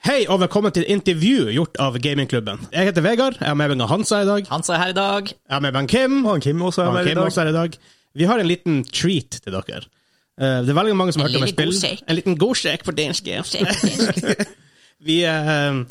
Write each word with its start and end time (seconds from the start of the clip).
Hei 0.00 0.22
og 0.32 0.38
velkommen 0.40 0.72
til 0.72 0.86
intervju 0.88 1.50
gjort 1.52 1.76
av 1.82 1.96
Gamingklubben. 2.00 2.62
Jeg 2.72 2.88
heter 2.88 3.04
Vegard, 3.04 3.36
jeg 3.36 3.50
har 3.50 3.56
med 3.58 3.74
meg 3.76 3.90
Hansa 3.90 4.22
i 4.24 4.28
dag. 4.28 4.46
Hansa 4.48 4.74
er 4.76 4.80
her 4.80 4.92
i 4.94 4.96
dag. 4.96 5.28
Jeg 5.28 5.52
har 5.52 5.60
med 5.60 5.74
meg 5.76 5.90
Kim. 5.92 6.22
Og 6.24 6.30
han 6.38 6.44
Kim 6.44 6.62
også 6.64 6.86
er 6.86 6.94
med 6.94 7.04
i 7.04 7.10
Kim 7.10 7.18
dag. 7.20 7.26
også 7.28 7.42
er 7.44 7.50
i 7.50 7.56
dag. 7.56 7.76
Vi 8.16 8.28
har 8.30 8.40
en 8.40 8.48
liten 8.48 8.78
treat 8.88 9.36
til 9.44 9.52
dere. 9.52 9.82
Eh, 10.40 10.60
det 10.64 10.72
er 10.72 10.78
veldig 10.78 10.96
mange 10.96 11.12
som 11.12 11.22
har 11.22 11.28
hørt 11.28 11.42
om 11.42 11.44
et 11.44 11.52
spill. 11.52 11.74
En 12.08 12.16
liten 12.16 12.38
godsjekk 12.40 12.86
på 12.88 12.94
dansk. 12.96 13.28
Vi 15.10 15.18
eh, 15.24 15.82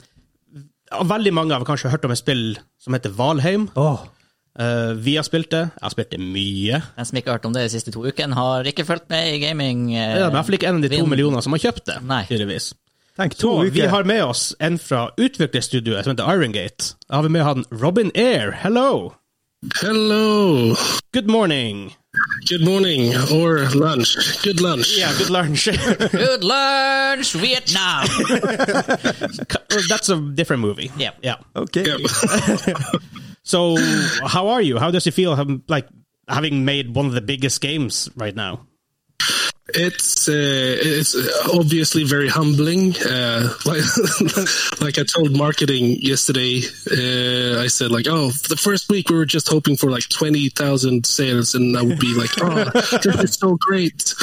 Veldig 1.14 1.34
mange 1.38 1.54
har 1.54 1.64
kanskje 1.70 1.90
hørt 1.94 2.06
om 2.10 2.12
et 2.14 2.20
spill 2.22 2.44
som 2.82 2.98
heter 2.98 3.14
Valheim. 3.18 3.70
Åh, 3.78 4.08
Eh, 4.60 4.92
vi 4.98 5.14
har 5.16 5.24
spilt 5.24 5.52
det. 5.54 5.60
Jeg 5.72 5.84
har 5.86 5.92
spilt 5.94 6.10
det 6.12 6.18
mye. 6.20 6.80
Den 6.98 7.06
som 7.08 7.16
ikke 7.16 7.30
har 7.32 7.38
hørt 7.38 7.46
om 7.48 7.54
det 7.56 7.62
de 7.64 7.70
siste 7.72 7.94
to 7.96 8.02
ukene, 8.04 8.36
har 8.36 8.66
ikke 8.68 8.84
fulgt 8.84 9.06
med 9.14 9.30
i 9.32 9.38
gaming. 9.40 9.86
eh, 9.96 10.16
Det 10.18 10.24
er 10.26 10.28
i 10.28 10.34
hvert 10.34 10.46
fall 10.50 10.56
ikke 10.58 10.68
en 10.68 10.76
av 10.76 10.82
de 10.84 10.90
to 10.90 10.96
vind- 10.98 11.08
millioner 11.14 11.42
som 11.46 11.54
har 11.56 11.62
kjøpt 11.64 11.86
det. 11.88 11.96
Nei. 12.04 12.26
tydeligvis. 12.28 12.74
Tenk 13.20 13.34
Så 13.36 13.40
to 13.42 13.62
vi 13.62 13.68
uker. 13.68 13.88
har 13.88 14.04
med 14.04 14.24
oss 14.24 14.56
en 14.60 14.80
fra 14.80 15.10
utviklerstudioet 15.18 16.04
som 16.06 16.12
heter 16.16 16.34
Irongate. 16.34 16.94
Da 17.10 17.16
har 17.16 17.24
vi 17.24 17.30
med 17.30 17.44
han 17.44 17.66
Robin 17.72 18.12
Eyre. 18.16 18.52
Hello! 18.52 19.14
Hello. 19.82 20.76
Good 21.14 21.28
morning. 21.28 21.94
Good 22.50 22.62
morning 22.64 23.12
or 23.32 23.68
lunch. 23.76 24.16
Good 24.44 24.62
lunch. 24.62 24.88
Yeah, 24.98 25.12
good 25.18 25.30
lunch. 25.30 25.66
Good 26.12 26.44
lunch, 26.44 27.34
Vietnam! 27.36 28.08
That's 29.90 30.10
a 30.10 30.16
different 30.36 30.62
movie. 30.62 30.90
Yeah. 30.98 31.12
Yeah. 31.22 31.36
Ok. 31.56 31.76
Yep. 31.76 32.00
So, 33.44 33.76
how 34.28 34.50
are 34.50 34.62
you? 34.62 34.78
How 34.78 34.92
does 34.92 35.08
it 35.08 35.14
feel, 35.16 35.36
having, 35.36 35.64
like 35.68 35.88
having 36.28 36.66
made 36.66 36.96
one 36.96 37.08
of 37.08 37.14
the 37.14 37.22
biggest 37.22 37.62
games 37.62 38.08
right 38.16 38.36
now? 38.36 38.68
It's 39.74 40.28
uh, 40.28 40.34
it's 40.34 41.16
obviously 41.54 42.04
very 42.04 42.28
humbling. 42.28 42.96
Uh, 42.98 43.54
like 43.66 43.82
like 44.82 45.00
I 45.00 45.04
told 45.04 45.36
marketing 45.36 45.98
yesterday, 46.02 46.62
uh, 46.92 47.62
I 47.62 47.68
said 47.68 47.92
like, 47.92 48.08
oh, 48.08 48.32
the 48.32 48.58
first 48.58 48.90
week 48.90 49.10
we 49.10 49.16
were 49.16 49.26
just 49.26 49.48
hoping 49.48 49.76
for 49.76 49.90
like 49.90 50.08
twenty 50.10 50.50
thousand 50.50 51.06
sales, 51.06 51.56
and 51.56 51.78
I 51.78 51.82
would 51.82 52.00
be 52.00 52.14
like, 52.14 52.32
oh, 52.42 52.66
this 53.04 53.16
is 53.24 53.34
so 53.36 53.58
great. 53.60 54.14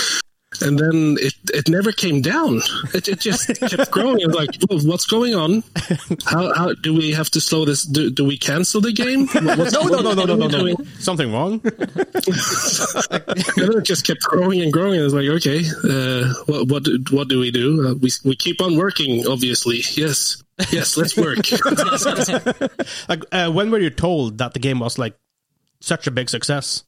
And 0.63 0.79
then 0.79 1.17
it, 1.21 1.35
it 1.53 1.69
never 1.69 1.93
came 1.93 2.21
down. 2.23 2.61
It, 2.95 3.09
it 3.09 3.21
just 3.21 3.49
kept 3.61 3.91
growing. 3.91 4.23
I 4.23 4.27
was 4.27 4.37
like, 4.37 4.51
what's 4.85 5.07
going 5.07 5.35
on? 5.35 5.63
How, 6.25 6.53
how 6.55 6.75
do 6.75 6.95
we 6.95 7.13
have 7.13 7.31
to 7.31 7.41
slow 7.41 7.65
this? 7.65 7.83
Do, 7.85 8.11
do 8.11 8.25
we 8.25 8.37
cancel 8.39 8.81
the 8.81 8.93
game? 8.93 9.27
What's, 9.29 9.73
No, 9.77 9.83
no, 9.83 10.01
no, 10.01 10.13
no, 10.15 10.25
no, 10.25 10.37
no, 10.37 10.47
no. 10.47 10.59
doing? 10.59 10.77
Something 10.99 11.33
wrong? 11.33 11.61
and 11.65 11.73
it 13.75 13.83
just 13.85 14.07
kept 14.07 14.23
growing 14.23 14.63
and 14.63 14.73
growing. 14.73 15.01
I 15.01 15.03
was 15.05 15.15
like, 15.15 15.27
okay, 15.29 15.65
uh, 15.85 16.33
what 16.47 16.69
what 16.69 16.83
do- 16.85 17.03
what 17.11 17.29
do 17.29 17.39
we 17.41 17.51
do? 17.51 17.89
Uh, 17.89 17.95
we 17.95 18.11
we 18.25 18.37
keep 18.37 18.61
on 18.61 18.77
working, 18.77 19.27
obviously. 19.27 19.83
Yes, 19.95 20.43
yes, 20.71 20.97
let's 20.97 21.17
work. 21.17 21.39
Like, 23.09 23.25
uh, 23.33 23.51
when 23.53 23.71
were 23.71 23.79
you 23.81 23.91
told 23.91 24.39
that 24.39 24.53
the 24.55 24.59
game 24.61 24.81
was 24.81 24.99
like 24.99 25.17
such 25.81 26.07
a 26.07 26.11
big 26.11 26.29
success? 26.31 26.85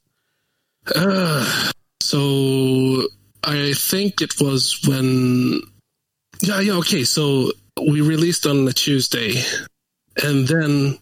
so 2.01 3.03
I 3.43 3.73
think 3.73 4.21
it 4.21 4.39
was 4.41 4.79
when, 4.87 5.61
yeah, 6.41 6.59
yeah, 6.59 6.73
okay. 6.73 7.03
So 7.03 7.51
we 7.87 8.01
released 8.01 8.45
on 8.45 8.67
a 8.67 8.73
Tuesday, 8.73 9.41
and 10.21 10.47
then 10.47 10.99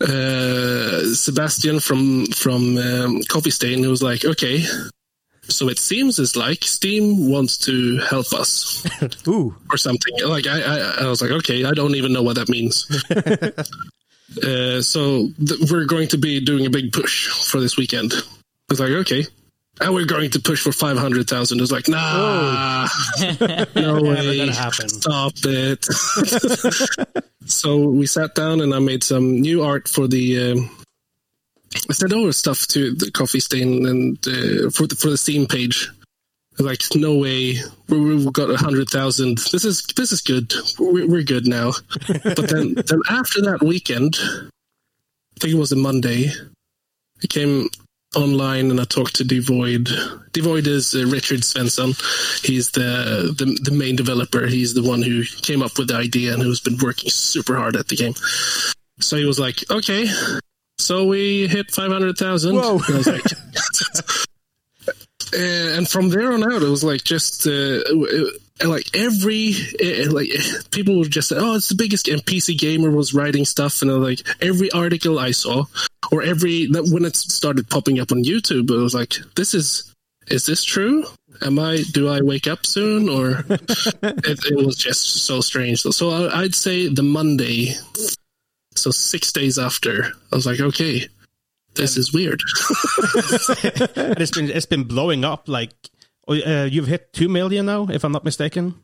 uh, 0.00 1.04
Sebastian 1.14 1.80
from 1.80 2.26
from 2.26 2.78
um, 2.78 3.22
Coffee 3.28 3.50
Stain 3.50 3.88
was 3.88 4.02
like, 4.02 4.24
okay. 4.24 4.64
So 5.42 5.68
it 5.68 5.78
seems 5.78 6.18
as 6.18 6.36
like 6.36 6.62
Steam 6.64 7.28
wants 7.30 7.58
to 7.58 7.98
help 7.98 8.32
us. 8.32 8.86
Ooh. 9.28 9.54
or 9.70 9.76
something. 9.76 10.14
Like 10.24 10.46
I, 10.46 10.60
I, 10.60 11.04
I 11.04 11.08
was 11.08 11.20
like, 11.20 11.32
okay, 11.32 11.64
I 11.64 11.72
don't 11.72 11.96
even 11.96 12.12
know 12.12 12.22
what 12.22 12.36
that 12.36 12.48
means. 12.48 12.86
uh, 14.44 14.80
so 14.80 15.28
th- 15.44 15.70
we're 15.70 15.86
going 15.86 16.08
to 16.08 16.18
be 16.18 16.40
doing 16.40 16.66
a 16.66 16.70
big 16.70 16.92
push 16.92 17.28
for 17.28 17.60
this 17.60 17.76
weekend. 17.76 18.12
I 18.14 18.22
was 18.68 18.80
like, 18.80 18.90
okay. 18.90 19.26
And 19.80 19.94
we're 19.94 20.04
going 20.06 20.30
to 20.30 20.40
push 20.40 20.62
for 20.62 20.72
500,000. 20.72 21.58
I 21.58 21.60
was 21.60 21.72
like, 21.72 21.88
nah, 21.88 22.86
no 23.74 24.02
way. 24.02 24.50
Stop 24.52 25.32
it. 25.44 25.84
so 27.46 27.78
we 27.88 28.06
sat 28.06 28.34
down 28.34 28.60
and 28.60 28.74
I 28.74 28.78
made 28.78 29.02
some 29.02 29.40
new 29.40 29.62
art 29.62 29.88
for 29.88 30.06
the, 30.06 30.52
um, 30.52 30.70
I 31.88 31.92
sent 31.94 32.12
over 32.12 32.32
stuff 32.32 32.66
to 32.68 32.94
the 32.94 33.10
coffee 33.10 33.40
stain 33.40 33.86
and 33.86 34.18
uh, 34.28 34.68
for 34.70 34.86
the, 34.86 34.96
for 34.98 35.08
the 35.08 35.16
Steam 35.18 35.46
page. 35.46 35.88
Like 36.58 36.82
no 36.94 37.16
way. 37.16 37.56
We- 37.88 38.16
we've 38.16 38.32
got 38.34 38.50
a 38.50 38.56
hundred 38.58 38.90
thousand. 38.90 39.38
This 39.50 39.64
is 39.64 39.82
this 39.96 40.12
is 40.12 40.20
good. 40.20 40.52
We're, 40.78 41.08
we're 41.08 41.22
good 41.22 41.46
now. 41.46 41.72
But 42.22 42.48
then 42.50 42.74
then 42.74 43.00
after 43.08 43.40
that 43.42 43.62
weekend 43.62 44.16
i 44.20 45.40
think 45.40 45.54
it 45.54 45.58
was 45.58 45.72
a 45.72 45.76
monday 45.76 46.26
It 47.22 47.30
came 47.30 47.68
online 48.16 48.70
and 48.70 48.80
i 48.80 48.84
talked 48.84 49.16
to 49.16 49.24
Dvoid. 49.24 49.86
Dvoid 50.32 50.66
is 50.66 50.94
uh, 50.94 51.06
richard 51.06 51.40
svensson. 51.40 51.94
He's 52.44 52.72
the, 52.72 53.34
the 53.36 53.58
the 53.62 53.70
main 53.70 53.96
developer. 53.96 54.46
He's 54.46 54.74
the 54.74 54.82
one 54.82 55.02
who 55.02 55.22
came 55.42 55.62
up 55.62 55.78
with 55.78 55.88
the 55.88 55.96
idea 55.96 56.34
and 56.34 56.42
who's 56.42 56.60
been 56.60 56.78
working 56.82 57.10
super 57.10 57.56
hard 57.56 57.76
at 57.76 57.88
the 57.88 57.96
game. 57.96 58.14
So 59.00 59.16
he 59.16 59.24
was 59.24 59.38
like 59.38 59.62
okay. 59.70 60.08
So 60.78 61.06
we 61.06 61.46
hit 61.46 61.70
500000 61.70 62.56
Whoa. 62.56 62.80
And 62.88 63.06
like 63.06 63.22
Uh, 65.32 65.76
and 65.76 65.88
from 65.88 66.08
there 66.08 66.32
on 66.32 66.42
out, 66.42 66.62
it 66.62 66.68
was 66.68 66.82
like 66.82 67.04
just 67.04 67.46
uh, 67.46 67.80
like 68.64 68.94
every 68.94 69.54
uh, 69.82 70.10
like 70.10 70.28
people 70.70 70.98
were 70.98 71.04
just 71.04 71.32
"Oh, 71.32 71.56
it's 71.56 71.68
the 71.68 71.74
biggest." 71.74 72.08
And 72.08 72.24
PC 72.24 72.58
Gamer 72.58 72.90
was 72.90 73.14
writing 73.14 73.44
stuff, 73.44 73.82
and 73.82 73.90
uh, 73.90 73.96
like 73.96 74.20
every 74.40 74.70
article 74.72 75.18
I 75.18 75.30
saw, 75.30 75.64
or 76.12 76.22
every 76.22 76.66
that 76.66 76.88
when 76.92 77.04
it 77.04 77.16
started 77.16 77.68
popping 77.70 78.00
up 78.00 78.12
on 78.12 78.24
YouTube, 78.24 78.70
it 78.70 78.76
was 78.76 78.94
like, 78.94 79.14
"This 79.36 79.54
is 79.54 79.94
is 80.28 80.46
this 80.46 80.64
true? 80.64 81.04
Am 81.42 81.58
I 81.58 81.82
do 81.92 82.08
I 82.08 82.20
wake 82.20 82.46
up 82.46 82.66
soon?" 82.66 83.08
Or 83.08 83.44
it, 83.48 84.44
it 84.44 84.66
was 84.66 84.76
just 84.76 85.24
so 85.26 85.40
strange. 85.40 85.82
So, 85.82 85.90
so 85.90 86.10
I, 86.10 86.42
I'd 86.42 86.54
say 86.54 86.88
the 86.88 87.02
Monday, 87.02 87.74
so 88.74 88.90
six 88.90 89.32
days 89.32 89.58
after, 89.58 90.12
I 90.32 90.36
was 90.36 90.46
like, 90.46 90.60
"Okay." 90.60 91.08
This 91.76 91.96
is 91.96 92.12
weird. 92.12 92.42
And 93.94 94.20
it's 94.20 94.32
been 94.32 94.50
it's 94.50 94.66
been 94.66 94.84
blowing 94.84 95.24
up. 95.24 95.48
Like 95.48 95.72
uh, 96.30 96.64
you've 96.64 96.86
hit 96.86 97.12
two 97.12 97.28
million 97.28 97.66
now, 97.66 97.88
if 97.90 98.04
I'm 98.04 98.12
not 98.12 98.24
mistaken, 98.24 98.74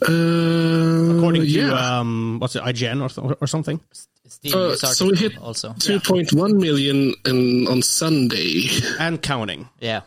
Uh, 0.00 1.16
according 1.16 1.42
to 1.42 1.48
yeah. 1.48 1.98
um, 2.00 2.38
what's 2.40 2.56
it, 2.56 2.62
IGN 2.62 3.00
or 3.02 3.36
or 3.40 3.46
something. 3.46 3.80
Steve 4.26 4.54
Uh, 4.54 4.74
so 4.76 5.06
we 5.06 5.16
hit 5.16 5.32
article 5.36 5.46
also. 5.46 5.68
2.1 5.74 6.58
million 6.58 7.14
in, 7.26 7.66
on 7.68 7.82
Sunday. 7.82 8.64
and 8.98 9.20
counting. 9.20 9.68
Yeah. 9.80 10.02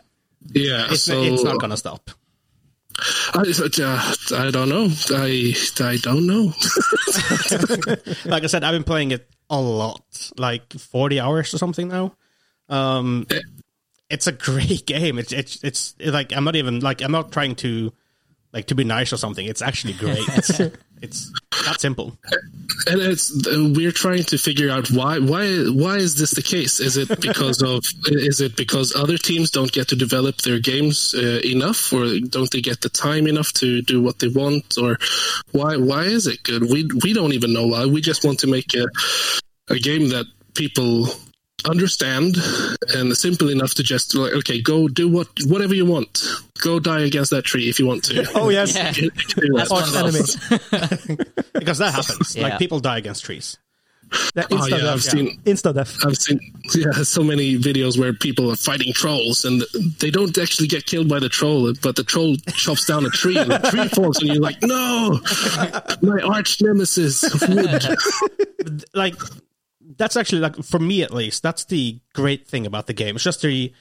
Yeah, 0.52 0.86
It's, 0.90 1.02
so 1.02 1.22
it's 1.22 1.42
not 1.44 1.58
gonna 1.60 1.76
stop. 1.76 2.10
I, 3.34 3.40
uh, 3.40 4.14
I 4.36 4.50
don't 4.50 4.68
know. 4.68 4.88
I 5.10 5.54
I 5.80 5.96
don't 6.02 6.26
know. 6.26 6.52
Like 8.24 8.44
I 8.44 8.46
said, 8.46 8.64
I've 8.64 8.72
been 8.72 8.84
playing 8.84 9.10
it 9.12 9.28
a 9.50 9.60
lot, 9.60 10.02
like 10.38 10.72
forty 10.78 11.20
hours 11.20 11.52
or 11.54 11.58
something 11.58 11.88
now. 11.88 12.14
Um, 12.68 13.26
it's 14.10 14.26
a 14.26 14.32
great 14.48 14.86
game. 14.86 15.18
It's 15.18 15.32
it's 15.32 15.62
it's 15.62 15.94
like 16.00 16.32
I'm 16.32 16.44
not 16.44 16.56
even 16.56 16.80
like 16.80 17.02
I'm 17.02 17.12
not 17.12 17.32
trying 17.32 17.54
to 17.56 17.92
like 18.52 18.66
to 18.66 18.74
be 18.74 18.84
nice 18.84 19.12
or 19.12 19.16
something. 19.16 19.46
It's 19.46 19.62
actually 19.62 19.94
great. 19.94 20.18
it's, 20.28 20.60
it's 21.02 21.32
that 21.66 21.80
simple. 21.80 22.16
and 22.86 23.00
it's 23.02 23.30
we're 23.46 23.92
trying 23.92 24.22
to 24.24 24.38
figure 24.38 24.70
out 24.70 24.90
why 24.90 25.18
why 25.18 25.46
why 25.64 25.96
is 25.96 26.14
this 26.16 26.30
the 26.30 26.42
case? 26.42 26.80
Is 26.80 26.96
it 26.96 27.20
because 27.20 27.60
of 27.62 27.84
is 28.06 28.40
it 28.40 28.56
because 28.56 28.94
other 28.94 29.18
teams 29.18 29.50
don't 29.50 29.70
get 29.70 29.88
to 29.88 29.96
develop 29.96 30.38
their 30.38 30.58
games 30.58 31.14
uh, 31.14 31.40
enough, 31.44 31.92
or 31.92 32.18
don't 32.20 32.50
they 32.50 32.62
get 32.62 32.80
the 32.80 32.88
time 32.88 33.26
enough 33.26 33.52
to 33.54 33.82
do 33.82 34.00
what 34.00 34.20
they 34.20 34.28
want, 34.28 34.78
or 34.78 34.96
why 35.52 35.76
why 35.76 36.04
is 36.04 36.26
it 36.26 36.42
good? 36.42 36.62
We 36.62 36.88
we 37.02 37.12
don't 37.12 37.34
even 37.34 37.52
know 37.52 37.66
why. 37.66 37.86
We 37.86 38.00
just 38.00 38.24
want 38.24 38.38
to 38.40 38.46
make 38.46 38.74
a 38.74 38.86
a 39.68 39.78
game 39.78 40.08
that 40.10 40.26
people 40.54 41.08
understand 41.64 42.36
and 42.94 43.16
simple 43.16 43.48
enough 43.48 43.74
to 43.74 43.82
just 43.82 44.14
like 44.14 44.32
okay 44.34 44.60
go 44.60 44.86
do 44.88 45.08
what 45.08 45.26
whatever 45.46 45.74
you 45.74 45.84
want 45.86 46.22
go 46.60 46.78
die 46.78 47.00
against 47.00 47.30
that 47.30 47.42
tree 47.44 47.68
if 47.68 47.78
you 47.78 47.86
want 47.86 48.04
to 48.04 48.24
Oh, 48.34 48.50
yes. 48.50 48.76
Yeah. 48.76 48.92
You 48.94 49.10
can 49.10 49.40
do 49.48 49.54
That's 49.56 49.70
that. 49.70 49.74
one 49.74 50.04
Arch 50.04 51.10
of 51.10 51.52
because 51.54 51.78
that 51.78 51.94
happens. 51.94 52.36
Yeah. 52.36 52.42
Like 52.48 52.58
people 52.58 52.78
die 52.80 52.98
against 52.98 53.24
trees. 53.24 53.58
Yeah, 54.36 54.44
Oh, 54.52 54.66
yeah, 54.66 54.76
I've 54.92 55.00
Insta-death. 55.00 55.02
seen 55.02 55.40
Insta-death. 55.44 56.06
I've 56.06 56.16
seen 56.16 56.38
yeah 56.74 56.92
so 57.02 57.24
many 57.24 57.56
videos 57.58 57.98
where 57.98 58.12
people 58.12 58.52
are 58.52 58.56
fighting 58.56 58.92
trolls 58.92 59.44
and 59.44 59.62
they 59.98 60.10
don't 60.12 60.36
actually 60.38 60.68
get 60.68 60.86
killed 60.86 61.08
by 61.08 61.18
the 61.18 61.28
troll, 61.28 61.72
but 61.82 61.96
the 61.96 62.04
troll 62.04 62.36
chops 62.54 62.84
down 62.86 63.04
a 63.04 63.10
tree 63.10 63.36
and 63.36 63.50
the 63.50 63.58
tree 63.58 63.88
falls 63.88 64.18
and 64.20 64.28
you're 64.28 64.40
like, 64.40 64.62
no, 64.62 65.18
my 66.02 66.20
arch 66.22 66.60
nemesis 66.62 67.24
wood. 67.48 68.84
like 68.94 69.14
that's 69.96 70.16
actually 70.16 70.40
like 70.40 70.56
for 70.62 70.78
me 70.78 71.02
at 71.02 71.12
least 71.12 71.42
that's 71.42 71.64
the 71.64 71.98
great 72.12 72.46
thing 72.46 72.66
about 72.66 72.86
the 72.86 72.92
game 72.92 73.16
it's 73.16 73.24
just 73.24 73.42
the 73.42 73.72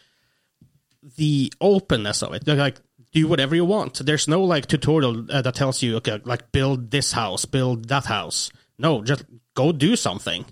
the 1.17 1.51
openness 1.61 2.23
of 2.23 2.33
it 2.33 2.47
Like, 2.47 2.57
like 2.57 2.81
do 3.15 3.27
whatever 3.27 3.55
you 3.55 3.65
want. 3.65 4.05
There's 4.05 4.27
no 4.27 4.43
like 4.43 4.67
tutorial 4.67 5.25
uh, 5.31 5.41
that 5.41 5.55
tells 5.55 5.81
you 5.81 5.95
okay, 5.97 6.21
like 6.25 6.51
build 6.51 6.91
this 6.91 7.13
house, 7.13 7.45
build 7.45 7.87
that 7.87 8.05
house. 8.05 8.51
No, 8.77 9.01
just 9.01 9.23
go 9.53 9.71
do 9.71 9.95
something. 9.95 10.45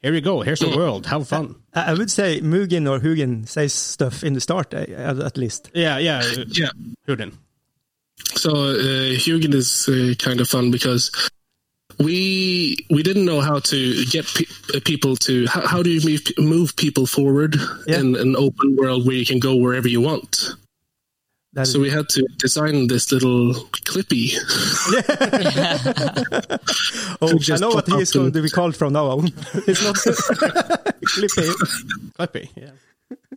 Here 0.00 0.14
you 0.14 0.20
go. 0.20 0.42
Here's 0.42 0.60
the 0.60 0.76
world. 0.76 1.06
Have 1.06 1.26
fun. 1.26 1.56
I 1.74 1.90
I 1.90 1.94
would 1.94 2.10
say 2.10 2.40
Munin 2.40 2.86
or 2.86 3.00
Hugin 3.00 3.48
says 3.48 3.72
stuff 3.72 4.22
in 4.22 4.34
the 4.34 4.40
start, 4.40 4.72
uh, 4.72 5.24
at 5.24 5.36
least. 5.36 5.70
Yeah, 5.74 5.98
yeah. 5.98 6.22
Yeah. 6.48 6.70
Huden. 7.08 7.32
So 8.36 8.50
uh, 8.50 9.16
Hugin 9.18 9.54
is 9.54 9.88
uh, 9.88 10.14
kind 10.22 10.40
of 10.40 10.48
fun 10.48 10.70
because 10.70 11.10
we 11.98 12.76
we 12.90 13.02
didn't 13.02 13.24
know 13.24 13.40
how 13.40 13.58
to 13.60 14.04
get 14.06 14.26
pe- 14.26 14.44
uh, 14.74 14.80
people 14.84 15.16
to 15.16 15.46
how, 15.46 15.66
how 15.66 15.82
do 15.82 15.90
you 15.90 16.00
move, 16.04 16.22
move 16.38 16.76
people 16.76 17.06
forward 17.06 17.56
Yeah. 17.86 18.00
in 18.00 18.16
an 18.16 18.36
open 18.36 18.76
world 18.76 19.06
where 19.06 19.16
you 19.16 19.26
can 19.26 19.38
go 19.38 19.56
wherever 19.56 19.88
you 19.88 20.00
want. 20.00 20.50
That 21.54 21.66
So 21.68 21.78
we 21.78 21.88
had 21.88 22.08
to 22.10 22.26
design 22.38 22.88
this 22.88 23.12
little 23.12 23.54
clippy. 23.86 24.34
oh, 27.22 27.38
I 27.52 27.56
know 27.58 27.68
what 27.70 27.86
he 27.86 28.00
is 28.00 28.12
going 28.12 28.32
to 28.32 28.42
be 28.42 28.50
called 28.50 28.74
from 28.76 28.92
now 28.92 29.06
on. 29.06 29.26
it's 29.68 29.82
not 29.84 29.94
Clippy. 31.04 31.48
Clippy. 32.18 32.48
Yeah. 32.56 32.70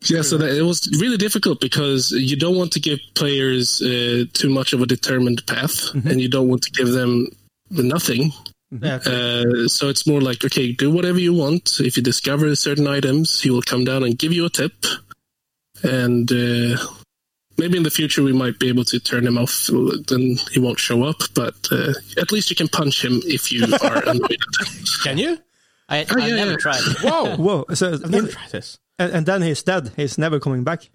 Yeah, 0.04 0.22
so 0.22 0.38
that, 0.38 0.58
it 0.58 0.62
was 0.64 0.90
really 1.00 1.18
difficult 1.18 1.60
because 1.60 2.12
you 2.12 2.36
don't 2.36 2.56
want 2.56 2.72
to 2.74 2.80
give 2.80 3.00
players 3.16 3.82
uh, 3.82 4.26
too 4.34 4.50
much 4.50 4.74
of 4.74 4.82
a 4.82 4.86
determined 4.86 5.46
path, 5.46 5.94
and 5.94 6.22
you 6.22 6.30
don't 6.30 6.48
want 6.48 6.62
to 6.64 6.72
give 6.72 6.90
them 6.92 7.28
nothing. 7.70 8.32
Yeah. 8.72 8.96
Uh, 9.06 9.68
so 9.68 9.88
it's 9.90 10.06
more 10.06 10.20
like, 10.22 10.44
okay, 10.44 10.74
do 10.74 10.92
whatever 10.92 11.20
you 11.20 11.34
want. 11.34 11.80
If 11.80 11.96
you 11.98 12.04
discover 12.04 12.54
certain 12.56 12.88
items, 12.88 13.40
he 13.42 13.50
will 13.50 13.62
come 13.62 13.86
down 13.86 14.04
and 14.04 14.18
give 14.18 14.34
you 14.34 14.46
a 14.46 14.50
tip. 14.50 14.74
And 15.84 16.30
uh, 16.32 16.78
maybe 17.58 17.78
in 17.78 17.84
the 17.84 17.90
future 17.92 18.24
we 18.24 18.34
might 18.34 18.60
be 18.60 18.68
able 18.68 18.84
to 18.86 19.00
turn 19.00 19.26
him 19.26 19.38
off, 19.38 19.70
then 20.08 20.38
he 20.52 20.60
won't 20.60 20.80
show 20.80 21.04
up. 21.04 21.22
But 21.34 21.56
uh, 21.72 21.94
at 22.20 22.32
least 22.32 22.50
you 22.50 22.56
can 22.56 22.68
punch 22.68 23.06
him 23.06 23.22
if 23.26 23.52
you 23.52 23.64
are 23.82 24.04
annoyed. 24.10 24.38
Can 25.04 25.18
you? 25.18 25.38
I, 25.90 26.04
Oh, 26.10 26.20
I 26.22 26.28
yeah, 26.28 26.36
never 26.36 26.52
yeah. 26.52 26.58
tried. 26.58 26.82
Whoa! 27.02 27.36
Whoa! 27.38 27.66
So 27.74 27.94
I've 27.94 28.10
never 28.10 28.28
in- 28.28 28.34
tried 28.34 28.50
this. 28.52 28.78
and, 29.00 29.14
and 29.14 29.26
then 29.26 29.42
he's 29.42 29.64
dead. 29.64 29.92
He's 29.96 30.18
never 30.18 30.38
coming 30.42 30.66
back. 30.66 30.90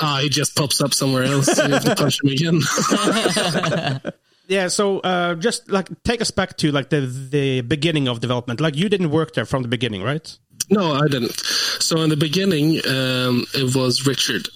Ah, 0.00 0.20
he 0.22 0.28
just 0.28 0.54
pops 0.54 0.80
up 0.80 0.94
somewhere 0.94 1.24
else. 1.24 1.48
You 1.58 1.64
have 1.72 1.82
to 1.84 1.96
punch 1.96 2.22
him 2.22 2.30
again. 2.30 2.60
Yeah, 4.48 4.68
so 4.68 5.00
uh, 5.00 5.34
just 5.34 5.70
like 5.70 5.88
take 6.04 6.22
us 6.22 6.30
back 6.30 6.56
to 6.58 6.72
like 6.72 6.88
the 6.88 7.02
the 7.02 7.60
beginning 7.60 8.08
of 8.08 8.20
development. 8.20 8.60
Like 8.60 8.76
you 8.76 8.88
didn't 8.88 9.10
work 9.10 9.34
there 9.34 9.44
from 9.44 9.62
the 9.62 9.68
beginning, 9.68 10.02
right? 10.02 10.36
No, 10.70 10.92
I 10.92 11.06
didn't. 11.06 11.38
So 11.38 12.00
in 12.00 12.10
the 12.10 12.16
beginning, 12.16 12.78
um, 12.88 13.44
it 13.54 13.74
was 13.74 14.06
Richard 14.06 14.48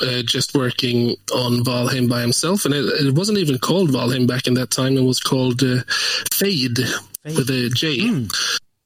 uh, 0.00 0.22
just 0.22 0.54
working 0.54 1.16
on 1.34 1.64
Valheim 1.64 2.08
by 2.08 2.20
himself, 2.20 2.64
and 2.64 2.74
it, 2.74 2.84
it 2.84 3.14
wasn't 3.14 3.38
even 3.38 3.58
called 3.58 3.90
Valheim 3.90 4.26
back 4.26 4.46
in 4.46 4.54
that 4.54 4.70
time. 4.70 4.96
It 4.96 5.02
was 5.02 5.20
called 5.20 5.62
uh, 5.62 5.82
Fejd, 6.30 6.78
with 7.24 7.50
a 7.50 7.70
J. 7.74 8.26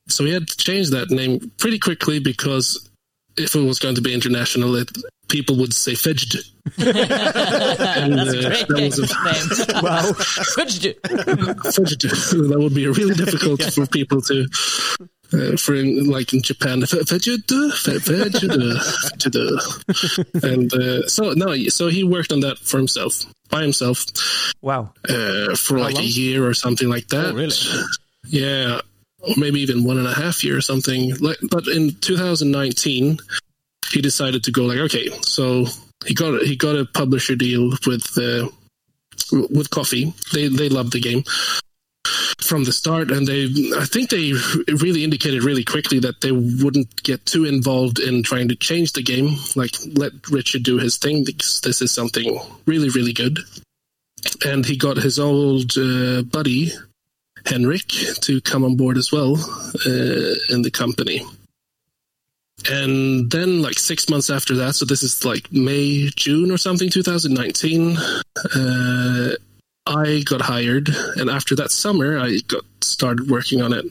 So 0.08 0.25
we 0.25 0.32
had 0.32 0.49
to 0.49 0.56
change 0.56 0.90
that 0.90 1.11
name 1.11 1.52
pretty 1.58 1.78
quickly 1.78 2.20
because 2.20 2.88
if 3.37 3.55
it 3.55 3.61
was 3.61 3.78
going 3.78 3.94
to 3.94 4.02
be 4.02 4.12
international, 4.14 4.76
it, 4.76 4.90
people 5.34 5.56
would 5.56 5.75
say 5.75 5.94
Fedged. 5.94 6.36
and 6.78 8.14
uh, 8.20 8.25
that 8.25 8.69
was 8.70 8.98
a 9.00 9.06
name. 9.26 9.82
Wow! 9.82 10.12
Fudge. 10.54 10.78
Fudge. 11.75 11.98
that 11.98 12.56
would 12.56 12.75
be 12.75 12.86
really 12.86 13.14
difficult 13.14 13.60
for 13.75 13.84
people 13.86 14.20
to. 14.22 14.46
Uh, 15.32 15.56
for 15.56 15.75
in, 15.75 16.08
like 16.08 16.32
in 16.32 16.42
Japan, 16.42 16.82
Fudgedu, 16.82 17.72
Fudgedu, 17.72 18.76
Fudgedu. 19.08 20.44
and 20.44 20.72
uh, 20.72 21.08
so 21.08 21.32
no, 21.32 21.56
so 21.69 21.88
he 21.88 22.04
worked 22.04 22.30
on 22.30 22.40
that 22.40 22.58
for 22.58 22.76
himself, 22.76 23.25
by 23.50 23.62
himself, 23.62 24.04
Wow! 24.62 24.92
uh, 25.08 25.56
for 25.56 25.80
like 25.80 25.98
a 25.98 26.04
year 26.04 26.46
or 26.46 26.54
something 26.54 26.88
like 26.88 27.08
that. 27.08 27.32
Oh, 27.32 27.34
really? 27.34 27.56
Yeah, 28.28 28.80
or 29.19 29.34
maybe 29.37 29.60
even 29.60 29.82
one 29.82 29.98
and 29.98 30.06
a 30.06 30.14
half 30.14 30.44
year 30.44 30.56
or 30.56 30.60
something. 30.60 31.16
Like, 31.16 31.38
but 31.50 31.66
in 31.66 31.94
2019, 32.00 33.19
he 33.94 34.02
decided 34.02 34.44
to 34.44 34.50
go 34.50 34.64
like, 34.64 34.79
okay, 34.79 35.08
so 35.23 35.67
he 36.05 36.14
got 36.14 36.43
he 36.43 36.56
got 36.56 36.76
a 36.76 36.85
publisher 36.85 37.37
deal 37.37 37.70
with 37.87 38.19
uh, 38.19 38.49
with 39.50 39.70
Coffee. 39.70 40.12
They 40.32 40.49
they 40.49 40.69
loved 40.69 40.93
the 40.93 41.00
game 41.00 41.23
from 42.41 42.64
the 42.64 42.73
start, 42.73 43.11
and 43.11 43.26
they 43.26 43.44
I 43.76 43.85
think 43.85 44.11
they 44.11 44.32
really 44.69 45.05
indicated 45.05 45.44
really 45.44 45.64
quickly 45.64 46.00
that 46.00 46.20
they 46.20 46.32
wouldn't 46.32 47.02
get 47.02 47.25
too 47.25 47.44
involved 47.44 47.99
in 48.00 48.23
trying 48.23 48.49
to 48.49 48.56
change 48.56 48.93
the 48.93 49.02
game. 49.02 49.37
Like, 49.56 49.75
let 49.94 50.12
Richard 50.29 50.64
do 50.64 50.79
his 50.79 50.99
thing 50.99 51.25
because 51.25 51.61
this 51.61 51.81
is 51.81 51.93
something 51.93 52.38
really 52.67 52.90
really 52.90 53.12
good. 53.12 53.38
And 54.44 54.64
he 54.64 54.76
got 54.76 54.97
his 54.97 55.19
old 55.19 55.76
uh, 55.76 56.23
buddy 56.23 56.73
Henrik 57.47 57.88
to 58.23 58.40
come 58.40 58.64
on 58.64 58.76
board 58.76 58.97
as 58.97 59.12
well 59.12 59.37
uh, 59.87 60.35
in 60.50 60.62
the 60.62 60.70
company. 60.73 61.23
And 62.70 63.30
then, 63.30 63.62
like 63.62 63.78
six 63.78 64.08
months 64.08 64.30
after 64.30 64.54
that, 64.56 64.74
so 64.74 64.84
this 64.84 65.02
is 65.02 65.24
like 65.24 65.52
May, 65.52 66.08
June 66.16 66.50
or 66.50 66.56
something, 66.58 66.88
2019, 66.88 67.96
uh, 68.54 69.34
I 69.86 70.22
got 70.24 70.40
hired. 70.40 70.88
And 71.16 71.28
after 71.28 71.54
that 71.56 71.70
summer, 71.70 72.18
I 72.18 72.38
got 72.46 72.62
started 72.80 73.28
working 73.30 73.60
on 73.60 73.72
it. 73.72 73.84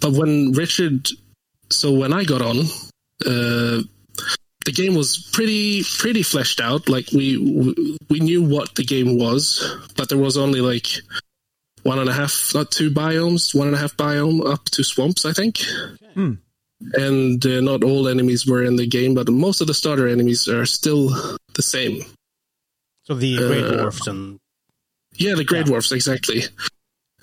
But 0.00 0.12
when 0.12 0.52
Richard, 0.52 1.08
so 1.70 1.92
when 1.92 2.12
I 2.12 2.24
got 2.24 2.42
on, 2.42 2.58
uh, 3.24 3.82
the 4.66 4.72
game 4.72 4.94
was 4.94 5.28
pretty 5.32 5.82
pretty 5.98 6.22
fleshed 6.22 6.60
out. 6.60 6.88
Like 6.88 7.10
we 7.12 7.38
we 8.10 8.20
knew 8.20 8.42
what 8.42 8.74
the 8.74 8.84
game 8.84 9.18
was, 9.18 9.64
but 9.96 10.08
there 10.08 10.18
was 10.18 10.36
only 10.36 10.60
like 10.60 10.88
one 11.82 11.98
and 11.98 12.08
a 12.08 12.12
half, 12.12 12.52
not 12.54 12.70
two 12.72 12.90
biomes, 12.90 13.54
one 13.54 13.68
and 13.68 13.76
a 13.76 13.78
half 13.78 13.96
biome 13.96 14.44
up 14.44 14.64
to 14.66 14.82
swamps, 14.84 15.24
I 15.24 15.32
think. 15.32 15.60
And 16.92 17.44
uh, 17.46 17.60
not 17.60 17.82
all 17.82 18.06
enemies 18.08 18.46
were 18.46 18.62
in 18.62 18.76
the 18.76 18.86
game, 18.86 19.14
but 19.14 19.28
most 19.28 19.60
of 19.60 19.66
the 19.66 19.74
starter 19.74 20.06
enemies 20.08 20.46
are 20.48 20.66
still 20.66 21.08
the 21.54 21.62
same. 21.62 22.04
So 23.04 23.14
the 23.14 23.36
Grey 23.38 23.62
Uh, 23.62 23.70
Dwarfs 23.76 24.06
and 24.06 24.38
Yeah, 25.14 25.34
the 25.34 25.44
Grey 25.44 25.62
Dwarfs, 25.62 25.92
exactly. 25.92 26.42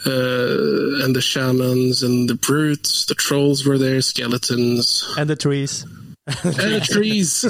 Uh, 0.06 1.04
and 1.06 1.16
the 1.16 1.22
shamans 1.22 2.02
and 2.04 2.28
the 2.28 2.36
brutes, 2.36 3.06
the 3.06 3.14
trolls 3.16 3.66
were 3.66 3.78
there, 3.78 4.02
skeletons, 4.02 5.06
And 5.18 5.30
the 5.30 5.36
trees. 5.36 5.84
and 6.26 6.74
the 6.74 6.82
trees. 6.92 7.44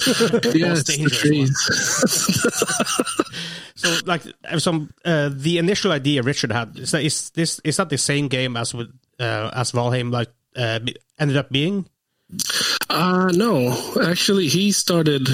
yes, 0.54 0.84
the 0.84 1.10
trees. 1.10 1.56
so 3.76 3.98
like 4.06 4.22
uh, 4.50 4.60
some 4.60 4.90
uh, 5.06 5.30
the 5.32 5.58
initial 5.58 5.92
idea 5.92 6.22
Richard 6.22 6.52
had 6.52 6.78
is 6.78 6.92
that 6.92 7.04
is 7.04 7.30
this 7.32 7.60
is 7.64 7.78
that 7.78 7.90
the 7.90 7.98
same 7.98 8.28
game 8.28 8.58
as 8.58 8.74
with 8.74 8.90
uh, 9.20 9.50
as 9.54 9.72
Valheim 9.72 10.12
like 10.12 10.30
uh, 10.56 10.80
ended 11.20 11.38
up 11.38 11.50
being? 11.50 11.86
Uh, 12.90 13.32
no, 13.34 13.72
actually, 14.04 14.48
he 14.48 14.72
started 14.72 15.28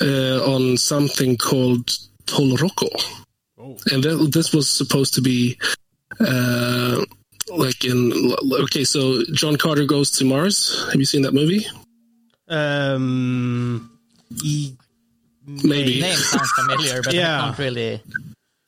uh, 0.00 0.52
on 0.54 0.76
something 0.76 1.36
called 1.36 1.86
Tolroko. 2.26 2.88
Oh. 3.58 3.76
And 3.92 4.02
that, 4.04 4.30
this 4.32 4.52
was 4.52 4.68
supposed 4.68 5.14
to 5.14 5.20
be 5.22 5.58
uh, 6.20 7.04
like 7.48 7.84
in. 7.84 8.32
Okay, 8.64 8.84
so 8.84 9.22
John 9.32 9.56
Carter 9.56 9.84
Goes 9.86 10.10
to 10.12 10.24
Mars. 10.24 10.86
Have 10.90 10.96
you 11.00 11.06
seen 11.06 11.22
that 11.22 11.34
movie? 11.34 11.66
Um, 12.48 13.90
e- 14.42 14.74
Maybe. 15.46 16.00
Name 16.00 16.16
sounds 16.16 16.50
familiar, 16.52 17.02
but 17.02 17.12
Yeah. 17.14 17.38
I 17.38 17.44
can't 17.46 17.58
really. 17.58 18.02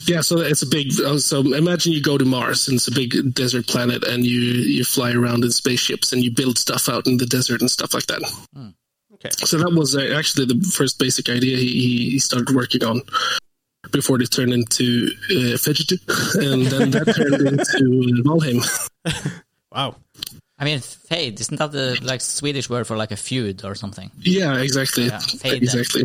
Yeah, 0.07 0.21
so 0.21 0.39
it's 0.41 0.63
a 0.63 0.67
big. 0.67 0.93
uh, 1.01 1.19
So 1.19 1.41
imagine 1.55 1.93
you 1.93 2.03
go 2.03 2.19
to 2.19 2.25
Mars, 2.25 2.69
and 2.69 2.77
it's 2.77 2.89
a 2.89 2.93
big 2.93 3.35
desert 3.35 3.67
planet, 3.67 4.05
and 4.05 4.25
you 4.25 4.41
you 4.41 4.85
fly 4.85 5.13
around 5.13 5.45
in 5.45 5.51
spaceships, 5.53 6.13
and 6.13 6.23
you 6.25 6.31
build 6.31 6.59
stuff 6.59 6.89
out 6.89 7.07
in 7.07 7.17
the 7.19 7.27
desert 7.27 7.61
and 7.61 7.71
stuff 7.71 7.95
like 7.95 8.07
that. 8.07 8.23
Okay. 9.15 9.31
So 9.45 9.59
that 9.59 9.73
was 9.73 9.95
uh, 9.97 10.15
actually 10.19 10.47
the 10.47 10.61
first 10.75 10.99
basic 10.99 11.29
idea 11.29 11.57
he, 11.57 11.69
he- 11.69 12.11
he 12.11 12.19
started 12.19 12.55
working 12.55 12.83
on 12.85 13.03
before 13.93 14.21
it 14.21 14.31
turned 14.31 14.53
into 14.53 15.09
uh, 15.31 15.57
Fidget, 15.59 16.01
and 16.35 16.67
then 16.67 16.91
that 16.91 17.07
turned 17.15 17.47
into 17.47 18.23
Valheim. 18.25 18.61
Wow. 19.73 19.97
I 20.59 20.65
mean, 20.67 20.81
fejd 20.81 21.41
isn't 21.41 21.57
that 21.57 21.73
the 21.73 21.99
like 22.03 22.21
Swedish 22.21 22.69
word 22.69 22.87
for 22.87 22.95
like 22.97 23.11
a 23.11 23.17
feud 23.17 23.65
or 23.65 23.75
something? 23.75 24.11
Yeah, 24.21 24.59
exactly, 24.59 25.07
Yeah, 25.07 25.17
fejd 25.19 25.63
exactly. 25.63 26.05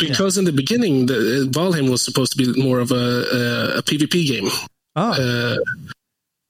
On 0.00 0.06
the 0.06 0.12
rock. 0.12 0.18
Because 0.18 0.38
in 0.38 0.44
the 0.44 0.52
beginning, 0.52 1.06
the 1.06 1.14
uh, 1.14 1.50
Valheim 1.50 1.90
was 1.90 2.02
supposed 2.02 2.32
to 2.32 2.38
be 2.38 2.62
more 2.62 2.78
of 2.80 2.90
a, 2.90 2.94
a, 2.94 3.78
a 3.78 3.82
PvP 3.82 4.26
game. 4.26 4.48
Ah, 4.96 5.14
uh, 5.18 5.56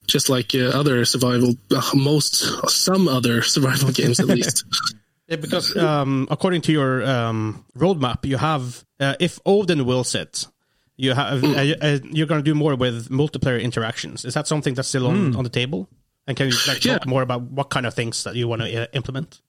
just 0.07 0.29
like 0.29 0.55
uh, 0.55 0.71
other 0.79 1.05
survival, 1.05 1.55
uh, 1.71 1.83
most 1.95 2.35
some 2.69 3.07
other 3.09 3.43
survival 3.55 3.91
games 3.93 4.21
at 4.21 4.27
least. 4.27 4.65
Yeah, 5.31 5.37
because 5.37 5.77
um, 5.77 6.27
according 6.29 6.63
to 6.63 6.73
your 6.73 7.05
um, 7.07 7.65
roadmap, 7.79 8.25
you 8.27 8.37
have 8.37 8.85
uh, 8.99 9.15
if 9.21 9.39
Odin 9.47 9.87
wills 9.87 10.17
it, 10.17 10.49
you 10.97 11.15
have 11.15 11.45
uh, 11.45 11.75
uh, 11.81 11.99
you're 12.11 12.27
going 12.27 12.41
to 12.41 12.45
do 12.45 12.53
more 12.57 12.75
with 12.75 13.09
multiplayer 13.11 13.63
interactions. 13.63 14.25
Is 14.25 14.35
that 14.35 14.49
something 14.49 14.75
that's 14.75 14.89
still 14.89 15.07
on, 15.07 15.37
on 15.37 15.45
the 15.45 15.49
table? 15.51 15.89
And 16.27 16.37
can 16.37 16.49
you 16.49 16.57
like, 16.67 16.85
Yeah. 16.85 16.99
talk 16.99 17.07
more 17.07 17.23
about 17.23 17.43
what 17.43 17.71
kind 17.71 17.87
of 17.87 17.95
things 17.95 18.25
that 18.25 18.35
you 18.35 18.49
want 18.49 18.63
to 18.63 18.83
uh, 18.83 18.87
implement? 18.93 19.41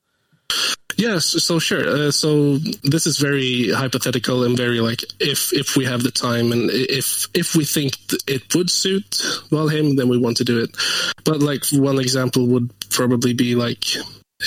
Yes, 0.97 1.25
so 1.25 1.57
sure. 1.57 1.87
Uh, 1.87 2.11
so 2.11 2.57
this 2.83 3.07
is 3.07 3.17
very 3.17 3.71
hypothetical 3.71 4.43
and 4.43 4.55
very 4.55 4.81
like 4.81 5.03
if 5.19 5.51
if 5.51 5.75
we 5.75 5.85
have 5.85 6.03
the 6.03 6.11
time 6.11 6.51
and 6.51 6.69
if 6.69 7.27
if 7.33 7.55
we 7.55 7.65
think 7.65 7.97
it 8.27 8.53
would 8.53 8.69
suit 8.69 9.09
Valheim, 9.49 9.97
then 9.97 10.09
we 10.09 10.17
want 10.17 10.37
to 10.37 10.43
do 10.43 10.59
it. 10.61 10.75
But 11.23 11.39
like 11.39 11.63
one 11.71 11.99
example 11.99 12.45
would 12.47 12.71
probably 12.89 13.33
be 13.33 13.55
like 13.55 13.85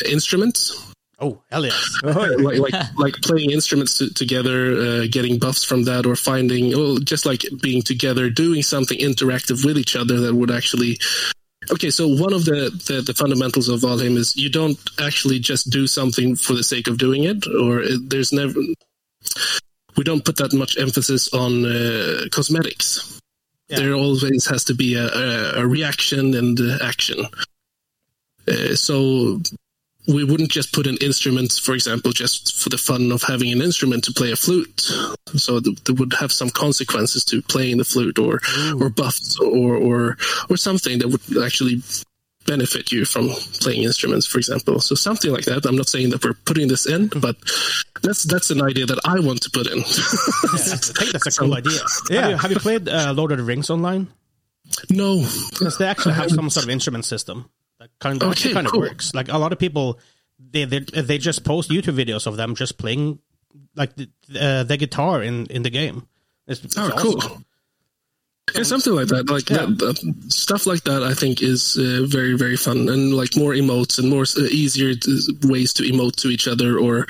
instruments, 0.06 0.92
Oh 1.20 1.40
hell 1.50 1.64
yeah! 1.66 1.72
like 2.02 2.58
like 2.58 2.74
like 2.98 3.14
playing 3.22 3.50
instruments 3.50 3.98
t- 3.98 4.10
together, 4.10 4.76
uh, 4.76 5.06
getting 5.10 5.38
buffs 5.38 5.62
from 5.62 5.84
that, 5.84 6.06
or 6.06 6.16
finding 6.16 6.76
well, 6.76 6.98
just 6.98 7.24
like 7.24 7.42
being 7.62 7.82
together, 7.82 8.30
doing 8.30 8.62
something 8.62 8.98
interactive 8.98 9.64
with 9.64 9.78
each 9.78 9.94
other 9.94 10.20
that 10.20 10.34
would 10.34 10.50
actually 10.50 10.98
Okay, 11.70 11.90
so 11.90 12.06
one 12.06 12.32
of 12.32 12.44
the, 12.44 12.70
the, 12.86 13.00
the 13.00 13.14
fundamentals 13.14 13.68
of 13.68 13.80
Valheim 13.80 14.16
is 14.16 14.36
you 14.36 14.50
don't 14.50 14.78
actually 15.00 15.38
just 15.38 15.70
do 15.70 15.86
something 15.86 16.36
for 16.36 16.52
the 16.52 16.62
sake 16.62 16.88
of 16.88 16.98
doing 16.98 17.24
it, 17.24 17.46
or 17.46 17.80
it, 17.80 18.10
there's 18.10 18.32
never. 18.32 18.60
We 19.96 20.04
don't 20.04 20.24
put 20.24 20.36
that 20.36 20.52
much 20.52 20.76
emphasis 20.78 21.32
on 21.32 21.64
uh, 21.64 22.24
cosmetics. 22.30 23.20
Yeah. 23.68 23.78
There 23.78 23.94
always 23.94 24.46
has 24.46 24.64
to 24.64 24.74
be 24.74 24.94
a, 24.94 25.06
a, 25.06 25.62
a 25.62 25.66
reaction 25.66 26.34
and 26.34 26.58
action. 26.82 27.26
Uh, 28.46 28.74
so 28.74 29.40
we 30.06 30.24
wouldn't 30.24 30.50
just 30.50 30.72
put 30.72 30.86
an 30.86 30.98
instrument, 30.98 31.52
for 31.52 31.74
example, 31.74 32.12
just 32.12 32.56
for 32.56 32.68
the 32.68 32.78
fun 32.78 33.10
of 33.12 33.22
having 33.22 33.52
an 33.52 33.62
instrument 33.62 34.04
to 34.04 34.12
play 34.12 34.32
a 34.32 34.36
flute. 34.36 34.80
So 35.36 35.60
th- 35.60 35.82
there 35.84 35.94
would 35.94 36.12
have 36.14 36.30
some 36.32 36.50
consequences 36.50 37.24
to 37.26 37.40
playing 37.42 37.78
the 37.78 37.84
flute, 37.84 38.18
or 38.18 38.40
or 38.78 38.90
buffs, 38.90 39.38
or 39.40 39.74
or 39.74 40.16
or 40.50 40.56
something 40.56 40.98
that 40.98 41.08
would 41.08 41.42
actually 41.44 41.82
benefit 42.46 42.92
you 42.92 43.06
from 43.06 43.30
playing 43.60 43.84
instruments, 43.84 44.26
for 44.26 44.36
example. 44.38 44.78
So 44.80 44.94
something 44.94 45.32
like 45.32 45.46
that. 45.46 45.64
I'm 45.64 45.76
not 45.76 45.88
saying 45.88 46.10
that 46.10 46.22
we're 46.22 46.34
putting 46.34 46.68
this 46.68 46.86
in, 46.86 47.08
but 47.08 47.36
that's 48.02 48.24
that's 48.24 48.50
an 48.50 48.62
idea 48.62 48.86
that 48.86 49.00
I 49.04 49.20
want 49.20 49.42
to 49.42 49.50
put 49.50 49.66
in. 49.66 49.78
I 49.78 49.82
think 50.58 51.12
that's 51.12 51.26
a 51.26 51.40
cool 51.40 51.54
idea. 51.56 51.80
Have 52.10 52.30
you, 52.30 52.36
have 52.36 52.50
you 52.50 52.58
played 52.58 52.88
uh, 52.88 53.14
Lord 53.16 53.32
of 53.32 53.38
the 53.38 53.44
Rings 53.44 53.70
online? 53.70 54.08
no, 54.90 55.26
Because 55.50 55.78
they 55.78 55.86
actually 55.86 56.14
have 56.14 56.30
some 56.30 56.48
sort 56.50 56.64
of 56.64 56.70
instrument 56.70 57.04
system 57.04 57.50
that 57.84 57.98
kind 58.00 58.22
of, 58.22 58.30
actually 58.30 58.50
Okay, 58.52 58.54
kind 58.54 58.66
of 58.66 58.72
works. 58.74 59.12
Like 59.14 59.28
a 59.28 59.36
lot 59.38 59.52
of 59.52 59.58
people, 59.58 59.98
they 60.38 60.64
they 60.64 60.80
they 60.80 61.18
just 61.18 61.44
post 61.44 61.70
YouTube 61.70 61.96
videos 62.02 62.26
of 62.26 62.36
them 62.36 62.54
just 62.54 62.78
playing 62.78 63.18
like 63.76 63.94
the, 63.96 64.08
uh, 64.40 64.62
the 64.64 64.76
guitar 64.76 65.22
in 65.22 65.46
in 65.46 65.62
the 65.62 65.70
game. 65.70 66.06
It's, 66.46 66.64
it's 66.64 66.76
Oh, 66.78 66.90
awesome. 66.90 67.20
cool. 67.20 67.42
Yeah, 68.54 68.62
something 68.64 68.94
like 68.94 69.08
that. 69.08 69.28
Like 69.30 69.48
Yeah. 69.50 69.66
that, 69.66 69.78
that- 69.78 70.24
stuff 70.32 70.66
like 70.66 70.84
that. 70.84 71.02
I 71.02 71.14
think 71.14 71.42
is 71.42 71.76
uh, 71.76 72.04
very 72.08 72.36
very 72.36 72.56
fun 72.56 72.88
and 72.88 73.14
like 73.14 73.36
more 73.36 73.52
emotes 73.54 73.98
and 73.98 74.08
more 74.08 74.22
uh, 74.24 74.48
easier 74.50 74.94
to, 74.94 75.10
ways 75.44 75.72
to 75.74 75.82
emote 75.82 76.16
to 76.16 76.28
each 76.28 76.46
other 76.48 76.78
or 76.78 77.06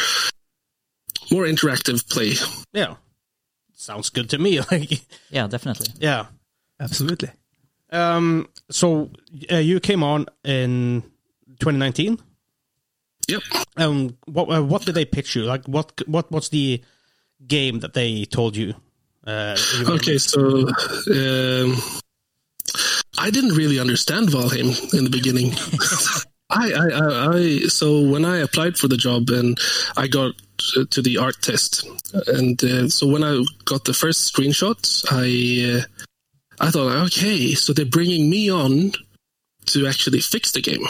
more 1.31 1.45
interactive 1.45 2.09
play. 2.09 2.35
Yeah, 2.73 2.97
sounds 3.75 4.11
good 4.11 4.31
to 4.31 4.39
me. 4.39 4.61
Like 4.71 5.01
Yeah, 5.31 5.47
definitely. 5.49 5.89
yeah. 6.01 6.27
Absolutely. 6.81 7.31
Um. 7.95 8.49
So 8.71 9.11
uh, 9.51 9.57
you 9.57 9.81
came 9.81 10.03
on 10.03 10.27
in 10.45 11.03
2019. 11.61 12.19
Yep. 13.29 13.43
Um. 13.77 14.17
What 14.27 14.51
uh, 14.51 14.63
what 14.63 14.83
did 14.83 14.95
they 14.95 15.05
pitch 15.05 15.37
you? 15.37 15.45
Like 15.45 15.65
what 15.67 16.03
what 16.07 16.31
what's 16.31 16.49
the 16.49 16.83
game 17.47 17.81
that 17.81 17.95
they 17.95 18.25
told 18.25 18.57
you? 18.57 18.75
Uh, 19.27 19.57
you 19.79 19.87
Okay, 19.95 20.19
so 20.19 20.69
um, 20.69 21.77
I 23.19 23.31
didn't 23.31 23.55
really 23.55 23.79
understand 23.79 24.29
Valheim 24.29 24.95
in 24.95 25.05
the 25.05 25.11
beginning. 25.11 25.53
I, 26.51 26.73
I, 26.73 26.89
I, 26.89 27.37
I, 27.37 27.59
so 27.69 28.03
when 28.03 28.25
I 28.25 28.39
applied 28.39 28.77
for 28.77 28.87
the 28.87 28.99
job 28.99 29.31
and 29.31 29.59
I 29.97 30.09
got 30.09 30.33
to 30.91 31.03
the 31.03 31.19
art 31.19 31.41
test, 31.41 31.87
and 32.27 32.63
uh, 32.63 32.89
so 32.89 33.07
when 33.07 33.25
I 33.25 33.43
got 33.65 33.85
the 33.85 33.95
first 33.95 34.33
screenshots, 34.33 35.05
I, 35.11 35.79
uh, 35.79 36.05
I 36.61 36.71
thought, 36.71 37.07
okay, 37.07 37.55
so 37.55 37.73
they're 37.73 37.85
bringing 37.85 38.31
me 38.31 38.51
on 38.51 38.93
to 39.67 39.87
actually 39.87 40.21
fix 40.21 40.53
the 40.53 40.61
game. 40.61 40.85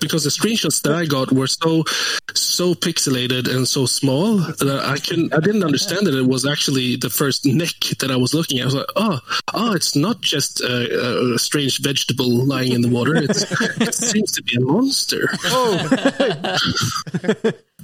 Because 0.00 0.24
the 0.24 0.30
screenshots 0.30 0.80
that 0.82 0.92
I 0.92 1.04
got 1.04 1.30
were 1.30 1.46
so 1.46 1.84
so 2.32 2.72
pixelated 2.74 3.54
and 3.54 3.68
so 3.68 3.84
small 3.84 4.38
that 4.38 4.82
I 4.82 4.96
couldn't 4.96 5.34
I 5.34 5.40
didn't 5.40 5.62
understand 5.62 6.06
that 6.06 6.14
it 6.14 6.26
was 6.26 6.46
actually 6.46 6.96
the 6.96 7.10
first 7.10 7.44
neck 7.44 7.74
that 7.98 8.10
I 8.10 8.16
was 8.16 8.32
looking 8.32 8.58
at. 8.58 8.62
I 8.62 8.64
was 8.64 8.74
like, 8.76 8.86
oh, 8.96 9.20
oh, 9.52 9.72
it's 9.74 9.94
not 9.94 10.22
just 10.22 10.62
a, 10.62 11.34
a 11.34 11.38
strange 11.38 11.82
vegetable 11.82 12.30
lying 12.46 12.72
in 12.72 12.80
the 12.80 12.88
water. 12.88 13.14
It's, 13.14 13.44
it 13.78 13.94
seems 13.94 14.32
to 14.32 14.42
be 14.42 14.56
a 14.56 14.60
monster. 14.60 15.28
Oh. 15.44 16.56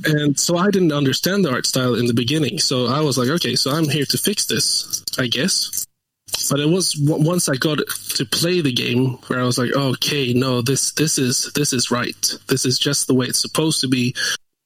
and 0.06 0.40
so 0.40 0.56
I 0.56 0.70
didn't 0.70 0.92
understand 0.92 1.44
the 1.44 1.52
art 1.52 1.66
style 1.66 1.94
in 1.96 2.06
the 2.06 2.14
beginning. 2.14 2.58
So 2.60 2.86
I 2.86 3.00
was 3.00 3.18
like, 3.18 3.28
okay, 3.28 3.56
so 3.56 3.72
I'm 3.72 3.90
here 3.90 4.06
to 4.06 4.16
fix 4.16 4.46
this, 4.46 5.04
I 5.18 5.26
guess. 5.26 5.86
But 6.50 6.60
it 6.60 6.68
was 6.68 6.94
once 6.98 7.48
I 7.48 7.56
got 7.56 7.78
to 7.78 8.24
play 8.26 8.60
the 8.60 8.72
game 8.72 9.18
where 9.26 9.40
I 9.40 9.44
was 9.44 9.58
like, 9.58 9.72
okay, 9.72 10.32
no, 10.32 10.62
this 10.62 10.92
this 10.92 11.18
is 11.18 11.50
this 11.54 11.72
is 11.72 11.90
right. 11.90 12.34
This 12.48 12.64
is 12.64 12.78
just 12.78 13.06
the 13.06 13.14
way 13.14 13.26
it's 13.26 13.40
supposed 13.40 13.80
to 13.80 13.88
be, 13.88 14.14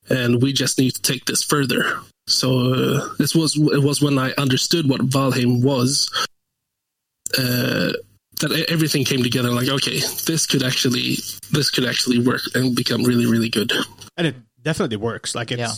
and 0.08 0.42
we 0.42 0.52
just 0.52 0.78
need 0.78 0.92
to 0.92 1.02
take 1.02 1.24
this 1.24 1.42
further. 1.42 2.00
So 2.26 2.74
uh, 2.74 3.08
this 3.18 3.34
was 3.34 3.56
it 3.56 3.82
was 3.82 4.02
when 4.02 4.18
I 4.18 4.32
understood 4.38 4.88
what 4.88 5.00
Valheim 5.00 5.62
was. 5.62 6.10
Uh, 7.36 7.92
that 8.40 8.66
everything 8.70 9.04
came 9.04 9.22
together. 9.22 9.50
Like, 9.50 9.68
okay, 9.68 10.00
this 10.26 10.46
could 10.46 10.62
actually 10.62 11.16
this 11.52 11.70
could 11.70 11.84
actually 11.84 12.18
work 12.18 12.42
and 12.54 12.74
become 12.74 13.04
really 13.04 13.26
really 13.26 13.48
good. 13.48 13.72
and 14.16 14.26
it 14.26 14.36
definitely 14.62 14.96
works. 14.96 15.34
Like 15.34 15.52
it's 15.52 15.60
Yeah. 15.60 15.72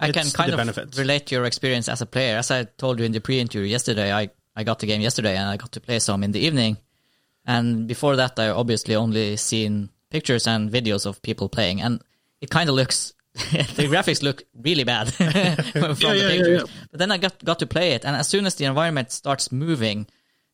I 0.00 0.10
can 0.10 0.28
kind 0.30 0.52
of 0.52 0.56
benefits. 0.58 0.98
relate 0.98 1.30
your 1.30 1.44
experience 1.44 1.88
as 1.88 2.00
a 2.02 2.06
player. 2.06 2.36
As 2.36 2.50
I 2.50 2.64
told 2.64 2.98
you 2.98 3.04
in 3.04 3.12
the 3.12 3.20
pre-interview 3.20 3.68
yesterday, 3.68 4.12
I, 4.12 4.28
I 4.56 4.64
got 4.64 4.78
the 4.78 4.86
game 4.86 5.00
yesterday 5.00 5.36
and 5.36 5.48
I 5.48 5.56
got 5.56 5.72
to 5.72 5.80
play 5.80 5.98
some 5.98 6.22
in 6.22 6.32
the 6.32 6.40
evening. 6.40 6.78
And 7.46 7.86
before 7.86 8.16
that, 8.16 8.38
I 8.38 8.48
obviously 8.50 8.94
only 8.94 9.36
seen 9.36 9.90
pictures 10.10 10.46
and 10.46 10.70
videos 10.70 11.06
of 11.06 11.20
people 11.22 11.48
playing, 11.48 11.80
and 11.82 12.00
it 12.40 12.50
kind 12.50 12.68
of 12.70 12.76
looks. 12.76 13.12
the 13.34 13.88
graphics 13.90 14.22
look 14.22 14.44
really 14.54 14.84
bad 14.84 15.12
from 15.14 15.26
yeah, 15.26 15.54
the 15.54 16.16
yeah, 16.16 16.28
pictures. 16.28 16.62
yeah. 16.62 16.86
But 16.90 17.00
then 17.00 17.10
I 17.10 17.18
got 17.18 17.44
got 17.44 17.58
to 17.58 17.66
play 17.66 17.92
it, 17.92 18.04
and 18.04 18.16
as 18.16 18.28
soon 18.28 18.46
as 18.46 18.54
the 18.54 18.64
environment 18.64 19.10
starts 19.12 19.50
moving, 19.52 20.06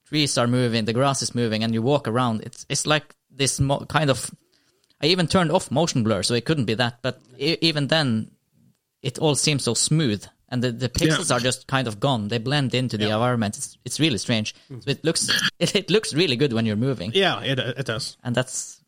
trees 0.07 0.37
are 0.39 0.47
moving, 0.47 0.87
the 0.87 0.95
grass 0.95 1.23
is 1.23 1.35
moving, 1.35 1.63
and 1.63 1.75
you 1.75 1.83
walk 1.83 2.09
around. 2.09 2.41
It's 2.41 2.67
it's 2.69 2.87
like 2.87 3.15
this 3.31 3.61
mo- 3.61 3.85
kind 3.87 4.11
of. 4.11 4.31
I 5.03 5.07
even 5.07 5.29
turned 5.29 5.53
off 5.53 5.71
motion 5.71 6.03
blur, 6.03 6.23
so 6.23 6.35
it 6.35 6.45
couldn't 6.45 6.65
be 6.65 6.75
that. 6.75 7.01
But 7.03 7.21
e- 7.39 7.59
even 7.61 7.87
then, 7.87 8.31
it 9.03 9.19
all 9.19 9.35
seems 9.35 9.65
so 9.65 9.75
smooth, 9.75 10.27
and 10.51 10.63
the, 10.63 10.73
the 10.73 10.89
pixels 10.89 11.31
Yeah. 11.31 11.37
are 11.37 11.41
just 11.41 11.67
kind 11.67 11.87
of 11.89 12.01
gone. 12.01 12.29
They 12.29 12.39
blend 12.39 12.75
into 12.75 12.97
the 12.99 13.05
environment. 13.11 13.57
It's 13.57 13.79
it's 13.85 14.01
really 14.01 14.19
strange. 14.19 14.55
Mm. 14.71 14.83
So 14.83 14.91
it 14.91 15.05
looks 15.05 15.29
it, 15.59 15.75
it 15.81 15.91
looks 15.91 16.13
really 16.15 16.37
good 16.37 16.53
when 16.53 16.67
you're 16.67 16.77
moving, 16.89 17.13
yeah, 17.15 17.41
it 17.43 17.59
it 17.59 17.87
does. 17.87 18.17
and 18.25 18.35
that's 18.35 18.81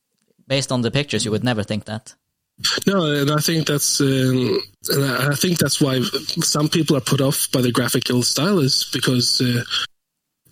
based 0.49 0.73
on 0.73 0.83
the 0.83 0.91
pictures. 0.91 1.25
You 1.25 1.31
would 1.31 1.45
never 1.45 1.63
think 1.65 1.85
that. 1.85 2.15
No, 2.87 3.07
and 3.07 3.31
I 3.31 3.39
think 3.41 3.67
that's 3.67 4.01
um, 4.01 4.61
and 4.91 5.05
I 5.05 5.31
I 5.33 5.35
think 5.35 5.59
that's 5.59 5.81
why 5.81 6.01
some 6.43 6.69
people 6.69 6.97
are 6.97 7.01
put 7.01 7.21
off 7.21 7.49
by 7.53 7.61
the 7.63 7.73
graphical 7.73 8.23
style 8.23 8.59
is 8.61 8.85
because 8.93 9.41
uh, 9.41 9.63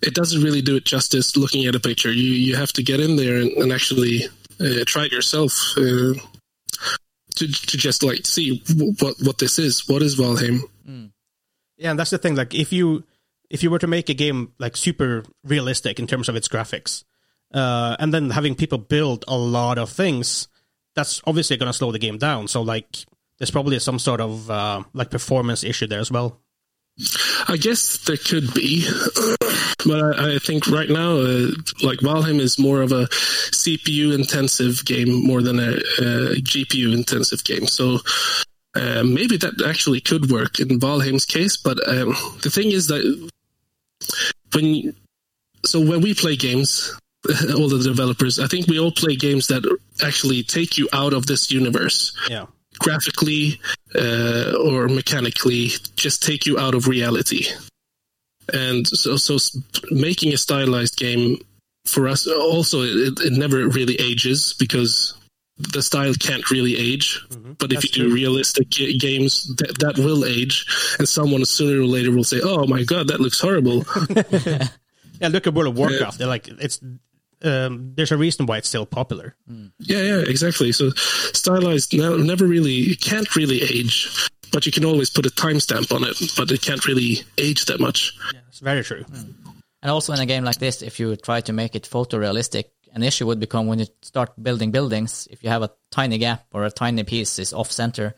it 0.03 0.15
doesn't 0.15 0.43
really 0.43 0.63
do 0.63 0.77
it 0.77 0.85
justice 0.85 1.37
looking 1.37 1.67
at 1.67 1.75
a 1.75 1.81
picture. 1.81 2.11
You 2.13 2.33
you 2.33 2.57
have 2.57 2.73
to 2.73 2.83
get 2.83 3.01
in 3.01 3.17
there 3.17 3.37
and, 3.37 3.51
and 3.59 3.73
actually 3.73 4.25
uh, 4.61 4.85
try 4.87 5.05
it 5.05 5.13
yourself 5.13 5.53
uh, 5.77 6.15
to 7.37 7.47
to 7.47 7.77
just 7.77 8.03
like 8.03 8.27
see 8.27 8.59
w- 8.67 8.95
what 8.99 9.15
what 9.23 9.39
this 9.39 9.59
is. 9.59 9.87
What 9.89 10.03
is 10.03 10.17
Valheim? 10.17 10.63
Yeah, 11.77 11.91
and 11.91 11.99
that's 11.99 12.11
the 12.11 12.19
thing. 12.19 12.37
Like, 12.37 12.55
if 12.55 12.73
you 12.73 13.05
if 13.49 13.63
you 13.63 13.71
were 13.71 13.79
to 13.79 13.87
make 13.87 14.09
a 14.09 14.15
game 14.15 14.53
like 14.59 14.77
super 14.77 15.25
realistic 15.45 15.99
in 15.99 16.07
terms 16.07 16.29
of 16.29 16.37
its 16.37 16.49
graphics, 16.49 17.05
uh, 17.53 17.97
and 17.99 18.13
then 18.15 18.31
having 18.31 18.55
people 18.55 18.79
build 18.79 19.25
a 19.27 19.37
lot 19.37 19.79
of 19.79 19.91
things, 19.91 20.49
that's 20.95 21.23
obviously 21.27 21.57
going 21.57 21.71
to 21.71 21.77
slow 21.77 21.93
the 21.93 21.99
game 21.99 22.19
down. 22.19 22.49
So, 22.49 22.63
like, 22.63 23.05
there's 23.39 23.51
probably 23.51 23.79
some 23.79 23.99
sort 23.99 24.21
of 24.21 24.51
uh, 24.51 24.85
like 24.93 25.11
performance 25.11 25.65
issue 25.65 25.87
there 25.87 26.01
as 26.01 26.11
well. 26.11 26.41
I 27.49 27.57
guess 27.57 28.05
there 28.05 28.19
could 28.19 28.53
be, 28.53 28.87
but 29.87 30.19
I, 30.19 30.35
I 30.35 30.39
think 30.39 30.67
right 30.67 30.91
now, 30.91 31.13
uh, 31.13 31.49
like 31.83 32.01
Valheim 32.01 32.41
is 32.41 32.59
more 32.59 32.83
of 32.83 32.93
a 32.93 33.07
CPU 33.07 34.15
intensive 34.15 34.85
game 34.85 35.27
more 35.27 35.41
than 35.41 35.59
a, 35.59 35.73
a 35.73 36.41
GPU 36.43 36.93
intensive 36.93 37.43
game. 37.45 37.67
So 37.67 38.01
uh, 38.75 39.03
maybe 39.05 39.37
that 39.37 39.63
actually 39.67 40.01
could 40.01 40.31
work 40.31 40.61
in 40.61 40.79
Valheim's 40.79 41.25
case. 41.25 41.57
But 41.57 41.87
um, 41.89 42.15
the 42.43 42.51
thing 42.51 42.71
is 42.71 42.87
that 42.89 43.31
when 44.55 44.95
so 45.65 45.81
when 45.81 46.01
we 46.01 46.15
play 46.15 46.37
games, 46.37 46.99
all 47.55 47.69
the 47.69 47.83
developers, 47.83 48.39
I 48.39 48.47
think 48.47 48.67
we 48.67 48.79
all 48.79 48.93
play 48.93 49.17
games 49.17 49.49
that 49.49 49.65
actually 50.03 50.43
take 50.43 50.79
you 50.79 50.89
out 50.93 51.13
of 51.13 51.27
this 51.27 51.51
universe 51.51 52.17
Yeah, 52.29 52.47
graphically 52.79 53.61
uh, 53.95 54.55
or 54.59 54.89
mechanically 54.89 55.71
just 55.97 56.23
take 56.23 56.47
you 56.47 56.59
out 56.59 56.75
of 56.75 56.89
reality. 56.89 57.47
And 58.53 58.87
so, 58.87 59.17
so 59.17 59.39
making 59.91 60.33
a 60.33 60.37
stylized 60.37 60.97
game 60.97 61.39
for 61.87 62.09
us 62.09 62.27
also 62.27 62.83
it, 62.83 63.21
it 63.21 63.33
never 63.33 63.69
really 63.69 63.95
ages 64.01 64.55
because 64.59 65.15
the 65.73 65.83
style 65.83 66.15
can't 66.15 66.51
really 66.51 66.77
age. 66.77 67.21
Mm-hmm. 67.31 67.53
But 67.59 67.73
if 67.73 67.81
That's 67.83 67.97
you 67.97 68.03
do 68.03 68.09
true. 68.09 68.15
realistic 68.15 68.71
ga- 68.71 68.97
games, 68.99 69.47
that 69.57 69.79
that 69.81 69.99
will 69.99 70.25
age, 70.25 70.67
and 70.99 71.09
someone 71.09 71.45
sooner 71.45 71.81
or 71.83 71.87
later 71.87 72.11
will 72.11 72.25
say, 72.25 72.41
"Oh 72.43 72.67
my 72.67 72.83
god, 72.85 73.09
that 73.09 73.21
looks 73.21 73.41
horrible." 73.41 73.85
Yeah, 75.21 75.29
look 75.29 75.47
at 75.47 75.53
World 75.53 75.69
of 75.69 75.77
Warcraft. 75.79 76.19
They're 76.19 76.27
like 76.27 76.49
it's. 76.49 76.81
Um, 77.43 77.93
there's 77.95 78.13
a 78.13 78.17
reason 78.19 78.47
why 78.47 78.59
it's 78.59 78.69
still 78.69 78.85
popular. 78.87 79.35
Mm. 79.51 79.73
yeah, 79.79 80.03
yeah, 80.03 80.19
exactly. 80.27 80.73
So 80.73 80.91
stylized 80.97 81.93
ne- 81.95 82.23
never 82.25 82.47
really 82.47 82.93
it 82.93 83.01
can't 83.01 83.35
really 83.37 83.63
age, 83.63 84.29
but 84.53 84.67
you 84.67 84.73
can 84.73 84.85
always 84.85 85.09
put 85.11 85.25
a 85.27 85.31
timestamp 85.31 85.95
on 85.95 86.05
it, 86.05 86.17
but 86.37 86.51
it 86.51 86.61
can't 86.63 86.87
really 86.87 87.19
age 87.39 87.65
that 87.67 87.81
much. 87.81 88.13
Yeah, 88.33 88.41
It's 88.49 88.61
very 88.61 88.83
true. 88.83 89.05
Mm. 89.05 89.35
And 89.83 89.91
also 89.91 90.13
in 90.13 90.21
a 90.21 90.27
game 90.27 90.45
like 90.45 90.59
this, 90.59 90.83
if 90.83 91.01
you 91.01 91.17
try 91.17 91.41
to 91.43 91.53
make 91.55 91.75
it 91.75 91.85
photorealistic, 91.85 92.65
an 92.93 93.03
issue 93.03 93.27
would 93.27 93.41
become 93.41 93.67
when 93.67 93.79
you 93.79 93.87
start 94.03 94.33
building 94.43 94.71
buildings. 94.71 95.29
If 95.31 95.43
you 95.45 95.51
have 95.51 95.63
a 95.63 95.71
tiny 95.91 96.19
gap 96.19 96.47
or 96.53 96.65
a 96.65 96.71
tiny 96.71 97.05
piece 97.05 97.39
is 97.39 97.53
off 97.53 97.71
center, 97.71 98.15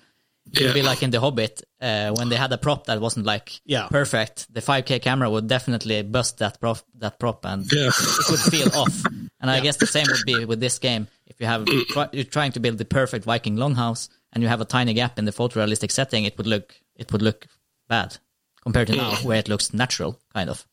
it 0.52 0.60
would 0.60 0.74
be 0.74 0.82
like 0.82 1.02
in 1.02 1.10
The 1.10 1.20
Hobbit 1.20 1.62
uh, 1.80 2.10
when 2.10 2.28
they 2.28 2.36
had 2.36 2.52
a 2.52 2.58
prop 2.58 2.86
that 2.86 3.00
wasn't 3.00 3.26
like 3.26 3.60
Yeah. 3.64 3.88
perfect. 3.88 4.52
The 4.52 4.60
5K 4.60 5.00
camera 5.00 5.30
would 5.30 5.46
definitely 5.46 6.02
bust 6.02 6.38
that 6.38 6.60
prop, 6.60 6.78
that 6.98 7.18
prop, 7.18 7.44
and 7.44 7.70
Yeah. 7.72 7.88
it 7.88 8.30
would 8.30 8.40
feel 8.40 8.68
off. 8.74 9.06
And 9.40 9.50
I 9.50 9.60
guess 9.60 9.76
the 9.78 9.86
same 9.86 10.08
would 10.08 10.24
be 10.24 10.44
with 10.44 10.60
this 10.60 10.78
game. 10.78 11.08
If 11.26 11.40
you 11.40 11.46
have 11.46 11.66
you're 12.12 12.24
trying 12.24 12.52
to 12.52 12.60
build 12.60 12.78
the 12.78 12.84
perfect 12.84 13.24
Viking 13.24 13.56
longhouse 13.56 14.08
and 14.32 14.42
you 14.42 14.48
have 14.48 14.60
a 14.60 14.64
tiny 14.64 14.94
gap 14.94 15.18
in 15.18 15.24
the 15.24 15.32
photorealistic 15.32 15.90
setting, 15.90 16.24
it 16.24 16.36
would 16.38 16.46
look 16.46 16.74
it 16.96 17.10
would 17.12 17.22
look 17.22 17.46
bad 17.88 18.18
compared 18.62 18.86
to 18.88 18.94
now 18.96 19.16
where 19.16 19.38
it 19.38 19.48
looks 19.48 19.72
natural, 19.74 20.20
kind 20.34 20.48
of. 20.50 20.66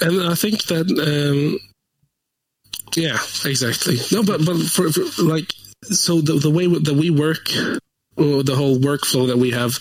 and 0.00 0.22
I 0.22 0.34
think 0.34 0.64
that 0.64 0.86
um, 0.90 1.58
yeah, 2.96 3.18
exactly. 3.44 3.96
No, 4.12 4.22
but 4.22 4.44
but 4.44 4.58
for, 4.58 4.90
for 4.92 5.22
like 5.22 5.52
so 5.82 6.20
the 6.20 6.34
the 6.34 6.50
way 6.50 6.66
that 6.66 6.94
we 6.94 7.10
work, 7.10 7.48
or 8.16 8.42
the 8.42 8.56
whole 8.56 8.78
workflow 8.78 9.26
that 9.28 9.38
we 9.38 9.50
have, 9.50 9.78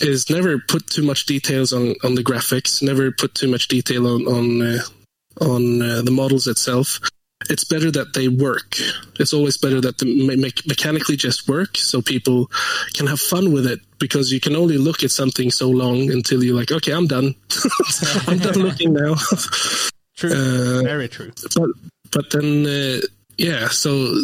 is 0.00 0.30
never 0.30 0.58
put 0.58 0.86
too 0.86 1.02
much 1.02 1.26
details 1.26 1.72
on 1.72 1.94
on 2.02 2.14
the 2.14 2.24
graphics. 2.24 2.82
Never 2.82 3.10
put 3.12 3.34
too 3.34 3.48
much 3.48 3.68
detail 3.68 4.06
on 4.06 4.26
on 4.26 4.62
uh, 4.62 4.78
on 5.40 5.82
uh, 5.82 6.02
the 6.02 6.10
models 6.10 6.46
itself. 6.46 7.00
It's 7.50 7.64
better 7.64 7.90
that 7.90 8.14
they 8.14 8.28
work. 8.28 8.76
It's 9.20 9.34
always 9.34 9.58
better 9.58 9.78
that 9.82 9.98
the 9.98 10.06
me- 10.06 10.36
me- 10.36 10.52
mechanically 10.66 11.16
just 11.16 11.46
work, 11.46 11.76
so 11.76 12.00
people 12.00 12.50
can 12.94 13.06
have 13.06 13.20
fun 13.20 13.52
with 13.52 13.66
it. 13.66 13.80
Because 13.98 14.32
you 14.32 14.40
can 14.40 14.56
only 14.56 14.78
look 14.78 15.02
at 15.02 15.10
something 15.10 15.50
so 15.50 15.68
long 15.68 16.10
until 16.10 16.42
you're 16.42 16.56
like, 16.56 16.72
okay, 16.72 16.92
I'm 16.92 17.06
done. 17.06 17.34
I'm 18.26 18.38
done 18.38 18.54
looking 18.58 18.94
now. 18.94 19.14
True. 20.16 20.30
Uh, 20.34 20.82
very 20.84 21.08
true. 21.08 21.32
but 21.56 21.70
but 22.14 22.30
then 22.30 22.66
uh, 22.66 23.00
yeah 23.36 23.68
so 23.68 24.14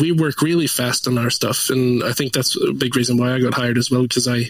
we 0.00 0.10
work 0.10 0.40
really 0.40 0.66
fast 0.66 1.06
on 1.06 1.18
our 1.18 1.30
stuff 1.30 1.68
and 1.68 2.02
i 2.04 2.12
think 2.12 2.32
that's 2.32 2.56
a 2.56 2.72
big 2.72 2.96
reason 2.96 3.18
why 3.18 3.34
i 3.34 3.40
got 3.40 3.54
hired 3.54 3.76
as 3.76 3.90
well 3.90 4.02
because 4.02 4.26
i 4.26 4.44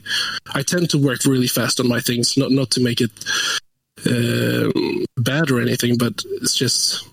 i 0.54 0.62
tend 0.62 0.88
to 0.90 0.98
work 0.98 1.24
really 1.24 1.48
fast 1.48 1.80
on 1.80 1.88
my 1.88 2.00
things 2.00 2.36
not 2.36 2.50
not 2.50 2.70
to 2.70 2.80
make 2.80 3.00
it 3.00 3.10
um, 4.06 5.04
bad 5.16 5.50
or 5.50 5.60
anything 5.60 5.96
but 5.98 6.22
it's 6.40 6.54
just 6.54 7.08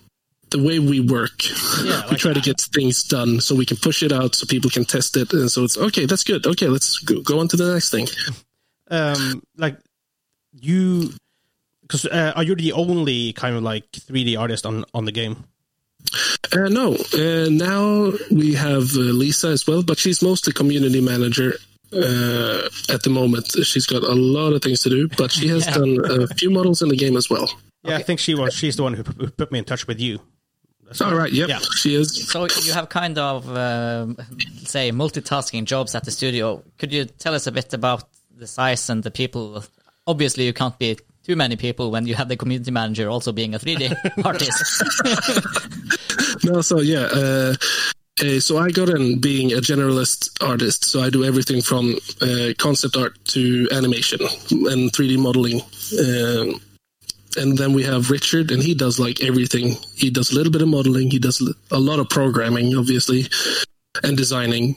the 0.50 0.62
way 0.62 0.78
we 0.78 1.00
work. 1.00 1.42
Yeah, 1.84 2.02
we 2.04 2.10
like 2.10 2.18
try 2.18 2.32
to 2.32 2.40
get 2.40 2.60
things 2.60 3.04
done 3.04 3.40
so 3.40 3.54
we 3.54 3.66
can 3.66 3.76
push 3.76 4.02
it 4.02 4.12
out 4.12 4.34
so 4.34 4.46
people 4.46 4.70
can 4.70 4.84
test 4.84 5.16
it 5.16 5.32
and 5.32 5.50
so 5.50 5.64
it's 5.64 5.78
okay 5.78 6.06
that's 6.06 6.24
good. 6.24 6.46
Okay 6.46 6.68
let's 6.68 6.98
go, 6.98 7.20
go 7.22 7.40
on 7.40 7.48
to 7.48 7.56
the 7.56 7.72
next 7.72 7.90
thing. 7.90 8.06
Um, 8.92 9.40
like 9.56 9.76
you, 10.60 11.12
because 11.82 12.06
uh, 12.06 12.32
are 12.34 12.42
you 12.42 12.56
the 12.56 12.72
only 12.72 13.32
kind 13.34 13.54
of 13.54 13.62
like 13.62 13.88
3D 13.92 14.36
artist 14.36 14.66
on 14.66 14.84
on 14.92 15.04
the 15.04 15.12
game? 15.12 15.44
Uh, 16.52 16.68
no, 16.68 16.94
uh, 17.14 17.48
now 17.50 18.12
we 18.30 18.54
have 18.54 18.82
uh, 18.96 19.00
Lisa 19.14 19.48
as 19.48 19.66
well, 19.66 19.82
but 19.82 19.98
she's 19.98 20.22
mostly 20.22 20.52
community 20.52 21.00
manager 21.00 21.54
uh, 21.92 22.68
at 22.92 23.02
the 23.04 23.10
moment. 23.10 23.46
She's 23.64 23.86
got 23.86 24.02
a 24.02 24.14
lot 24.14 24.52
of 24.52 24.62
things 24.62 24.82
to 24.82 24.88
do, 24.90 25.08
but 25.16 25.30
she 25.30 25.48
has 25.48 25.66
Yeah. 25.66 25.74
done 25.74 25.98
a 26.22 26.26
few 26.34 26.50
models 26.50 26.82
in 26.82 26.88
the 26.88 26.96
game 26.96 27.16
as 27.16 27.30
well. 27.30 27.48
Yeah, 27.84 27.96
I 27.96 28.02
think 28.02 28.18
she 28.20 28.34
was. 28.34 28.52
She's 28.54 28.76
the 28.76 28.82
one 28.82 28.94
who, 28.94 29.02
who 29.02 29.30
put 29.30 29.52
me 29.52 29.58
in 29.60 29.64
touch 29.64 29.86
with 29.86 30.00
you. 30.00 30.18
That's 30.84 31.00
All 31.00 31.14
right, 31.14 31.32
yep, 31.32 31.48
Yeah. 31.48 31.60
she 31.76 31.94
is. 31.94 32.28
So 32.28 32.46
you 32.64 32.72
have 32.72 32.88
kind 32.88 33.16
of, 33.16 33.48
um, 33.56 34.16
say, 34.64 34.90
multitasking 34.90 35.64
jobs 35.64 35.94
at 35.94 36.04
the 36.04 36.10
studio. 36.10 36.64
Could 36.78 36.92
you 36.92 37.04
tell 37.04 37.32
us 37.34 37.46
a 37.46 37.52
bit 37.52 37.72
about 37.72 38.04
the 38.36 38.48
size 38.48 38.90
and 38.90 39.02
the 39.04 39.10
people? 39.12 39.62
Obviously, 40.06 40.44
you 40.46 40.52
can't 40.52 40.76
be 40.78 40.98
too 41.30 41.36
many 41.36 41.54
people 41.54 41.92
when 41.92 42.06
you 42.08 42.14
have 42.16 42.28
the 42.28 42.36
community 42.36 42.72
manager 42.72 43.08
also 43.08 43.30
being 43.30 43.54
a 43.54 43.58
3D 43.58 44.24
artist. 44.24 44.60
No, 46.42 46.62
so 46.62 46.80
yeah. 46.80 47.06
Uh, 47.12 47.54
uh, 48.22 48.40
so 48.40 48.58
I 48.58 48.70
got 48.70 48.88
in 48.88 49.20
being 49.20 49.52
a 49.52 49.56
generalist 49.56 50.42
artist, 50.42 50.84
so 50.84 51.00
I 51.00 51.10
do 51.10 51.22
everything 51.24 51.60
from 51.60 51.96
uh, 52.22 52.52
concept 52.58 52.96
art 52.96 53.22
to 53.36 53.68
animation 53.72 54.20
and 54.20 54.90
3D 54.90 55.18
modeling. 55.18 55.60
Um, 56.00 56.60
and 57.36 57.58
then 57.58 57.74
we 57.74 57.82
have 57.84 58.10
Richard, 58.10 58.50
and 58.50 58.62
he 58.62 58.74
does 58.74 58.98
like 58.98 59.22
everything. 59.22 59.76
He 59.94 60.10
does 60.10 60.32
a 60.32 60.34
little 60.34 60.52
bit 60.52 60.62
of 60.62 60.68
modeling. 60.68 61.10
He 61.10 61.18
does 61.18 61.40
a 61.70 61.78
lot 61.78 62.00
of 62.00 62.08
programming, 62.08 62.74
obviously, 62.76 63.26
and 64.02 64.16
designing. 64.16 64.76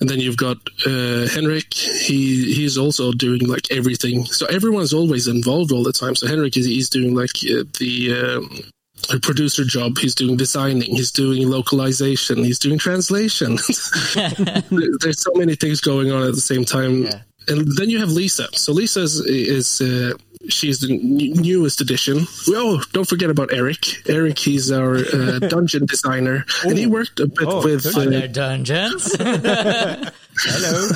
And 0.00 0.08
then 0.08 0.20
you've 0.20 0.36
got 0.36 0.58
uh, 0.86 1.26
Henrik. 1.26 1.74
He 1.74 2.52
he's 2.54 2.78
also 2.78 3.12
doing 3.12 3.46
like 3.46 3.70
everything. 3.70 4.24
So 4.26 4.46
everyone's 4.46 4.92
always 4.92 5.26
involved 5.26 5.72
all 5.72 5.82
the 5.82 5.92
time. 5.92 6.14
So 6.14 6.26
Henrik 6.26 6.56
is 6.56 6.66
he's 6.66 6.88
doing 6.88 7.14
like 7.14 7.30
uh, 7.50 7.64
the 7.78 8.36
um, 8.36 9.20
producer 9.22 9.64
job. 9.64 9.98
He's 9.98 10.14
doing 10.14 10.36
designing. 10.36 10.94
He's 10.94 11.10
doing 11.10 11.48
localization. 11.48 12.44
He's 12.44 12.58
doing 12.58 12.78
translation. 12.78 13.56
There's 14.14 15.20
so 15.20 15.32
many 15.34 15.56
things 15.56 15.80
going 15.80 16.12
on 16.12 16.22
at 16.22 16.34
the 16.34 16.40
same 16.40 16.64
time. 16.64 17.04
Yeah. 17.04 17.20
And 17.48 17.66
then 17.76 17.88
you 17.90 17.98
have 18.00 18.10
Lisa. 18.10 18.46
So 18.52 18.72
Lisa 18.72 19.00
is, 19.00 19.20
is 19.20 19.80
uh, 19.80 20.12
she's 20.48 20.80
the 20.80 20.92
n- 20.92 21.40
newest 21.42 21.80
addition. 21.80 22.26
Oh, 22.48 22.82
don't 22.92 23.08
forget 23.08 23.30
about 23.30 23.52
Eric. 23.52 24.06
Eric, 24.08 24.38
he's 24.38 24.70
our 24.70 24.96
uh, 24.96 25.38
dungeon 25.48 25.86
designer, 25.86 26.44
and 26.64 26.76
he 26.78 26.86
worked 26.86 27.20
a 27.20 27.26
bit 27.26 27.48
Oh, 27.48 27.62
with. 27.64 27.84
good. 27.84 27.96
Uh, 27.96 28.10
there 28.10 28.28
dungeons? 28.28 29.14
Hello. 29.18 30.88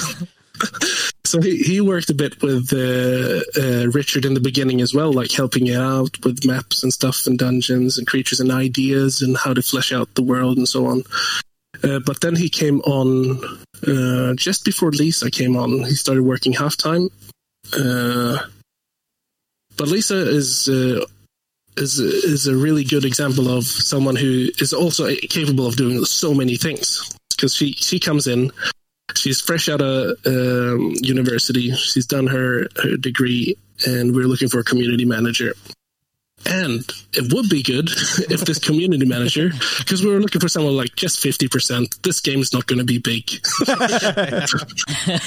so 1.24 1.40
he, 1.40 1.56
he 1.58 1.80
worked 1.80 2.10
a 2.10 2.14
bit 2.14 2.40
with 2.42 2.72
uh, 2.72 3.40
uh, 3.60 3.88
Richard 3.90 4.24
in 4.24 4.34
the 4.34 4.40
beginning 4.40 4.80
as 4.80 4.94
well, 4.94 5.12
like 5.12 5.32
helping 5.32 5.66
you 5.66 5.80
out 5.80 6.22
with 6.24 6.44
maps 6.46 6.82
and 6.82 6.92
stuff 6.92 7.26
and 7.26 7.38
dungeons 7.38 7.98
and 7.98 8.06
creatures 8.06 8.40
and 8.40 8.52
ideas 8.52 9.22
and 9.22 9.36
how 9.36 9.54
to 9.54 9.62
flesh 9.62 9.92
out 9.92 10.14
the 10.14 10.22
world 10.22 10.58
and 10.58 10.68
so 10.68 10.86
on. 10.86 11.02
Uh, 11.82 11.98
but 12.06 12.20
then 12.20 12.36
he 12.36 12.48
came 12.48 12.80
on 12.82 13.40
uh, 13.86 14.34
just 14.34 14.64
before 14.64 14.90
Lisa 14.90 15.30
came 15.30 15.56
on. 15.56 15.84
He 15.84 15.94
started 15.94 16.22
working 16.22 16.52
half 16.52 16.76
time. 16.76 17.08
Uh, 17.76 18.38
but 19.76 19.88
Lisa 19.88 20.16
is 20.16 20.68
uh, 20.68 21.04
is 21.76 21.98
is 21.98 22.46
a 22.46 22.56
really 22.56 22.84
good 22.84 23.04
example 23.04 23.48
of 23.48 23.64
someone 23.64 24.16
who 24.16 24.48
is 24.58 24.72
also 24.72 25.14
capable 25.28 25.66
of 25.66 25.76
doing 25.76 26.04
so 26.04 26.34
many 26.34 26.56
things 26.56 27.16
because 27.30 27.54
she 27.54 27.72
she 27.72 27.98
comes 27.98 28.26
in 28.26 28.52
she's 29.16 29.40
fresh 29.40 29.68
out 29.68 29.80
of 29.80 30.16
um, 30.26 30.92
university. 31.00 31.72
She's 31.72 32.06
done 32.06 32.26
her, 32.26 32.66
her 32.82 32.96
degree, 32.96 33.56
and 33.86 34.14
we're 34.14 34.26
looking 34.26 34.48
for 34.48 34.60
a 34.60 34.64
community 34.64 35.04
manager. 35.04 35.54
And 36.46 36.84
it 37.12 37.32
would 37.32 37.48
be 37.48 37.62
good 37.62 37.88
if 38.30 38.40
this 38.40 38.58
community 38.58 39.06
manager, 39.06 39.50
because 39.78 40.02
we 40.02 40.10
were 40.10 40.20
looking 40.20 40.40
for 40.40 40.48
someone 40.48 40.76
like 40.76 40.96
just 40.96 41.20
fifty 41.20 41.48
percent. 41.48 42.02
This 42.02 42.20
game 42.20 42.40
is 42.40 42.52
not 42.52 42.66
going 42.66 42.78
to 42.78 42.84
be 42.84 42.98
big. 42.98 43.26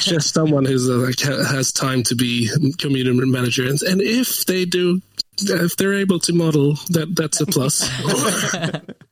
just 0.01 0.33
someone 0.33 0.65
who's 0.65 0.89
uh, 0.89 0.93
like 0.93 1.19
has 1.19 1.71
time 1.71 2.03
to 2.03 2.15
be 2.15 2.49
community 2.77 3.25
manager, 3.25 3.67
and, 3.67 3.81
and 3.83 4.01
if 4.01 4.45
they 4.45 4.65
do, 4.65 5.01
if 5.41 5.77
they're 5.77 5.93
able 5.93 6.19
to 6.19 6.33
model, 6.33 6.75
that 6.89 7.15
that's 7.15 7.41
a 7.41 7.45
plus. 7.45 7.89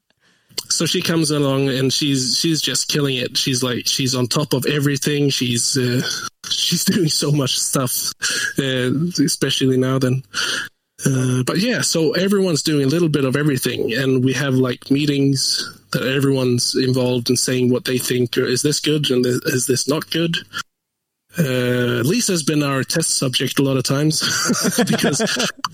so 0.69 0.85
she 0.85 1.01
comes 1.01 1.29
along 1.29 1.69
and 1.69 1.93
she's 1.93 2.37
she's 2.37 2.61
just 2.61 2.87
killing 2.87 3.15
it 3.15 3.37
she's 3.37 3.61
like 3.61 3.85
she's 3.85 4.15
on 4.15 4.25
top 4.25 4.53
of 4.53 4.65
everything 4.65 5.29
she's 5.29 5.77
uh, 5.77 6.01
she's 6.49 6.83
doing 6.83 7.07
so 7.07 7.31
much 7.31 7.59
stuff 7.59 8.11
uh, 8.57 8.89
especially 9.23 9.77
now 9.77 9.99
then 9.99 10.23
uh, 11.05 11.43
but 11.43 11.57
yeah 11.57 11.81
so 11.81 12.13
everyone's 12.13 12.63
doing 12.63 12.83
a 12.85 12.89
little 12.89 13.09
bit 13.09 13.25
of 13.25 13.35
everything 13.35 13.93
and 13.93 14.23
we 14.23 14.33
have 14.33 14.53
like 14.53 14.89
meetings 14.89 15.79
that 15.91 16.03
everyone's 16.03 16.75
involved 16.75 17.29
in 17.29 17.37
saying 17.37 17.69
what 17.69 17.85
they 17.85 17.97
think 17.97 18.37
is 18.37 18.61
this 18.61 18.79
good 18.79 19.09
and 19.11 19.25
is 19.25 19.67
this 19.67 19.87
not 19.87 20.09
good 20.11 20.37
uh, 21.37 22.03
Lisa's 22.05 22.43
been 22.43 22.61
our 22.61 22.83
test 22.83 23.17
subject 23.17 23.57
a 23.57 23.63
lot 23.63 23.75
of 23.75 23.83
times 23.83 24.19
because, 24.87 25.19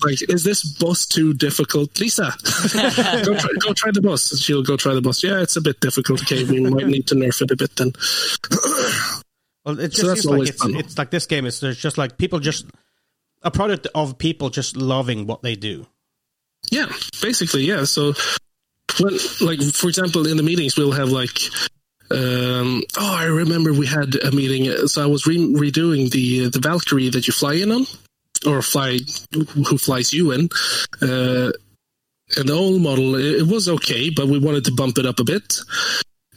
like, 0.02 0.22
is 0.30 0.42
this 0.42 0.64
boss 0.64 1.04
too 1.04 1.34
difficult? 1.34 2.00
Lisa, 2.00 2.32
go, 2.72 3.36
try, 3.36 3.50
go 3.58 3.74
try 3.74 3.90
the 3.90 4.00
boss. 4.02 4.38
She'll 4.38 4.62
go 4.62 4.78
try 4.78 4.94
the 4.94 5.02
boss. 5.02 5.22
Yeah, 5.22 5.42
it's 5.42 5.56
a 5.56 5.60
bit 5.60 5.78
difficult. 5.80 6.22
Okay, 6.22 6.44
we 6.44 6.60
might 6.60 6.86
need 6.86 7.06
to 7.08 7.14
nerf 7.14 7.42
it 7.42 7.50
a 7.50 7.56
bit 7.56 7.76
then. 7.76 7.92
Well, 9.66 9.78
it 9.78 9.88
just 9.88 10.06
that's 10.06 10.22
seems 10.22 10.24
like 10.24 10.32
always 10.32 10.48
it's, 10.48 10.62
fun. 10.62 10.76
it's 10.76 10.96
like 10.96 11.10
this 11.10 11.26
game 11.26 11.44
is 11.44 11.60
there's 11.60 11.76
just 11.76 11.98
like 11.98 12.16
people 12.16 12.38
just 12.38 12.64
a 13.42 13.50
product 13.50 13.86
of 13.94 14.18
people 14.18 14.50
just 14.50 14.76
loving 14.76 15.26
what 15.26 15.42
they 15.42 15.56
do. 15.56 15.86
Yeah, 16.70 16.92
basically, 17.22 17.62
yeah. 17.62 17.84
So, 17.84 18.14
when, 19.00 19.18
like, 19.40 19.60
for 19.62 19.88
example, 19.88 20.26
in 20.26 20.36
the 20.36 20.42
meetings, 20.42 20.76
we'll 20.76 20.92
have 20.92 21.08
like 21.10 21.38
Um, 22.10 22.82
oh, 22.98 23.14
I 23.14 23.24
remember 23.26 23.72
we 23.72 23.86
had 23.86 24.16
a 24.16 24.32
meeting. 24.32 24.88
So 24.88 25.02
I 25.02 25.06
was 25.06 25.26
re- 25.26 25.54
redoing 25.54 26.10
the 26.10 26.48
the 26.48 26.58
Valkyrie 26.58 27.10
that 27.10 27.26
you 27.26 27.32
fly 27.32 27.54
in 27.54 27.70
on, 27.70 27.86
or 28.46 28.62
fly 28.62 28.98
who 29.32 29.78
flies 29.78 30.12
you 30.12 30.32
in. 30.32 30.48
Uh, 31.00 31.52
and 32.36 32.48
the 32.48 32.52
old 32.52 32.80
model, 32.82 33.14
it 33.16 33.46
was 33.46 33.68
okay, 33.68 34.10
but 34.10 34.28
we 34.28 34.38
wanted 34.38 34.64
to 34.66 34.72
bump 34.72 34.98
it 34.98 35.06
up 35.06 35.18
a 35.20 35.24
bit. 35.24 35.56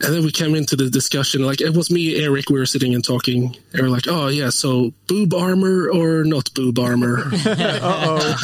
And 0.04 0.14
then 0.14 0.24
we 0.24 0.32
came 0.32 0.54
into 0.56 0.76
the 0.76 0.90
discussion. 0.90 1.46
Like 1.46 1.62
it 1.62 1.74
was 1.76 1.90
me, 1.90 2.16
Eric. 2.24 2.50
We 2.50 2.60
were 2.60 2.66
sitting 2.66 2.94
and 2.94 3.04
talking. 3.04 3.56
And 3.74 3.82
we 3.82 3.88
are 3.88 3.90
like, 3.90 4.08
"Oh 4.08 4.28
yeah, 4.28 4.50
so 4.50 4.94
boob 5.08 5.34
armor 5.34 5.90
or 5.90 6.24
not 6.24 6.54
boob 6.54 6.78
armor?" 6.80 7.24
Uh-oh. 7.46 8.36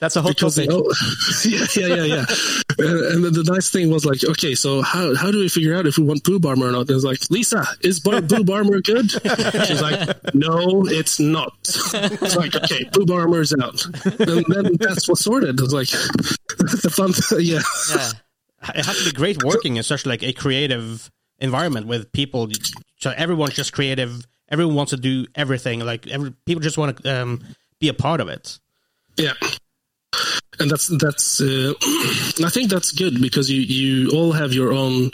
That's 0.00 0.16
a 0.16 0.22
whole 0.22 0.32
because 0.32 0.56
topic. 0.56 0.70
oh, 0.70 0.92
yeah, 1.46 1.66
yeah, 1.76 1.94
yeah, 1.94 2.02
yeah. 2.04 2.24
and, 2.78 3.00
and 3.14 3.24
then 3.24 3.32
the 3.32 3.44
nice 3.50 3.70
thing 3.70 3.90
was 3.90 4.04
like, 4.04 4.22
okay, 4.22 4.54
so 4.54 4.82
how 4.82 5.14
how 5.14 5.30
do 5.30 5.38
we 5.38 5.48
figure 5.48 5.74
out 5.76 5.86
if 5.86 5.96
we 5.96 6.04
want 6.04 6.24
boob 6.24 6.44
armor 6.44 6.66
or 6.68 6.72
not? 6.72 6.80
And 6.82 6.90
it 6.90 6.94
was 6.94 7.04
like, 7.04 7.20
Lisa, 7.30 7.64
is 7.80 8.00
bar- 8.00 8.20
boob 8.20 8.50
armor 8.50 8.80
good? 8.82 9.10
She's 9.66 9.80
like, 9.80 10.34
no, 10.34 10.84
it's 10.86 11.18
not. 11.20 11.54
It's 11.64 12.36
like, 12.36 12.54
okay, 12.54 12.84
boob 12.92 13.10
armor 13.12 13.40
is 13.40 13.54
out, 13.54 13.82
and 14.04 14.44
then 14.48 14.76
that's 14.78 15.08
what 15.08 15.16
sorted. 15.16 15.58
It 15.58 15.62
was 15.62 15.72
like 15.72 15.88
the 15.88 16.92
fun, 16.94 17.12
yeah, 17.40 17.60
Yeah. 17.94 18.10
It 18.74 18.86
has 18.86 18.98
to 18.98 19.04
be 19.04 19.12
great 19.12 19.42
working 19.42 19.76
in 19.76 19.82
such 19.82 20.06
like 20.06 20.22
a 20.22 20.32
creative 20.32 21.10
environment 21.38 21.86
with 21.86 22.12
people. 22.12 22.48
So 22.98 23.12
everyone's 23.16 23.54
just 23.54 23.72
creative. 23.72 24.26
Everyone 24.48 24.74
wants 24.74 24.90
to 24.90 24.96
do 24.96 25.26
everything. 25.34 25.80
Like 25.80 26.06
every, 26.06 26.32
people 26.46 26.62
just 26.62 26.78
want 26.78 27.02
to 27.02 27.22
um, 27.22 27.42
be 27.80 27.88
a 27.88 27.94
part 27.94 28.20
of 28.20 28.28
it. 28.28 28.58
yeah. 29.16 29.32
And 30.60 30.70
that's 30.70 30.86
that's. 30.98 31.40
Uh, 31.40 31.72
I 32.44 32.48
think 32.48 32.70
that's 32.70 32.92
good 32.92 33.20
because 33.20 33.50
you 33.50 33.60
you 33.60 34.10
all 34.12 34.30
have 34.30 34.52
your 34.52 34.72
own 34.72 35.10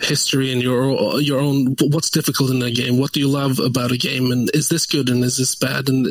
history 0.00 0.52
and 0.52 0.60
your 0.62 1.20
your 1.20 1.40
own 1.40 1.76
what's 1.90 2.10
difficult 2.10 2.50
in 2.50 2.62
a 2.62 2.70
game 2.70 2.98
what 2.98 3.12
do 3.12 3.18
you 3.18 3.28
love 3.28 3.58
about 3.58 3.90
a 3.90 3.96
game 3.96 4.30
and 4.30 4.48
is 4.54 4.68
this 4.68 4.86
good 4.86 5.08
and 5.08 5.24
is 5.24 5.38
this 5.38 5.56
bad 5.56 5.88
and 5.88 6.06
uh, 6.06 6.10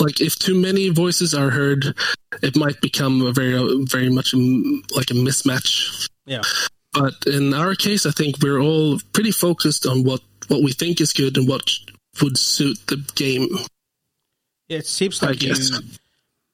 like 0.00 0.20
if 0.20 0.38
too 0.38 0.54
many 0.54 0.88
voices 0.88 1.34
are 1.34 1.50
heard 1.50 1.94
it 2.42 2.56
might 2.56 2.80
become 2.80 3.22
a 3.22 3.32
very 3.32 3.54
very 3.86 4.08
much 4.10 4.34
um, 4.34 4.82
like 4.94 5.10
a 5.10 5.14
mismatch 5.14 6.08
Yeah. 6.26 6.42
but 6.92 7.14
in 7.26 7.54
our 7.54 7.74
case 7.74 8.06
i 8.06 8.10
think 8.10 8.36
we're 8.42 8.60
all 8.60 8.98
pretty 9.12 9.30
focused 9.32 9.86
on 9.86 10.04
what 10.04 10.20
what 10.48 10.62
we 10.62 10.72
think 10.72 11.00
is 11.00 11.12
good 11.12 11.36
and 11.36 11.48
what 11.48 11.62
would 12.22 12.38
suit 12.38 12.78
the 12.88 12.96
game 13.14 13.48
It 14.68 14.86
seems 14.86 15.22
like 15.22 15.38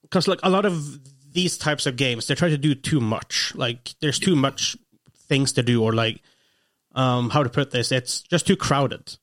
because 0.03 0.29
like 0.29 0.41
a 0.43 0.51
lot 0.51 0.65
of 0.67 0.99
these 1.33 1.57
types 1.57 1.87
of 1.87 1.97
games, 1.97 2.27
they 2.27 2.35
try 2.35 2.51
to 2.51 2.59
do 2.59 2.75
too 2.75 3.01
much. 3.01 3.55
Like 3.55 3.95
there's 4.01 4.19
too 4.19 4.37
much 4.37 4.77
things 5.29 5.53
to 5.55 5.63
do, 5.63 5.83
or 5.83 5.95
like 5.95 6.21
um 6.95 7.31
how 7.31 7.43
to 7.43 7.49
put 7.49 7.71
this, 7.71 7.91
it's 7.91 8.21
just 8.23 8.47
too 8.47 8.57
crowded. 8.57 9.17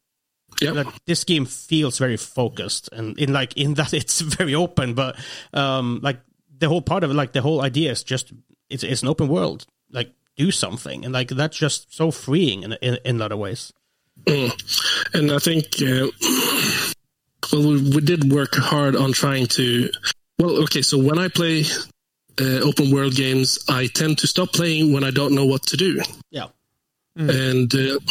yeah 0.62 0.72
Like 0.72 0.88
this 1.06 1.24
game 1.24 1.46
feels 1.46 2.00
very 2.00 2.18
focused, 2.18 2.90
and 2.92 3.18
in 3.20 3.32
like 3.32 3.54
in 3.58 3.76
that 3.76 3.94
it's 4.00 4.22
very 4.22 4.56
open, 4.56 4.96
but 4.96 5.18
um 5.54 6.00
like 6.02 6.20
the 6.60 6.68
whole 6.70 6.82
part 6.82 7.04
of 7.04 7.12
it, 7.12 7.16
like 7.16 7.32
the 7.34 7.42
whole 7.42 7.62
idea 7.62 7.92
is 7.92 8.04
just 8.04 8.32
it's 8.70 8.84
it's 8.84 9.02
an 9.02 9.08
open 9.08 9.28
world. 9.28 9.66
Like 9.92 10.12
do 10.38 10.52
something, 10.52 11.04
and 11.06 11.14
like 11.14 11.30
that's 11.30 11.58
just 11.58 11.94
so 11.94 12.12
freeing 12.12 12.64
in 12.64 12.74
in, 12.82 12.98
in 13.06 13.16
a 13.16 13.20
lot 13.20 13.32
of 13.32 13.40
ways. 13.40 13.74
and 14.28 15.32
I 15.32 15.40
think 15.40 15.66
uh, 15.82 16.08
well 17.54 17.68
we, 17.70 17.90
we 17.96 18.02
did 18.02 18.32
work 18.32 18.54
hard 18.56 18.96
on 18.96 19.14
trying 19.14 19.48
to 19.48 19.90
well 20.38 20.64
okay 20.64 20.82
so 20.82 20.98
when 20.98 21.18
I 21.18 21.30
play 21.30 21.64
uh, 22.42 22.60
open 22.68 22.92
world 22.92 23.16
games 23.16 23.60
I 23.70 23.88
tend 23.88 24.18
to 24.20 24.28
stop 24.28 24.52
playing 24.52 24.92
when 24.92 25.06
I 25.06 25.12
don't 25.12 25.34
know 25.34 25.46
what 25.46 25.64
to 25.68 25.78
do 25.78 26.02
Yeah. 26.32 26.48
And 27.20 27.74
uh, 27.74 28.00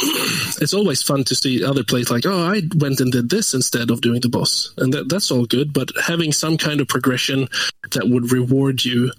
it's 0.61 0.75
always 0.75 1.03
fun 1.03 1.25
to 1.25 1.35
see 1.35 1.65
other 1.65 1.85
plays 1.85 2.11
like 2.11 2.27
oh 2.27 2.47
I 2.47 2.63
went 2.77 3.01
and 3.01 3.11
did 3.11 3.31
this 3.31 3.55
instead 3.55 3.91
of 3.91 4.01
doing 4.01 4.21
the 4.21 4.29
boss 4.29 4.73
and 4.77 4.93
that, 4.93 5.09
that's 5.09 5.31
all 5.31 5.47
good 5.47 5.73
but 5.73 5.91
having 6.03 6.33
some 6.33 6.59
kind 6.59 6.81
of 6.81 6.89
progression 6.89 7.49
that 7.93 8.09
would 8.09 8.33
reward 8.33 8.85
you 8.85 9.13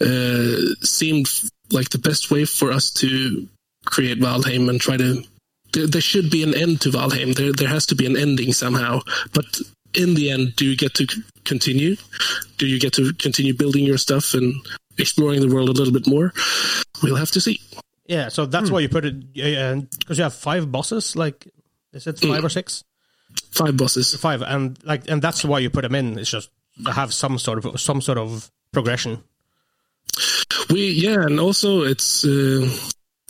uh, 0.00 0.74
seemed 0.82 1.28
like 1.70 1.90
the 1.90 1.98
best 1.98 2.30
way 2.30 2.44
for 2.44 2.70
us 2.70 2.90
to 2.92 3.48
create 3.84 4.18
Valheim 4.18 4.68
and 4.68 4.80
try 4.80 4.96
to 4.96 5.24
there, 5.72 5.86
there 5.86 6.00
should 6.00 6.30
be 6.30 6.42
an 6.42 6.54
end 6.54 6.80
to 6.82 6.90
Valheim. 6.90 7.34
There, 7.34 7.52
there 7.52 7.68
has 7.68 7.86
to 7.86 7.94
be 7.94 8.06
an 8.06 8.16
ending 8.16 8.52
somehow. 8.52 9.00
But 9.32 9.44
in 9.94 10.14
the 10.14 10.30
end, 10.30 10.56
do 10.56 10.64
you 10.64 10.76
get 10.76 10.94
to 10.94 11.06
continue? 11.44 11.96
Do 12.58 12.66
you 12.66 12.80
get 12.80 12.94
to 12.94 13.12
continue 13.14 13.54
building 13.54 13.84
your 13.84 13.98
stuff 13.98 14.34
and 14.34 14.54
exploring 14.98 15.40
the 15.40 15.54
world 15.54 15.68
a 15.68 15.72
little 15.72 15.92
bit 15.92 16.06
more? 16.06 16.32
We'll 17.02 17.16
have 17.16 17.30
to 17.32 17.40
see. 17.40 17.60
Yeah, 18.08 18.28
so 18.28 18.46
that's 18.46 18.70
why 18.70 18.80
you 18.80 18.88
put 18.88 19.04
it 19.04 19.32
because 19.34 20.16
you 20.18 20.22
have 20.22 20.34
five 20.34 20.70
bosses. 20.70 21.16
Like, 21.16 21.46
is 21.92 22.06
it 22.06 22.18
five 22.20 22.44
or 22.44 22.48
six? 22.48 22.84
Five 23.50 23.76
bosses. 23.76 24.14
Five, 24.14 24.42
and 24.42 24.78
like, 24.84 25.08
and 25.10 25.20
that's 25.20 25.44
why 25.44 25.58
you 25.58 25.70
put 25.70 25.82
them 25.82 25.94
in. 25.94 26.18
It's 26.18 26.30
just 26.30 26.50
to 26.84 26.92
have 26.92 27.12
some 27.12 27.38
sort 27.38 27.64
of 27.64 27.80
some 27.80 28.00
sort 28.00 28.18
of 28.18 28.50
progression. 28.72 29.22
We 30.70 30.90
yeah, 30.90 31.22
and 31.26 31.38
also 31.40 31.82
it's. 31.82 32.24
Uh, 32.24 32.68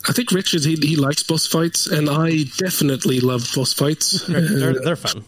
I 0.07 0.13
think 0.13 0.31
Richard 0.31 0.63
he 0.63 0.75
he 0.75 0.95
likes 0.95 1.23
boss 1.23 1.47
fights, 1.47 1.87
and 1.87 2.09
I 2.09 2.43
definitely 2.57 3.19
love 3.19 3.49
boss 3.55 3.73
fights. 3.73 4.21
They're, 4.27 4.41
they're, 4.41 4.69
Uh, 4.79 4.83
they're 4.83 4.95
fun. 4.95 5.25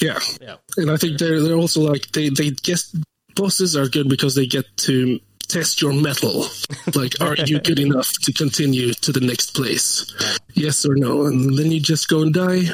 yeah, 0.00 0.18
Yeah, 0.40 0.56
and 0.76 0.90
I 0.90 0.96
think 0.96 1.18
they're 1.18 1.40
they're 1.42 1.54
also 1.56 1.80
like 1.80 2.10
they 2.12 2.28
they 2.28 2.50
guess 2.50 2.94
bosses 3.34 3.76
are 3.76 3.88
good 3.88 4.08
because 4.08 4.34
they 4.34 4.46
get 4.46 4.64
to 4.78 5.20
test 5.48 5.82
your 5.82 5.92
metal. 5.92 6.46
Like, 6.94 7.20
are 7.20 7.36
you 7.36 7.60
good 7.60 7.78
enough 7.78 8.10
to 8.22 8.32
continue 8.32 8.94
to 8.94 9.12
the 9.12 9.20
next 9.20 9.54
place? 9.54 10.06
Yes 10.54 10.86
or 10.86 10.94
no, 10.96 11.26
and 11.26 11.58
then 11.58 11.70
you 11.70 11.80
just 11.80 12.08
go 12.08 12.22
and 12.22 12.32
die. 12.32 12.62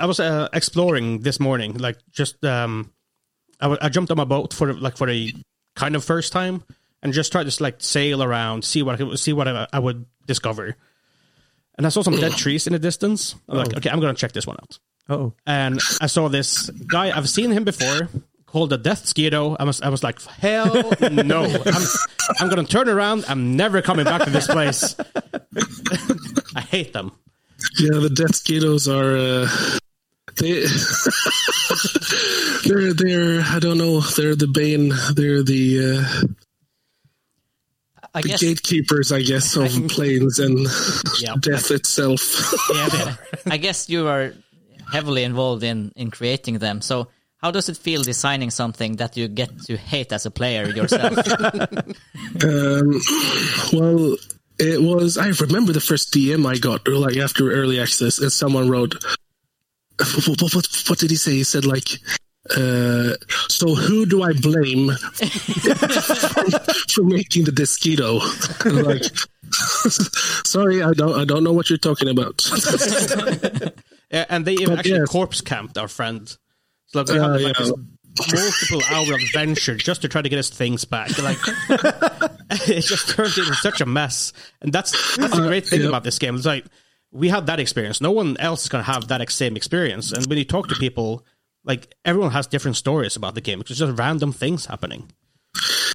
I 0.00 0.06
was 0.06 0.20
uh, 0.20 0.48
exploring 0.52 1.20
this 1.20 1.40
morning, 1.40 1.78
like 1.78 1.96
just 2.12 2.44
um, 2.44 2.92
I, 3.60 3.64
w- 3.64 3.78
I 3.80 3.88
jumped 3.88 4.10
on 4.10 4.16
my 4.16 4.24
boat 4.24 4.52
for 4.52 4.72
like 4.74 4.96
for 4.96 5.06
the 5.06 5.32
kind 5.76 5.96
of 5.96 6.04
first 6.04 6.32
time 6.32 6.62
and 7.02 7.12
just 7.12 7.32
tried 7.32 7.48
to 7.50 7.62
like 7.62 7.76
sail 7.78 8.22
around, 8.22 8.64
see 8.64 8.82
what 8.82 8.94
I 8.94 8.98
could, 8.98 9.18
see 9.18 9.32
what 9.32 9.48
I, 9.48 9.66
I 9.72 9.78
would 9.78 10.04
discover. 10.26 10.76
And 11.76 11.86
I 11.86 11.90
saw 11.90 12.02
some 12.02 12.16
dead 12.16 12.32
trees 12.32 12.66
in 12.66 12.72
the 12.72 12.78
distance. 12.78 13.34
I'm 13.48 13.58
like, 13.58 13.76
okay, 13.76 13.88
I'm 13.88 14.00
gonna 14.00 14.14
check 14.14 14.32
this 14.32 14.46
one 14.46 14.56
out. 14.60 14.78
Oh, 15.08 15.32
and 15.46 15.80
I 16.02 16.06
saw 16.06 16.28
this 16.28 16.68
guy. 16.68 17.16
I've 17.16 17.30
seen 17.30 17.50
him 17.50 17.64
before, 17.64 18.08
called 18.50 18.70
the 18.70 18.78
Deathsquito. 18.78 19.56
I 19.60 19.64
was, 19.64 19.80
I 19.82 19.88
was 19.90 20.02
like, 20.02 20.20
hell 20.22 20.92
no! 21.00 21.44
I'm, 21.66 21.82
I'm 22.40 22.48
gonna 22.48 22.64
turn 22.64 22.88
around. 22.88 23.24
I'm 23.28 23.56
never 23.56 23.82
coming 23.82 24.04
back 24.04 24.22
to 24.24 24.30
this 24.30 24.46
place. 24.46 24.96
I 26.56 26.60
hate 26.62 26.92
them. 26.92 27.12
Yeah, 27.78 27.98
the 28.00 28.10
death 28.10 28.28
mosquitoes 28.28 28.88
are. 28.88 29.16
Uh, 29.16 29.48
they, 30.36 30.62
they're 32.64 32.94
they're 32.94 33.40
I 33.42 33.58
don't 33.60 33.78
know. 33.78 34.00
They're 34.00 34.36
the 34.36 34.46
bane. 34.46 34.92
They're 35.14 35.42
the 35.42 35.98
uh, 35.98 36.26
I 38.14 38.22
the 38.22 38.28
guess 38.28 38.40
gatekeepers, 38.40 39.12
I 39.12 39.20
guess, 39.22 39.56
of 39.56 39.70
plains 39.88 40.38
and 40.38 40.66
Yeah. 41.20 41.34
death 41.40 41.70
itself. 41.70 42.20
Yeah. 42.74 43.16
I 43.46 43.56
guess 43.58 43.88
you 43.90 44.06
are 44.08 44.32
heavily 44.92 45.24
involved 45.24 45.62
in 45.64 45.92
in 45.96 46.10
creating 46.10 46.58
them. 46.58 46.80
So 46.80 47.08
how 47.38 47.50
does 47.50 47.68
it 47.68 47.76
feel 47.76 48.02
designing 48.02 48.50
something 48.50 48.96
that 48.96 49.16
you 49.16 49.28
get 49.28 49.50
to 49.66 49.76
hate 49.76 50.12
as 50.12 50.26
a 50.26 50.30
player 50.30 50.68
yourself? 50.70 51.16
Um, 52.44 53.00
well, 53.72 54.16
it 54.58 54.80
was. 54.82 55.16
I 55.18 55.28
remember 55.40 55.72
the 55.72 55.80
first 55.80 56.12
DM 56.12 56.46
I 56.46 56.58
got, 56.58 56.86
or 56.86 56.94
like 56.94 57.16
after 57.16 57.50
early 57.50 57.80
access, 57.80 58.18
and 58.18 58.30
someone 58.32 58.68
wrote, 58.68 58.94
"What, 59.98 60.40
what, 60.42 60.54
what, 60.54 60.66
what 60.88 60.98
did 60.98 61.10
he 61.10 61.16
say?" 61.16 61.32
He 61.32 61.44
said 61.44 61.64
like. 61.64 61.88
Uh, 62.50 63.12
so 63.48 63.74
who 63.74 64.06
do 64.06 64.22
I 64.22 64.32
blame 64.32 64.88
for 66.88 67.02
making 67.04 67.44
the 67.44 67.52
mosquito? 67.58 68.20
Like, 68.64 69.02
sorry, 70.46 70.82
I 70.82 70.92
don't, 70.92 71.18
I 71.20 71.24
don't 71.26 71.44
know 71.44 71.52
what 71.52 71.68
you're 71.68 71.78
talking 71.78 72.08
about. 72.08 72.40
Yeah, 74.10 74.24
and 74.30 74.46
they 74.46 74.52
even 74.54 74.70
But 74.70 74.78
actually 74.78 74.98
yes. 75.00 75.08
corpse 75.08 75.40
camped 75.42 75.76
our 75.76 75.88
friend. 75.88 76.34
So 76.88 77.00
like, 77.00 77.08
we 77.08 77.18
Uh, 77.18 77.32
had 77.32 77.40
like 77.42 77.58
yeah. 77.58 77.64
this 77.64 77.72
multiple 78.70 78.82
hour 78.90 79.14
adventure 79.14 79.76
just 79.76 80.02
to 80.02 80.08
try 80.08 80.22
to 80.22 80.28
get 80.28 80.36
his 80.36 80.50
things 80.50 80.84
back. 80.84 81.16
Like 81.18 81.38
it 82.68 82.82
just 82.82 83.10
turned 83.10 83.36
into 83.36 83.54
such 83.54 83.80
a 83.80 83.86
mess. 83.86 84.32
And 84.60 84.72
that's 84.72 85.16
that's 85.16 85.34
the 85.36 85.42
great 85.46 85.66
thing 85.66 85.82
yeah. 85.82 85.88
about 85.88 86.04
this 86.04 86.18
game. 86.18 86.34
It's 86.36 86.46
like 86.46 86.64
we 87.12 87.28
had 87.28 87.46
that 87.46 87.60
experience. 87.60 88.00
No 88.00 88.10
one 88.10 88.36
else 88.38 88.62
is 88.62 88.68
gonna 88.68 88.84
have 88.84 89.08
that 89.08 89.30
same 89.30 89.56
experience. 89.56 90.12
And 90.12 90.26
when 90.26 90.38
you 90.38 90.44
talk 90.44 90.68
to 90.68 90.74
people, 90.74 91.24
like 91.64 91.94
everyone 92.04 92.32
has 92.32 92.46
different 92.46 92.76
stories 92.76 93.16
about 93.16 93.34
the 93.34 93.40
game. 93.40 93.60
It's 93.60 93.70
just 93.76 93.98
random 93.98 94.32
things 94.32 94.66
happening. 94.66 95.10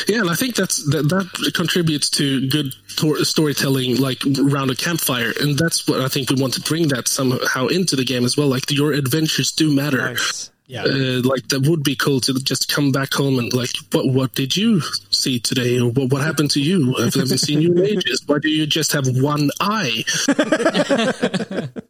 Yeah, 0.07 0.19
and 0.19 0.29
I 0.29 0.35
think 0.35 0.55
that's 0.55 0.83
that, 0.91 1.07
that 1.09 1.53
contributes 1.55 2.09
to 2.11 2.47
good 2.49 2.73
tor- 2.97 3.23
storytelling, 3.23 3.97
like 3.97 4.21
around 4.37 4.69
a 4.69 4.75
campfire, 4.75 5.31
and 5.39 5.57
that's 5.57 5.87
what 5.87 6.01
I 6.01 6.09
think 6.09 6.29
we 6.29 6.41
want 6.41 6.53
to 6.55 6.61
bring 6.61 6.89
that 6.89 7.07
somehow 7.07 7.67
into 7.67 7.95
the 7.95 8.03
game 8.03 8.25
as 8.25 8.35
well. 8.35 8.47
Like 8.47 8.69
your 8.69 8.91
adventures 8.91 9.51
do 9.53 9.73
matter. 9.73 9.97
nice. 9.99 10.49
Yeah. 10.65 10.83
Uh, 10.83 11.21
like 11.23 11.49
that 11.49 11.67
would 11.67 11.83
be 11.83 11.95
cool 11.95 12.19
to 12.21 12.33
just 12.35 12.71
come 12.71 12.91
back 12.91 13.13
home 13.13 13.37
and 13.37 13.51
like, 13.53 13.71
what 13.91 14.07
what 14.07 14.33
did 14.33 14.55
you 14.55 14.81
see 15.11 15.39
today, 15.39 15.79
or 15.79 15.89
what, 15.91 16.11
what 16.11 16.21
happened 16.21 16.51
to 16.51 16.61
you? 16.61 16.95
I've 16.97 17.15
never 17.15 17.37
seen 17.37 17.61
you 17.61 17.73
in 17.73 17.85
ages. 17.85 18.23
Why 18.25 18.39
do 18.39 18.49
you 18.49 18.65
just 18.65 18.93
have 18.93 19.05
one 19.07 19.49
eye? 19.59 20.03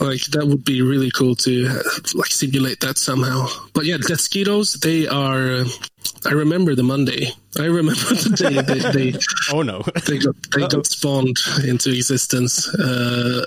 like 0.00 0.24
that 0.26 0.46
would 0.46 0.64
be 0.64 0.82
really 0.82 1.10
cool 1.10 1.34
to 1.36 1.66
uh, 1.68 1.82
like 2.14 2.30
simulate 2.30 2.80
that 2.80 2.98
somehow. 2.98 3.46
But 3.74 3.84
yeah, 3.84 3.96
Deathsquitos, 3.96 4.80
they 4.80 5.06
are. 5.06 5.62
Uh, 5.62 5.68
I 6.26 6.32
remember 6.32 6.74
the 6.74 6.82
Monday. 6.82 7.30
I 7.58 7.66
remember 7.66 8.00
the 8.00 8.34
day 8.36 8.62
they, 8.62 9.12
they 9.12 9.18
Oh 9.52 9.62
no. 9.62 9.82
they 10.06 10.18
got 10.18 10.34
they 10.54 10.66
got 10.66 10.86
spawned 10.86 11.38
into 11.64 11.90
existence, 11.90 12.68
uh, 12.74 13.44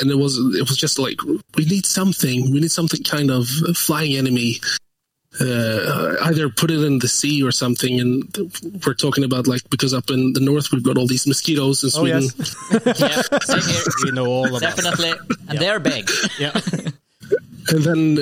and 0.00 0.10
it 0.10 0.16
was 0.16 0.38
it 0.54 0.68
was 0.68 0.76
just 0.76 0.98
like 0.98 1.22
we 1.56 1.64
need 1.64 1.86
something, 1.86 2.50
we 2.52 2.60
need 2.60 2.72
something 2.72 3.02
kind 3.02 3.30
of 3.30 3.46
flying 3.76 4.16
enemy. 4.16 4.60
Uh, 5.40 6.14
either 6.26 6.48
put 6.48 6.70
it 6.70 6.80
in 6.80 7.00
the 7.00 7.08
sea 7.08 7.42
or 7.42 7.50
something, 7.50 7.98
and 7.98 8.22
we're 8.86 8.94
talking 8.94 9.24
about 9.24 9.48
like 9.48 9.68
because 9.68 9.92
up 9.92 10.08
in 10.10 10.32
the 10.32 10.40
north 10.40 10.70
we've 10.70 10.84
got 10.84 10.96
all 10.96 11.08
these 11.08 11.26
mosquitoes 11.26 11.82
in 11.82 11.88
Oh 11.88 12.00
Sweden. 12.02 12.22
yes. 12.22 13.00
Yeah, 13.00 13.38
same 13.40 13.68
here. 13.68 13.82
we 14.04 14.10
know 14.12 14.26
all 14.26 14.46
about 14.46 14.60
that. 14.60 14.76
Definitely. 14.76 15.12
And 15.48 15.58
they're 15.58 15.80
big. 15.80 16.08
Yeah. 16.38 16.52
And 17.70 17.82
then, 17.82 18.18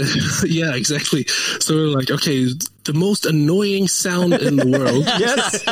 yeah, 0.46 0.74
exactly. 0.76 1.24
So 1.58 1.74
we're 1.74 1.86
like, 1.88 2.12
okay, 2.12 2.46
the 2.84 2.92
most 2.94 3.26
annoying 3.26 3.88
sound 3.88 4.34
in 4.34 4.54
the 4.54 4.66
world 4.68 5.04
yes. 5.18 5.64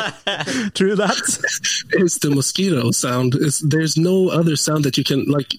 True 0.73 0.95
that. 0.97 1.15
is 1.93 2.15
the 2.17 2.31
mosquito 2.31 2.91
sound. 2.91 3.33
It's, 3.35 3.59
there's 3.59 3.95
no 3.95 4.27
other 4.27 4.57
sound 4.57 4.83
that 4.83 4.97
you 4.97 5.05
can 5.05 5.23
like. 5.25 5.53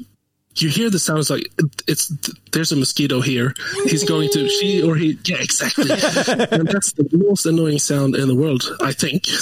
You 0.57 0.69
hear 0.69 0.91
the 0.91 0.99
sounds 0.99 1.31
like 1.31 1.45
it's 1.89 2.13
there's 2.53 2.73
a 2.73 2.77
mosquito 2.77 3.21
here. 3.23 3.55
He's 3.87 4.05
going 4.05 4.29
to 4.33 4.49
she 4.49 4.83
or 4.83 4.97
he. 4.97 5.19
Yeah, 5.25 5.37
exactly. 5.41 5.91
and 5.91 6.69
that's 6.69 6.93
the 6.93 7.09
most 7.13 7.47
annoying 7.47 7.79
sound 7.79 8.15
in 8.17 8.29
the 8.29 8.35
world. 8.35 8.63
I 8.81 8.93
think. 8.93 9.27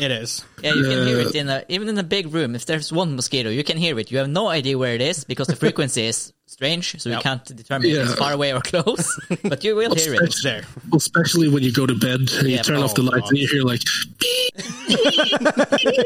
It 0.00 0.10
is. 0.10 0.44
Yeah, 0.62 0.74
you 0.74 0.82
can 0.82 1.06
hear 1.06 1.20
it 1.20 1.34
in 1.34 1.48
a 1.48 1.64
even 1.68 1.88
in 1.88 1.98
a 1.98 2.02
big 2.02 2.32
room. 2.34 2.54
If 2.54 2.66
there's 2.66 2.92
one 2.92 3.14
mosquito, 3.16 3.50
you 3.50 3.62
can 3.64 3.76
hear 3.76 3.98
it. 3.98 4.10
You 4.10 4.18
have 4.18 4.28
no 4.28 4.48
idea 4.48 4.76
where 4.78 4.94
it 4.94 5.00
is 5.00 5.24
because 5.24 5.46
the 5.46 5.56
frequency 5.64 6.06
is 6.06 6.32
strange, 6.46 7.00
so 7.00 7.08
you 7.08 7.14
Yep. 7.16 7.22
can't 7.22 7.44
determine 7.56 7.88
if 7.90 7.96
it's 8.10 8.14
far 8.14 8.32
away 8.32 8.52
or 8.52 8.60
close. 8.60 9.18
But 9.42 9.62
you 9.64 9.76
will 9.76 9.94
hear 9.94 10.14
it. 10.14 10.22
It's 10.22 10.42
there. 10.42 10.62
Especially 10.94 11.48
when 11.48 11.62
you 11.62 11.72
go 11.72 11.86
to 11.86 11.94
bed 11.94 12.20
and 12.20 12.48
you 12.48 12.56
Yeah, 12.56 12.62
turn 12.62 12.76
off 12.82 12.94
the 12.94 13.02
oh, 13.02 13.06
lights 13.06 13.22
God. 13.22 13.30
and 13.30 13.38
you 13.38 13.48
hear 13.48 13.62
like, 13.62 13.82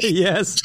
yes. 0.02 0.60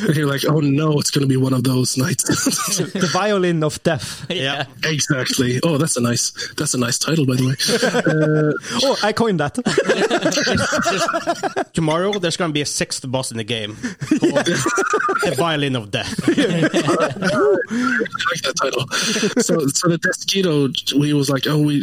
And 0.00 0.16
you're 0.16 0.26
like, 0.26 0.44
oh 0.48 0.60
no, 0.60 0.98
it's 0.98 1.10
going 1.10 1.22
to 1.22 1.28
be 1.28 1.36
one 1.36 1.52
of 1.52 1.64
those 1.64 1.96
nights. 1.96 2.24
The 2.96 3.08
violin 3.12 3.62
of 3.62 3.82
death. 3.82 4.24
Yeah. 4.36 4.66
exactly. 4.84 5.60
Oh, 5.62 5.78
that's 5.78 5.96
a 5.96 6.00
nice. 6.00 6.32
That's 6.56 6.74
a 6.74 6.78
nice 6.78 6.98
title, 6.98 7.24
by 7.26 7.36
the 7.36 7.46
way. 7.46 7.54
Oh, 8.84 8.96
I 9.02 9.12
coined 9.12 9.40
that. 9.40 9.54
Tomorrow 11.72 12.18
there's 12.18 12.36
going 12.36 12.50
to 12.50 12.52
be 12.52 12.60
a 12.60 12.66
sixth 12.66 13.10
boss 13.10 13.30
in 13.30 13.38
the 13.38 13.44
game 13.44 13.76
called 13.76 14.46
the 14.46 15.34
Violin 15.36 15.76
of 15.76 15.90
Death. 15.90 16.28
I 16.28 16.32
like 18.30 18.42
that 18.42 18.56
title. 18.60 18.86
So, 19.42 19.66
so 19.68 19.88
the 19.88 19.98
Deathsquito, 19.98 20.98
we 20.98 21.12
was 21.12 21.30
like, 21.30 21.46
oh, 21.46 21.62
we 21.62 21.78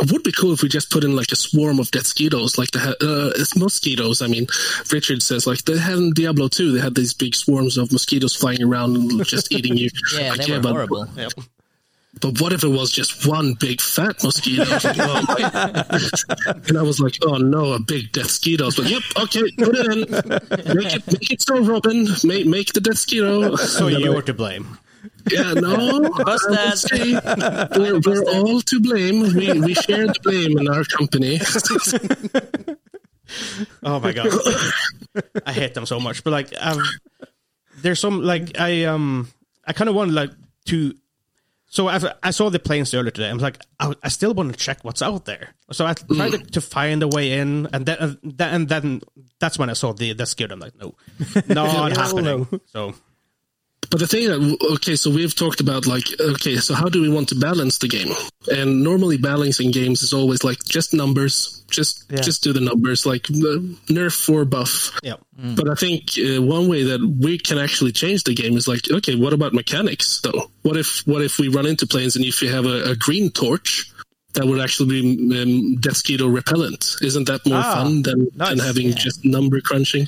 it 0.00 0.12
would 0.12 0.22
be 0.22 0.32
cool 0.32 0.52
if 0.52 0.62
we 0.62 0.68
just 0.68 0.90
put 0.90 1.04
in 1.04 1.16
like 1.16 1.32
a 1.32 1.36
swarm 1.36 1.78
of 1.78 1.90
Deathsquitos, 1.90 2.58
like 2.58 2.70
the 2.70 2.80
uh, 3.00 3.40
it's 3.40 3.56
mosquitoes. 3.56 4.22
I 4.22 4.26
mean, 4.28 4.46
Richard 4.92 5.22
says 5.22 5.46
like 5.46 5.64
they 5.64 5.78
had 5.78 5.98
in 5.98 6.12
Diablo 6.12 6.48
2, 6.48 6.72
they 6.72 6.80
had 6.80 6.94
these 6.94 7.14
big 7.14 7.34
swarms 7.36 7.76
of 7.76 7.92
mosquitoes 7.92 8.34
flying 8.34 8.62
around 8.62 8.96
and 8.96 9.24
just 9.34 9.52
eating 9.52 9.76
you. 9.76 9.90
Yeah, 10.14 10.30
Like, 10.30 10.46
they 10.46 10.52
were 10.52 10.60
but, 10.60 10.70
horrible. 10.72 11.06
Yep. 11.16 11.32
But 12.20 12.40
what 12.40 12.52
if 12.52 12.64
it 12.64 12.68
was 12.68 12.90
just 12.90 13.26
one 13.26 13.54
big 13.54 13.80
fat 13.80 14.22
mosquito? 14.24 14.64
Oh, 14.66 15.24
and 16.68 16.78
I 16.78 16.82
was 16.82 16.98
like, 16.98 17.18
oh 17.22 17.36
no, 17.36 17.74
a 17.74 17.78
big 17.78 18.10
Deathsquito. 18.12 18.74
But 18.74 18.86
yep, 18.86 19.02
okay, 19.24 19.42
put 19.58 19.76
it 19.76 19.86
in. 19.92 20.74
Make 20.76 20.94
it, 20.94 21.06
make 21.06 21.30
it 21.30 21.42
so, 21.42 21.62
Robin. 21.62 22.06
Make 22.24 22.46
make 22.46 22.72
the 22.72 22.80
Deathsquito. 22.80 23.58
So 23.58 23.88
you're 23.88 24.22
to 24.22 24.32
blame. 24.32 24.78
Yeah, 25.30 25.52
no. 25.54 25.74
I 25.76 25.98
would 25.98 26.24
Busted. 26.24 26.78
say 26.78 27.20
We're, 27.76 28.00
we're 28.00 28.24
all 28.30 28.60
to 28.60 28.80
blame. 28.80 29.20
We 29.20 29.60
we 29.60 29.74
share 29.74 30.06
the 30.06 30.18
blame 30.22 30.58
in 30.58 30.68
our 30.68 30.84
company. 30.84 31.38
Oh 33.82 34.00
my 34.00 34.12
god, 34.12 34.28
I 35.44 35.52
hate 35.52 35.74
them 35.74 35.86
so 35.86 36.00
much. 36.00 36.22
But 36.24 36.30
like, 36.32 36.52
I've, 36.60 36.78
there's 37.78 38.00
some 38.00 38.22
like 38.22 38.58
I 38.58 38.84
um 38.84 39.28
I 39.66 39.72
kind 39.72 39.88
of 39.88 39.94
want 39.94 40.12
like 40.12 40.30
to. 40.66 40.94
So 41.68 41.88
I've, 41.88 42.06
I 42.22 42.30
saw 42.30 42.48
the 42.48 42.60
plains 42.60 42.94
earlier 42.94 43.10
today. 43.10 43.28
I 43.28 43.32
was 43.32 43.42
like, 43.42 43.60
I, 43.80 43.92
I 44.02 44.08
still 44.08 44.32
want 44.32 44.52
to 44.52 44.58
check 44.58 44.84
what's 44.84 45.02
out 45.02 45.24
there. 45.24 45.50
So 45.72 45.84
I 45.84 45.94
tried 45.94 46.30
to, 46.30 46.38
to 46.38 46.60
find 46.60 47.02
a 47.02 47.08
way 47.08 47.32
in, 47.32 47.68
and 47.72 47.84
then 47.84 47.96
and 47.98 48.18
then, 48.22 48.54
and 48.54 48.68
then 48.68 49.00
that's 49.40 49.58
when 49.58 49.68
I 49.68 49.72
saw 49.74 49.92
the 49.92 50.12
that 50.12 50.26
scared. 50.26 50.52
I'm 50.52 50.60
like, 50.60 50.74
no, 50.76 50.94
not 51.48 51.96
happening. 51.96 52.46
So 52.66 52.94
But 53.90 54.00
the 54.00 54.06
thing 54.06 54.26
that 54.28 54.58
okay, 54.74 54.96
so 54.96 55.10
we've 55.10 55.34
talked 55.34 55.60
about 55.60 55.86
like 55.86 56.04
okay, 56.18 56.56
so 56.56 56.74
how 56.74 56.88
do 56.88 57.00
we 57.00 57.08
want 57.08 57.28
to 57.30 57.34
balance 57.34 57.78
the 57.78 57.88
game? 57.88 58.12
And 58.52 58.82
normally 58.82 59.16
balancing 59.18 59.70
games 59.70 60.02
is 60.02 60.12
always 60.12 60.42
like 60.44 60.58
just 60.64 60.92
numbers, 60.94 61.64
just 61.70 62.04
Yeah. 62.10 62.20
just 62.20 62.42
do 62.42 62.52
the 62.52 62.60
numbers, 62.60 63.06
like 63.06 63.28
uh, 63.30 63.58
nerf 63.88 64.28
or 64.28 64.44
buff. 64.44 64.98
yeah, 65.02 65.16
But 65.36 65.68
I 65.68 65.74
think 65.74 66.02
uh, 66.18 66.40
one 66.42 66.68
way 66.68 66.82
that 66.84 67.00
we 67.20 67.38
can 67.38 67.58
actually 67.58 67.92
change 67.92 68.24
the 68.24 68.34
game 68.34 68.56
is 68.56 68.66
like, 68.68 68.90
okay, 68.90 69.14
what 69.16 69.32
about 69.32 69.52
mechanics 69.52 70.20
though? 70.20 70.50
What 70.62 70.76
if 70.76 71.02
what 71.06 71.22
if 71.22 71.38
we 71.38 71.48
run 71.48 71.66
into 71.66 71.86
plains 71.86 72.16
and 72.16 72.24
if 72.24 72.42
you 72.42 72.50
have 72.50 72.66
a, 72.66 72.90
a 72.92 72.96
green 72.96 73.30
torch, 73.30 73.90
that 74.34 74.44
would 74.46 74.60
actually 74.60 74.90
be 75.00 75.00
um, 75.42 75.76
Deathsquito 75.80 76.32
repellent? 76.32 76.96
Isn't 77.02 77.26
that 77.28 77.46
more 77.46 77.58
Ah, 77.58 77.74
fun 77.82 78.02
than, 78.02 78.28
than 78.36 78.58
having 78.58 78.88
yeah. 78.88 78.94
just 78.94 79.24
number 79.24 79.60
crunching? 79.60 80.06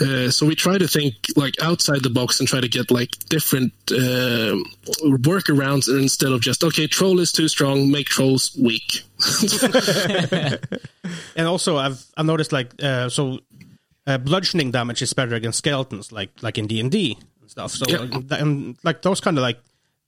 Uh, 0.00 0.30
so 0.30 0.44
we 0.46 0.54
try 0.54 0.76
to 0.76 0.88
think 0.88 1.14
like 1.36 1.54
outside 1.62 2.02
the 2.02 2.10
box 2.10 2.40
and 2.40 2.48
try 2.48 2.60
to 2.60 2.68
get 2.68 2.90
like 2.90 3.10
different 3.28 3.72
uh, 3.92 4.56
workarounds 5.22 5.88
instead 5.88 6.32
of 6.32 6.40
just 6.40 6.64
okay, 6.64 6.86
troll 6.86 7.20
is 7.20 7.30
too 7.32 7.46
strong, 7.48 7.90
make 7.90 8.06
trolls 8.06 8.56
weak. 8.60 9.02
and 11.36 11.46
also 11.46 11.76
I've 11.76 12.04
I've 12.16 12.26
noticed 12.26 12.52
like 12.52 12.70
uh, 12.82 13.08
so 13.08 13.40
uh, 14.06 14.18
bludgeoning 14.18 14.70
damage 14.70 15.02
is 15.02 15.12
better 15.12 15.34
against 15.34 15.58
skeletons, 15.58 16.12
like 16.12 16.30
like 16.42 16.58
in 16.58 16.66
D 16.66 16.80
and 16.80 16.90
D 16.90 17.18
and 17.40 17.50
stuff. 17.50 17.70
So 17.72 17.86
Yeah. 17.88 17.98
like, 17.98 18.40
and 18.40 18.76
like 18.82 19.02
those 19.02 19.20
kind 19.20 19.38
of 19.38 19.42
like 19.42 19.58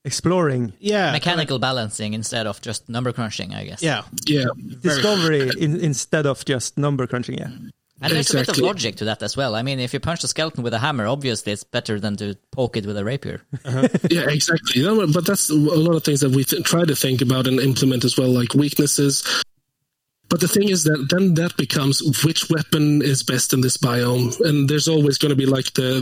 Exploring. 0.05 0.71
yeah 0.79 1.11
Mechanical 1.11 1.59
balancing 1.59 2.13
instead 2.13 2.47
of 2.47 2.61
just 2.61 2.87
number 2.87 3.11
crunching, 3.11 3.53
I 3.53 3.65
guess. 3.65 3.83
yeah 3.83 4.03
yeah, 4.25 4.45
Discovery 4.81 5.49
in, 5.59 5.75
instead 5.81 6.25
of 6.25 6.45
just 6.45 6.77
number 6.77 7.05
crunching, 7.07 7.37
yeah. 7.39 7.49
And 8.01 8.13
there's 8.13 8.31
a 8.31 8.37
bit 8.37 8.49
of 8.49 8.57
logic 8.59 8.97
to 8.97 9.05
that 9.05 9.23
as 9.23 9.35
well. 9.35 9.55
I 9.55 9.63
mean, 9.63 9.79
if 9.79 9.93
you 9.93 9.99
punch 9.99 10.21
the 10.21 10.27
skeleton 10.27 10.63
with 10.63 10.73
a 10.73 10.79
hammer, 10.79 11.07
obviously 11.07 11.51
it's 11.51 11.63
better 11.63 11.99
than 11.99 12.15
to 12.17 12.35
poke 12.51 12.77
it 12.77 12.85
with 12.85 12.97
a 12.97 13.03
rapier. 13.03 13.41
yeah, 14.09 14.29
exactly. 14.29 14.81
You 14.81 14.83
know, 14.83 15.07
but 15.11 15.25
that's 15.25 15.49
a 15.49 15.55
lot 15.55 15.95
of 15.95 16.03
things 16.03 16.19
that 16.19 16.31
we 16.31 16.43
th- 16.43 16.63
try 16.63 16.85
to 16.85 16.95
think 16.95 17.21
about 17.21 17.47
and 17.47 17.59
implement 17.59 18.05
as 18.05 18.17
well, 18.17 18.29
like 18.29 18.53
weaknesses. 18.53 19.43
But 20.29 20.41
the 20.41 20.47
thing 20.47 20.69
is 20.69 20.83
that 20.83 21.07
then 21.09 21.35
that 21.35 21.55
becomes 21.57 22.01
which 22.23 22.49
weapon 22.49 23.01
is 23.01 23.23
best 23.23 23.53
in 23.53 23.61
this 23.61 23.77
biome, 23.77 24.39
and 24.41 24.69
there's 24.69 24.87
always 24.87 25.17
going 25.17 25.29
to 25.29 25.35
be 25.35 25.45
like 25.45 25.73
the 25.73 26.01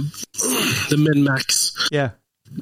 the 0.89 0.97
min 0.97 1.23
max. 1.23 1.87
Yeah. 1.91 2.11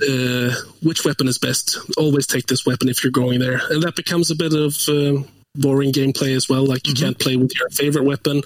Uh, 0.02 0.54
which 0.82 1.06
weapon 1.06 1.28
is 1.28 1.38
best? 1.38 1.78
Always 1.98 2.28
take 2.28 2.48
this 2.48 2.66
weapon 2.66 2.90
if 2.90 3.04
you're 3.04 3.12
going 3.12 3.40
there, 3.40 3.62
and 3.70 3.82
that 3.84 3.96
becomes 3.96 4.30
a 4.30 4.36
bit 4.36 4.54
of 4.54 4.76
uh, 4.90 5.24
boring 5.56 5.92
gameplay 5.92 6.36
as 6.36 6.50
well. 6.50 6.66
Like 6.66 6.88
you 6.88 6.94
can't 6.94 7.18
play 7.18 7.36
with 7.36 7.52
your 7.58 7.70
favorite 7.70 8.04
weapon, 8.04 8.42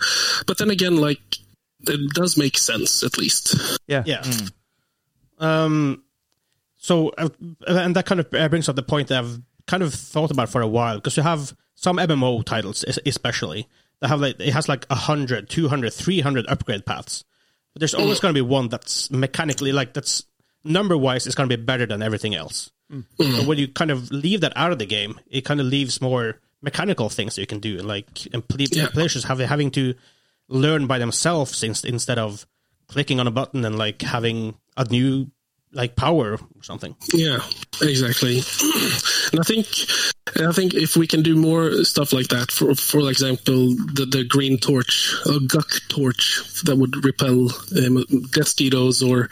but 0.46 0.58
then 0.58 0.70
again, 0.70 0.98
like 0.98 1.20
it 1.82 2.14
does 2.14 2.38
make 2.38 2.58
sense 2.58 3.04
at 3.04 3.18
least. 3.18 3.80
Yeah. 3.88 4.04
yeah. 4.06 4.24
Um. 5.40 6.04
So 6.78 7.10
uh, 7.18 7.30
and 7.68 7.96
that 7.96 8.06
kind 8.06 8.20
of 8.20 8.34
uh, 8.34 8.50
brings 8.50 8.70
up 8.70 8.76
the 8.76 8.84
point 8.84 9.10
that 9.10 9.20
I've 9.20 9.42
kind 9.68 9.84
of 9.84 9.94
thought 9.94 10.32
about 10.32 10.50
for 10.50 10.62
a 10.62 10.68
while 10.68 10.96
because 10.96 11.18
you 11.18 11.24
have 11.24 11.56
some 11.76 11.98
MMO 11.98 12.44
titles, 12.44 12.84
especially 13.06 13.68
that 14.00 14.08
have 14.10 14.22
like 14.22 14.40
it 14.40 14.54
has 14.54 14.68
like 14.70 14.86
100, 14.88 15.50
200, 15.50 15.94
300 15.94 16.48
upgrade 16.48 16.86
paths, 16.86 17.24
but 17.74 17.80
there's 17.80 17.94
always 17.94 18.20
going 18.20 18.34
to 18.34 18.38
be 18.38 18.48
one 18.48 18.70
that's 18.70 19.12
mechanically 19.12 19.72
like 19.72 19.94
that's 19.94 20.24
number 20.64 20.98
wise 20.98 21.28
is 21.28 21.36
going 21.36 21.50
to 21.50 21.58
be 21.58 21.64
better 21.64 21.86
than 21.86 22.02
everything 22.02 22.36
else. 22.36 22.72
So 23.20 23.44
when 23.44 23.58
you 23.58 23.68
kind 23.68 23.92
of 23.92 24.12
leave 24.12 24.42
that 24.42 24.54
out 24.56 24.72
of 24.72 24.80
the 24.80 24.86
game, 24.86 25.20
it 25.30 25.44
kind 25.44 25.60
of 25.60 25.66
leaves 25.66 26.02
more 26.02 26.40
mechanical 26.62 27.10
things 27.10 27.36
that 27.36 27.42
you 27.42 27.48
can 27.48 27.60
do, 27.60 27.78
like 27.78 28.28
and 28.34 28.48
ple- 28.48 28.62
Yeah. 28.72 28.88
players 28.90 29.24
have 29.24 29.40
having 29.40 29.72
to 29.72 29.94
learn 30.50 30.88
by 30.88 30.98
themselves 31.00 31.64
inst- 31.64 31.86
instead 31.86 32.18
of 32.18 32.46
clicking 32.88 33.20
on 33.20 33.28
a 33.28 33.32
button 33.32 33.66
and 33.66 33.78
like 33.78 34.02
having 34.02 34.56
a 34.78 34.86
new 34.86 35.30
like 35.74 35.96
power 35.96 36.34
or 36.56 36.64
something. 36.64 36.96
Yeah, 37.14 37.40
exactly. 37.82 38.42
And 39.34 39.42
I 39.42 39.44
think 39.44 39.68
I 40.38 40.54
think 40.54 40.74
if 40.74 40.96
we 40.96 41.06
can 41.06 41.22
do 41.22 41.36
more 41.36 41.84
stuff 41.84 42.14
like 42.14 42.30
that, 42.30 42.50
for 42.50 42.74
for 42.76 43.10
example, 43.10 43.76
the 43.94 44.08
the 44.10 44.24
green 44.24 44.58
torch, 44.58 45.14
a 45.26 45.38
guck 45.42 45.68
torch 45.90 46.42
that 46.64 46.78
would 46.78 47.04
repel 47.04 47.50
um, 47.86 48.06
or 49.10 49.30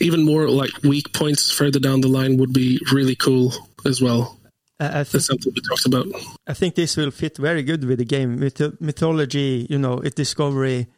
even 0.00 0.22
more 0.24 0.48
like 0.48 0.70
weak 0.84 1.12
points 1.12 1.50
further 1.50 1.80
down 1.80 2.00
the 2.00 2.08
line 2.08 2.36
would 2.36 2.52
be 2.52 2.78
really 2.92 3.16
cool 3.16 3.52
as 3.84 4.00
well. 4.00 4.38
I, 4.80 5.04
think 5.04 5.08
That's 5.12 5.26
something 5.26 5.52
we 5.54 5.60
talked 5.60 5.86
about. 5.86 6.06
I 6.46 6.54
think 6.54 6.74
this 6.74 6.96
will 6.96 7.10
fit 7.10 7.36
very 7.38 7.62
good 7.62 7.84
with 7.84 7.98
the 7.98 8.04
game. 8.04 8.40
Myth- 8.40 8.80
mythology, 8.80 9.66
you 9.70 9.78
know, 9.78 9.98
it 9.98 10.16
discovery, 10.16 10.88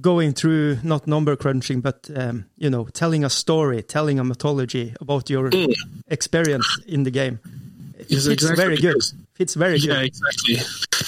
going 0.00 0.32
through 0.32 0.78
not 0.82 1.06
number 1.06 1.36
crunching, 1.36 1.80
but 1.80 2.08
um, 2.16 2.46
you 2.56 2.70
know, 2.70 2.84
telling 2.84 3.24
a 3.24 3.30
story, 3.30 3.82
telling 3.82 4.18
a 4.18 4.24
mythology 4.24 4.94
about 5.00 5.28
your 5.28 5.50
experience 6.08 6.78
in 6.86 7.02
the 7.02 7.10
game. 7.10 7.40
It 7.98 8.06
Yes, 8.10 8.26
fits 8.26 8.42
exactly, 8.42 8.64
very 8.64 8.76
good. 8.78 8.96
Fits 9.34 9.54
very 9.54 9.76
Yeah, 9.78 10.00
good. 10.00 10.06
exactly. 10.06 10.56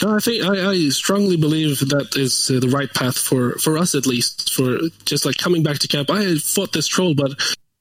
No, 0.03 0.17
I 0.17 0.21
think 0.21 0.45
I, 0.45 0.71
I 0.71 0.89
strongly 0.91 1.37
believe 1.37 1.79
that 1.81 2.15
is 2.17 2.51
uh, 2.51 2.61
the 2.61 2.69
right 2.69 2.93
path 2.93 3.17
for 3.17 3.53
for 3.59 3.79
us 3.79 3.95
at 3.95 4.07
least. 4.07 4.53
For 4.53 4.79
just 5.05 5.25
like 5.25 5.37
coming 5.39 5.63
back 5.63 5.79
to 5.79 5.89
camp, 5.89 6.11
I 6.11 6.37
fought 6.37 6.73
this 6.73 6.87
troll, 6.87 7.15
but 7.15 7.33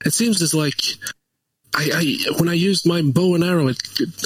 it 0.06 0.14
seems 0.14 0.42
as 0.42 0.54
like 0.54 0.82
I, 1.76 1.90
I 1.94 2.34
when 2.40 2.50
I 2.50 2.54
used 2.54 2.86
my 2.86 3.02
bow 3.02 3.36
and 3.36 3.44
arrow, 3.44 3.68
it, 3.68 3.78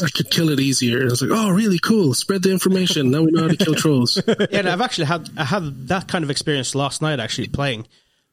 I 0.04 0.10
could 0.10 0.30
kill 0.30 0.50
it 0.50 0.60
easier. 0.60 1.02
I 1.02 1.06
was 1.06 1.22
like, 1.22 1.32
oh, 1.34 1.50
really 1.50 1.80
cool. 1.80 2.14
Spread 2.14 2.44
the 2.44 2.52
information. 2.52 3.12
Now 3.12 3.24
we 3.24 3.32
know 3.32 3.44
how 3.44 3.48
to 3.48 3.58
kill 3.58 3.76
trolls. 3.76 4.22
yeah, 4.28 4.36
and 4.52 4.70
I've 4.70 4.82
actually 4.82 5.06
had 5.06 5.30
I 5.38 5.46
had 5.46 5.88
that 5.88 6.08
kind 6.08 6.24
of 6.24 6.30
experience 6.30 6.76
last 6.76 7.02
night 7.02 7.20
actually 7.20 7.48
playing. 7.48 7.88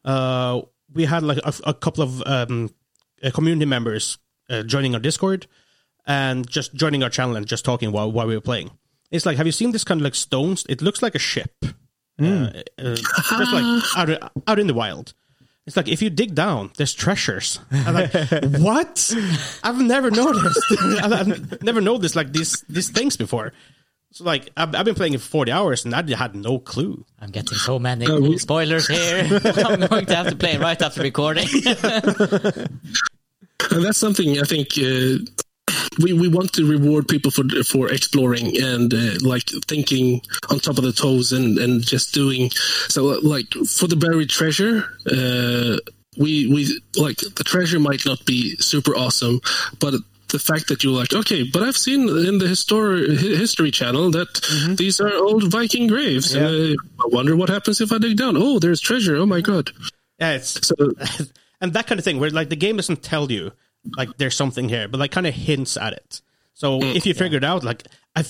Uh, 0.04 0.62
we 0.92 1.04
had 1.04 1.22
like 1.22 1.38
a, 1.38 1.54
a 1.64 1.74
couple 1.74 2.02
of 2.02 2.22
um, 2.26 2.70
uh, 3.22 3.30
community 3.30 3.66
members 3.66 4.18
uh, 4.50 4.62
joining 4.62 4.94
our 4.94 5.00
Discord 5.00 5.46
and 6.06 6.48
just 6.48 6.74
joining 6.74 7.02
our 7.02 7.10
channel 7.10 7.36
and 7.36 7.46
just 7.46 7.64
talking 7.64 7.92
while 7.92 8.10
while 8.10 8.26
we 8.26 8.34
were 8.34 8.40
playing. 8.40 8.70
It's 9.10 9.24
like, 9.24 9.36
have 9.36 9.46
you 9.46 9.52
seen 9.52 9.70
this 9.72 9.84
kind 9.84 10.00
of 10.00 10.04
like 10.04 10.14
stones? 10.14 10.66
It 10.68 10.82
looks 10.82 11.02
like 11.02 11.14
a 11.14 11.20
ship, 11.20 11.52
uh, 12.20 12.24
uh, 12.24 12.96
just 12.96 13.52
like 13.52 13.84
out, 13.96 14.32
out 14.46 14.58
in 14.58 14.66
the 14.66 14.74
wild. 14.74 15.14
It's 15.66 15.76
like 15.76 15.88
if 15.88 16.02
you 16.02 16.10
dig 16.10 16.34
down, 16.34 16.70
there's 16.76 16.92
treasures. 16.92 17.58
I'm 17.70 17.94
like, 17.94 18.12
what? 18.58 19.14
I've 19.62 19.80
never 19.80 20.10
noticed. 20.10 20.60
I've, 21.02 21.12
I've 21.12 21.62
never 21.62 21.80
noticed 21.80 22.14
like 22.16 22.32
these 22.32 22.64
these 22.68 22.90
things 22.90 23.16
before. 23.16 23.52
So 24.12 24.24
like 24.24 24.50
I've, 24.56 24.74
I've 24.74 24.84
been 24.84 24.94
playing 24.94 25.14
it 25.14 25.22
for 25.22 25.28
40 25.28 25.52
hours 25.52 25.84
and 25.84 25.94
I 25.94 26.16
had 26.16 26.36
no 26.36 26.58
clue. 26.58 27.04
I'm 27.18 27.30
getting 27.30 27.58
so 27.58 27.78
many 27.78 28.38
spoilers 28.38 28.86
here. 28.86 29.24
I'm 29.44 29.80
going 29.80 30.06
to 30.06 30.14
have 30.14 30.28
to 30.28 30.36
play 30.36 30.56
right 30.58 30.80
after 30.80 31.02
recording. 31.02 31.48
and 33.72 33.84
that's 33.84 33.98
something 33.98 34.38
I 34.38 34.44
think 34.44 34.68
uh, 34.78 35.18
we 35.98 36.12
we 36.12 36.28
want 36.28 36.52
to 36.54 36.66
reward 36.66 37.08
people 37.08 37.30
for 37.30 37.44
for 37.64 37.90
exploring 37.90 38.60
and 38.60 38.92
uh, 38.92 39.14
like 39.22 39.48
thinking 39.66 40.20
on 40.50 40.58
top 40.58 40.78
of 40.78 40.84
the 40.84 40.92
toes 40.92 41.32
and 41.32 41.58
and 41.58 41.82
just 41.82 42.14
doing 42.14 42.50
so 42.88 43.04
like 43.22 43.52
for 43.66 43.86
the 43.86 43.96
buried 43.96 44.30
treasure. 44.30 44.84
Uh, 45.06 45.78
we 46.16 46.46
we 46.46 46.80
like 46.96 47.16
the 47.18 47.44
treasure 47.44 47.80
might 47.80 48.06
not 48.06 48.24
be 48.24 48.56
super 48.56 48.96
awesome, 48.96 49.40
but 49.80 49.94
the 50.28 50.38
fact 50.38 50.68
that 50.68 50.82
you're 50.82 50.92
like, 50.92 51.12
okay, 51.12 51.44
but 51.44 51.62
I've 51.62 51.76
seen 51.76 52.08
in 52.08 52.38
the 52.38 52.46
histor- 52.46 53.06
history 53.18 53.70
channel 53.70 54.10
that 54.10 54.74
these 54.76 55.00
are 55.00 55.14
old 55.14 55.50
Viking 55.50 55.86
graves. 55.86 56.34
Yeah. 56.34 56.46
Uh, 56.46 56.74
I 57.00 57.06
wonder 57.06 57.36
what 57.36 57.48
happens 57.48 57.80
if 57.80 57.92
I 57.92 57.98
dig 57.98 58.16
down. 58.16 58.36
Oh, 58.36 58.58
there's 58.58 58.80
treasure. 58.80 59.16
Oh 59.16 59.26
my 59.26 59.40
god! 59.40 59.70
Yeah, 60.18 60.32
it's 60.32 60.66
So 60.66 60.74
and 61.60 61.72
that 61.72 61.86
kind 61.86 61.98
of 61.98 62.04
thing 62.04 62.18
where 62.18 62.30
like 62.30 62.48
the 62.48 62.56
game 62.56 62.76
doesn't 62.76 63.02
tell 63.02 63.30
you 63.30 63.52
like 63.96 64.16
there's 64.18 64.36
something 64.36 64.68
here, 64.68 64.88
but 64.88 64.98
like 65.00 65.10
kind 65.10 65.26
of 65.26 65.34
hints 65.34 65.76
at 65.76 65.92
it. 65.92 66.20
So 66.54 66.80
mm, 66.80 66.94
if 66.94 67.06
you 67.06 67.14
figure 67.14 67.38
it 67.38 67.44
out, 67.44 67.64
like 67.64 67.86
I, 68.14 68.24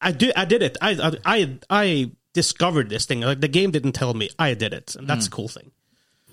I 0.00 0.12
do, 0.12 0.32
I 0.36 0.44
did 0.44 0.62
it. 0.62 0.76
I, 0.80 1.18
I, 1.24 1.58
I 1.70 2.10
discovered 2.34 2.88
this 2.88 3.06
thing. 3.06 3.20
Like 3.20 3.40
the 3.40 3.48
game 3.48 3.70
didn't 3.70 3.92
tell 3.92 4.14
me, 4.14 4.30
I 4.38 4.54
did 4.54 4.72
it, 4.72 4.96
and 4.96 5.08
that's 5.08 5.26
mm. 5.26 5.28
a 5.28 5.30
cool 5.32 5.48
thing. 5.48 5.72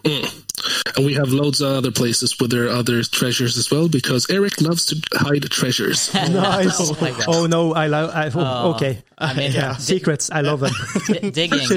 And 0.06 1.06
we 1.06 1.14
have 1.16 1.30
loads 1.30 1.62
of 1.62 1.76
other 1.76 1.92
places 1.92 2.40
where 2.40 2.48
there 2.48 2.66
are 2.66 2.70
other 2.70 3.04
treasures 3.04 3.58
as 3.58 3.70
well 3.70 3.90
because 3.90 4.28
Eric 4.30 4.62
loves 4.62 4.86
to 4.86 5.02
hide 5.14 5.44
treasures. 5.52 6.14
Nice. 6.36 6.80
Oh 6.80 7.24
oh 7.28 7.46
no, 7.48 7.74
I 7.74 7.88
love. 7.88 8.12
I, 8.14 8.30
oh, 8.34 8.74
okay, 8.76 9.04
I 9.18 9.34
mean, 9.34 9.52
Yeah. 9.52 9.74
di- 9.74 9.80
secrets. 9.80 10.32
I 10.32 10.42
love 10.42 10.60
them. 10.62 10.72
di- 11.08 11.32
digging, 11.32 11.68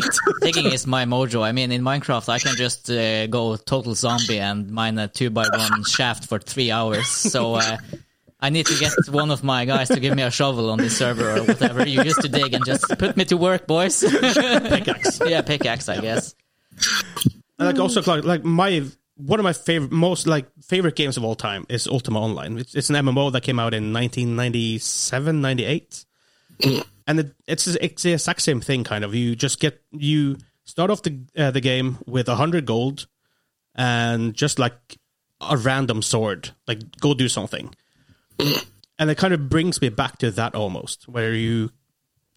digging 0.40 0.66
is 0.72 0.86
my 0.86 1.04
mojo. 1.04 1.42
I 1.42 1.52
mean, 1.52 1.72
in 1.72 1.82
Minecraft, 1.82 2.28
I 2.28 2.38
can 2.38 2.54
just 2.56 2.90
uh, 2.90 3.26
go 3.26 3.56
total 3.56 3.94
zombie 3.94 4.38
and 4.40 4.70
mine 4.70 4.98
a 4.98 5.08
two 5.08 5.30
by 5.30 5.46
one 5.52 5.84
shaft 5.84 6.26
for 6.26 6.38
three 6.38 6.70
hours. 6.70 7.06
So 7.08 7.54
uh, 7.56 7.76
I 8.40 8.50
need 8.50 8.66
to 8.66 8.78
get 8.78 8.92
one 9.10 9.30
of 9.30 9.42
my 9.42 9.64
guys 9.64 9.88
to 9.88 10.00
give 10.00 10.14
me 10.14 10.22
a 10.22 10.30
shovel 10.30 10.70
on 10.70 10.78
this 10.78 10.96
server 10.96 11.36
or 11.38 11.42
whatever 11.44 11.86
you 11.86 12.02
used 12.02 12.22
to 12.22 12.28
dig 12.28 12.54
and 12.54 12.64
just 12.64 12.84
put 12.98 13.16
me 13.16 13.24
to 13.26 13.36
work, 13.36 13.66
boys. 13.66 14.00
Pickaxe. 14.02 15.20
yeah, 15.26 15.42
pickaxe, 15.42 15.88
I 15.88 16.00
guess. 16.00 16.34
And 17.58 17.66
like 17.66 17.78
also 17.78 18.02
like, 18.02 18.24
like 18.24 18.44
my 18.44 18.84
one 19.16 19.40
of 19.40 19.44
my 19.44 19.52
favorite 19.52 19.90
most 19.90 20.26
like 20.26 20.46
favorite 20.62 20.94
games 20.94 21.16
of 21.16 21.24
all 21.24 21.34
time 21.34 21.66
is 21.68 21.86
Ultima 21.88 22.20
Online. 22.20 22.58
It's, 22.58 22.74
it's 22.74 22.90
an 22.90 22.96
MMO 22.96 23.32
that 23.32 23.42
came 23.42 23.58
out 23.58 23.74
in 23.74 23.92
1997, 23.92 25.40
98. 25.40 26.04
and 27.06 27.20
it, 27.20 27.34
it's 27.46 27.66
it's 27.66 28.02
the 28.02 28.12
exact 28.12 28.42
same 28.42 28.60
thing 28.60 28.84
kind 28.84 29.04
of. 29.04 29.14
You 29.14 29.34
just 29.34 29.60
get 29.60 29.82
you 29.92 30.36
start 30.64 30.90
off 30.90 31.02
the 31.02 31.20
uh, 31.36 31.50
the 31.50 31.60
game 31.60 31.98
with 32.06 32.28
100 32.28 32.64
gold 32.64 33.06
and 33.74 34.34
just 34.34 34.58
like 34.58 34.98
a 35.40 35.56
random 35.56 36.02
sword, 36.02 36.50
like 36.66 36.80
go 37.00 37.14
do 37.14 37.28
something. 37.28 37.74
and 38.98 39.10
it 39.10 39.16
kind 39.18 39.34
of 39.34 39.48
brings 39.48 39.80
me 39.80 39.88
back 39.88 40.18
to 40.18 40.30
that 40.32 40.54
almost 40.54 41.08
where 41.08 41.32
you 41.34 41.70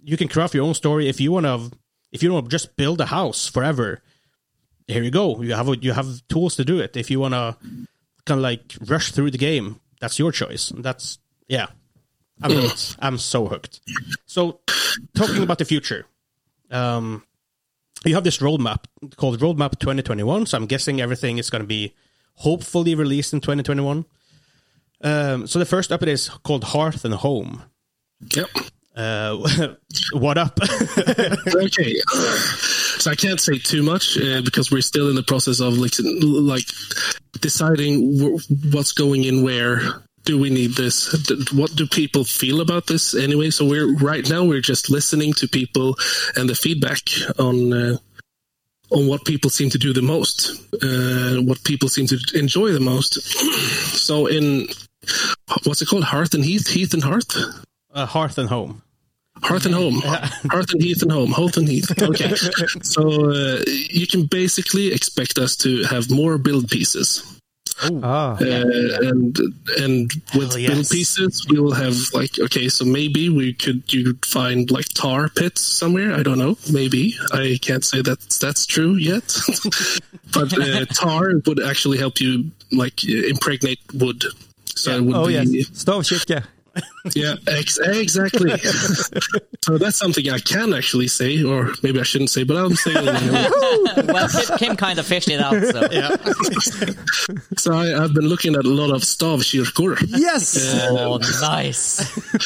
you 0.04 0.18
can 0.18 0.28
craft 0.28 0.54
your 0.54 0.66
own 0.66 0.74
story 0.74 1.08
if 1.08 1.20
you 1.20 1.32
want 1.32 1.46
to 1.46 1.72
if 2.12 2.24
you 2.24 2.32
want 2.34 2.46
to 2.46 2.50
just 2.50 2.76
build 2.76 3.00
a 3.02 3.06
house 3.06 3.48
forever 3.48 4.02
here 4.92 5.04
you 5.04 5.12
go. 5.12 5.42
You 5.42 5.54
have 5.54 5.84
you 5.84 5.94
have 5.94 6.28
tools 6.28 6.56
to 6.58 6.66
do 6.66 6.80
it. 6.80 6.98
If 6.98 7.10
you 7.10 7.20
want 7.20 7.34
to 7.34 7.58
kind 8.26 8.40
of 8.40 8.44
like 8.44 8.76
rush 8.88 9.12
through 9.12 9.32
the 9.32 9.38
game, 9.38 9.80
that's 10.00 10.20
your 10.20 10.32
choice. 10.32 10.72
That's 10.76 11.20
yeah. 11.48 11.68
I'm. 12.44 12.70
I'm 13.00 13.18
so 13.18 13.48
hooked. 13.48 13.82
So 14.26 14.62
talking 15.16 15.44
about 15.44 15.60
the 15.60 15.66
future, 15.66 16.06
um, 16.72 17.24
you 18.04 18.16
have 18.16 18.24
this 18.24 18.40
roadmap 18.40 18.86
called 19.16 19.40
Roadmap 19.40 19.80
2021. 19.80 20.48
So 20.48 20.58
I'm 20.58 20.66
guessing 20.66 21.02
everything 21.02 21.38
is 21.38 21.50
going 21.50 21.62
to 21.62 21.68
be 21.68 21.94
hopefully 22.36 22.96
released 22.96 23.34
in 23.34 23.42
2021. 23.42 24.06
Um, 25.04 25.48
so 25.48 25.60
the 25.60 25.66
first 25.66 25.92
update 25.92 26.08
is 26.08 26.30
called 26.30 26.64
Hearth 26.64 27.06
and 27.06 27.14
Home. 27.14 27.64
yep. 28.36 28.50
Uh, 28.96 29.38
what 30.14 30.38
up? 30.38 30.60
Okay. 30.62 31.96
So 32.98 33.10
I 33.10 33.16
can't 33.16 33.40
say 33.40 33.58
too 33.58 33.84
much 33.84 34.18
uh, 34.18 34.42
because 34.42 34.72
we're 34.72 34.82
still 34.82 35.10
in 35.10 35.16
the 35.16 35.24
process 35.24 35.60
of 35.60 35.78
like 35.78 35.94
like 36.00 36.66
deciding 37.40 38.20
wh- 38.20 38.74
what's 38.74 38.92
going 38.92 39.24
in 39.24 39.44
where. 39.44 39.82
Do 40.24 40.40
we 40.40 40.52
need 40.52 40.76
this? 40.76 41.12
What 41.52 41.76
do 41.76 41.88
people 41.88 42.24
feel 42.24 42.62
about 42.62 42.86
this 42.86 43.16
anyway? 43.16 43.50
So 43.50 43.66
we're 43.66 43.92
right 43.96 44.30
now 44.30 44.44
we're 44.44 44.62
just 44.62 44.92
listening 44.92 45.34
to 45.34 45.48
people 45.48 45.96
and 46.36 46.48
the 46.48 46.54
feedback 46.54 47.00
on 47.40 47.74
uh, 47.74 47.98
on 48.92 49.08
what 49.08 49.26
people 49.26 49.50
seem 49.50 49.72
to 49.72 49.80
do 49.80 49.94
the 49.94 50.04
most, 50.04 50.52
uh, 50.84 51.42
what 51.42 51.64
people 51.64 51.90
seem 51.90 52.06
to 52.06 52.20
enjoy 52.36 52.72
the 52.72 52.80
most. 52.80 53.14
so 53.98 54.28
in 54.28 54.68
what's 55.64 55.82
it 55.82 55.88
called? 55.88 56.04
Hearth 56.04 56.36
and 56.36 56.46
Heath, 56.46 56.68
Heath 56.68 56.94
and 56.94 57.04
Hearth. 57.04 57.36
Uh, 57.94 58.06
Hearth 58.06 58.38
and 58.38 58.50
Home. 58.50 58.82
Hearth 59.44 59.66
and 59.66 59.74
home, 59.74 59.96
hearth 60.52 60.72
and 60.72 60.82
heath 60.84 61.02
and 61.02 61.12
home, 61.12 61.32
Hearth 61.32 61.58
and 61.58 61.68
heath. 61.68 61.90
Okay, 62.02 62.36
so 62.84 63.32
uh, 63.32 63.64
you 63.90 64.06
can 64.06 64.26
basically 64.28 64.94
expect 64.94 65.40
us 65.40 65.56
to 65.58 65.84
have 65.86 66.12
more 66.12 66.38
build 66.38 66.70
pieces, 66.70 67.24
Ah, 68.04 68.36
uh, 68.36 68.38
and 69.10 69.36
and 69.80 70.12
with 70.36 70.54
Hell 70.56 70.68
build 70.68 70.90
pieces 70.90 71.48
we 71.50 71.60
will 71.60 71.74
have 71.74 71.96
like 72.14 72.38
okay, 72.40 72.70
so 72.70 72.86
maybe 72.86 73.30
we 73.30 73.54
could 73.54 73.92
you 73.92 74.04
could 74.04 74.26
find 74.26 74.70
like 74.70 74.86
tar 74.94 75.30
pits 75.30 75.62
somewhere. 75.62 76.14
I 76.14 76.22
don't 76.22 76.38
know. 76.38 76.58
Maybe 76.72 77.16
I 77.34 77.58
can't 77.62 77.84
say 77.84 78.02
that 78.04 78.20
that's 78.40 78.66
true 78.68 78.94
yet, 78.96 79.36
but 80.34 80.54
uh, 80.54 80.86
tar 80.94 81.32
would 81.48 81.60
actually 81.64 81.98
help 81.98 82.20
you 82.22 82.52
like 82.72 83.04
impregnate 83.04 83.80
wood. 83.94 84.24
So 84.76 84.92
it 84.98 85.04
would 85.04 85.16
oh 85.16 85.28
be 85.28 85.34
yes, 85.34 85.70
stavkirke. 85.72 86.30
yeah, 86.30 86.44
ex- 87.48 87.80
exactly. 87.80 88.58
so 89.66 89.78
that's 89.78 89.98
something 89.98 90.30
I 90.30 90.40
can 90.40 90.74
actually 90.74 91.08
say, 91.08 91.44
or 91.44 91.72
maybe 91.84 92.00
I 92.00 92.04
shouldn't 92.04 92.30
say, 92.30 92.44
but 92.44 92.58
I'm 92.58 92.76
saying 92.76 93.08
it 93.08 93.16
anyway. 93.16 93.48
Well, 94.14 94.28
Kim, 94.30 94.58
Kim 94.58 94.76
kind 94.78 95.00
of 95.00 95.06
fished 95.06 95.30
it 95.30 95.40
out, 95.42 95.62
so. 95.64 95.82
So 97.58 97.74
I, 97.74 98.04
I've 98.04 98.14
been 98.14 98.28
looking 98.28 98.56
at 98.56 98.66
a 98.66 98.70
lot 98.70 98.92
of 98.92 99.02
stavkyrkor, 99.02 100.04
Yes. 100.08 100.58
Oh, 100.90 101.18
nice. 101.42 102.00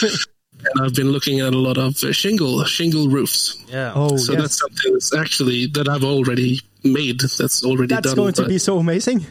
and 0.03 0.86
I've 0.86 0.93
been 0.95 1.11
looking 1.11 1.39
at 1.41 1.53
a 1.53 1.57
lot 1.57 1.78
of 1.78 2.01
uh, 2.03 2.11
shingle 2.11 2.63
shingle 2.65 3.07
roofs. 3.09 3.57
Yeah. 3.67 3.91
Oh 3.95 4.17
So 4.17 4.34
yes. 4.34 4.41
that's 4.41 4.59
something 4.59 4.93
that's 4.93 5.13
actually 5.15 5.67
that 5.67 5.88
I've 5.88 6.03
already 6.03 6.59
made. 6.84 7.19
That's 7.21 7.63
already 7.63 7.93
That's 7.93 8.07
done. 8.07 8.15
going 8.15 8.34
to 8.34 8.47
be 8.47 8.57
so 8.57 8.80
amazing. 8.80 9.26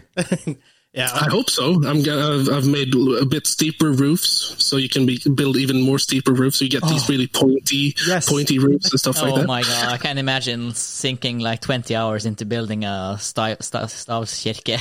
Yeah. 0.95 1.11
I 1.13 1.29
hope 1.29 1.51
so. 1.51 1.75
I'm. 1.85 2.03
go- 2.03 2.41
I've, 2.41 2.49
I've 2.49 2.67
made 2.67 2.95
a 2.95 3.27
bit 3.27 3.47
steeper 3.47 3.91
roofs, 3.91 4.55
so 4.65 4.77
you 4.77 4.89
can 4.89 5.07
be, 5.07 5.19
build 5.35 5.57
even 5.57 5.83
more 5.83 5.99
steeper 5.99 6.33
roofs. 6.33 6.59
So 6.59 6.65
you 6.65 6.71
get 6.71 6.83
these 6.85 7.03
oh. 7.05 7.13
really 7.13 7.27
pointy, 7.27 7.95
Oh. 7.99 8.05
Yes. 8.07 8.29
pointy 8.29 8.59
roofs 8.59 8.91
and 8.93 9.01
stuff 9.01 9.21
like 9.21 9.33
oh 9.33 9.37
that. 9.37 9.45
Oh 9.45 9.47
my 9.47 9.63
god, 9.63 9.93
I 9.93 9.97
can't 9.99 10.19
imagine 10.19 10.73
sinking 10.73 11.41
like 11.41 11.61
20 11.61 11.95
hours 11.97 12.27
into 12.27 12.45
building 12.45 12.85
a 12.85 13.17
sta- 13.19 13.57
sta- 13.61 13.87
stavkirke. 13.87 14.79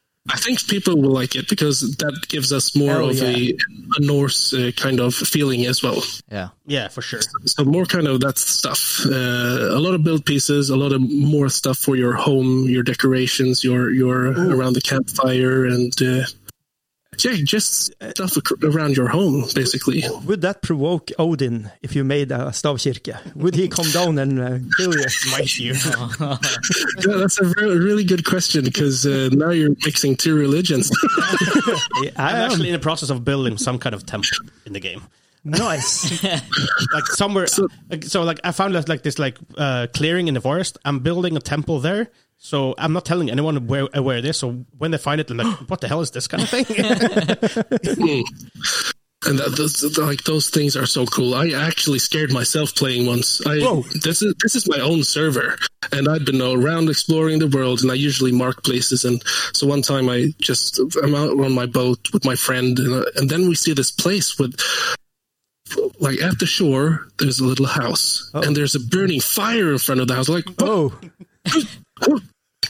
I 0.28 0.36
think 0.36 0.66
people 0.66 1.00
will 1.00 1.10
like 1.10 1.36
it 1.36 1.48
because 1.48 1.80
that 1.98 2.26
gives 2.28 2.52
us 2.52 2.74
more 2.74 2.90
Hell 2.90 3.10
of 3.10 3.22
a, 3.22 3.38
yeah. 3.38 3.52
a 3.96 4.00
Norse 4.00 4.52
uh, 4.52 4.72
kind 4.76 5.00
of 5.00 5.14
feeling 5.14 5.66
as 5.66 5.82
well. 5.82 6.02
Yeah. 6.30 6.48
Yeah, 6.66 6.88
for 6.88 7.02
sure. 7.02 7.20
So 7.44 7.64
more 7.64 7.84
kind 7.86 8.08
of 8.08 8.20
that 8.20 8.38
stuff. 8.38 9.00
Uh, 9.06 9.76
a 9.76 9.78
lot 9.78 9.94
of 9.94 10.02
build 10.02 10.26
pieces, 10.26 10.70
a 10.70 10.76
lot 10.76 10.92
of 10.92 11.00
more 11.00 11.48
stuff 11.48 11.78
for 11.78 11.96
your 11.96 12.14
home, 12.14 12.64
your 12.64 12.82
decorations, 12.82 13.62
your 13.62 13.90
your 13.90 14.32
around 14.52 14.72
the 14.72 14.80
campfire, 14.80 15.64
and 15.64 15.92
uh, 16.02 16.24
yeah, 17.24 17.32
just 17.44 17.92
stuff 18.10 18.36
around 18.62 18.96
your 18.96 19.08
home, 19.08 19.44
basically. 19.54 20.02
Would 20.24 20.42
that 20.42 20.62
provoke 20.62 21.10
Odin 21.18 21.70
if 21.82 21.94
you 21.94 22.04
made 22.04 22.32
a 22.32 22.50
stavkirke? 22.50 23.34
Would 23.36 23.54
he 23.54 23.68
come 23.68 23.90
down 23.90 24.18
and 24.18 24.40
uh, 24.40 24.58
kill 24.76 24.94
you? 24.94 25.08
smite 25.08 25.58
you? 25.58 25.74
Yeah, 27.06 27.16
that's 27.18 27.40
a 27.40 27.44
very, 27.44 27.78
really 27.78 28.04
good 28.04 28.24
question 28.24 28.64
because 28.64 29.06
uh, 29.06 29.28
now 29.32 29.50
you're 29.50 29.74
mixing 29.84 30.16
two 30.16 30.36
religions. 30.36 30.90
I 31.12 32.10
I'm 32.16 32.36
actually 32.36 32.68
in 32.68 32.72
the 32.72 32.78
process 32.80 33.10
of 33.10 33.24
building 33.24 33.58
some 33.58 33.78
kind 33.78 33.94
of 33.94 34.06
temple 34.06 34.28
in 34.64 34.72
the 34.72 34.80
game. 34.80 35.02
Nice. 35.44 36.24
Like 36.24 37.06
somewhere, 37.06 37.46
so, 37.46 37.68
like, 37.88 38.04
so 38.04 38.22
like 38.22 38.40
I 38.42 38.50
found 38.50 38.74
like, 38.74 38.88
like 38.88 39.02
this 39.02 39.18
like 39.18 39.38
uh, 39.56 39.86
clearing 39.94 40.26
in 40.26 40.34
the 40.34 40.40
forest. 40.40 40.78
I'm 40.84 40.98
building 41.00 41.36
a 41.36 41.40
temple 41.40 41.78
there. 41.78 42.10
So 42.38 42.74
I'm 42.78 42.92
not 42.92 43.04
telling 43.04 43.30
anyone 43.30 43.66
where 43.66 43.86
where 43.86 44.18
it 44.18 44.24
is. 44.24 44.36
So 44.36 44.64
when 44.78 44.90
they 44.90 44.98
find 44.98 45.20
it, 45.20 45.30
I'm 45.30 45.38
like, 45.38 45.56
"What 45.70 45.80
the 45.80 45.88
hell 45.88 46.00
is 46.00 46.10
this 46.10 46.28
kind 46.28 46.42
of 46.42 46.48
thing?" 46.48 46.64
And 49.24 49.40
that, 49.40 49.56
those, 49.56 49.98
like 49.98 50.22
those 50.24 50.50
things 50.50 50.76
are 50.76 50.86
so 50.86 51.04
cool. 51.06 51.34
I 51.34 51.48
actually 51.50 51.98
scared 51.98 52.32
myself 52.32 52.74
playing 52.76 53.06
once. 53.06 53.44
I 53.44 53.58
Whoa. 53.58 53.82
this 54.02 54.22
is 54.22 54.34
this 54.40 54.54
is 54.54 54.68
my 54.68 54.78
own 54.78 55.02
server, 55.02 55.56
and 55.90 56.08
I'd 56.08 56.24
been 56.24 56.40
around 56.40 56.88
exploring 56.88 57.40
the 57.40 57.48
world, 57.48 57.82
and 57.82 57.90
I 57.90 57.94
usually 57.94 58.30
mark 58.30 58.62
places. 58.62 59.04
And 59.04 59.20
so 59.52 59.66
one 59.66 59.82
time, 59.82 60.08
I 60.08 60.28
just 60.38 60.78
I'm 61.02 61.14
out 61.14 61.30
on 61.30 61.52
my 61.52 61.66
boat 61.66 62.12
with 62.12 62.24
my 62.24 62.36
friend, 62.36 62.78
and, 62.78 62.94
uh, 62.94 63.04
and 63.16 63.28
then 63.28 63.48
we 63.48 63.54
see 63.54 63.72
this 63.72 63.90
place 63.90 64.38
with. 64.38 64.60
Like 65.98 66.22
at 66.22 66.38
the 66.38 66.46
shore, 66.46 67.08
there's 67.18 67.40
a 67.40 67.44
little 67.44 67.66
house, 67.66 68.30
and 68.34 68.56
there's 68.56 68.76
a 68.76 68.80
burning 68.80 69.20
fire 69.20 69.72
in 69.72 69.78
front 69.78 70.00
of 70.00 70.06
the 70.06 70.14
house. 70.14 70.28
Like, 70.28 70.44
Oh, 70.60 70.92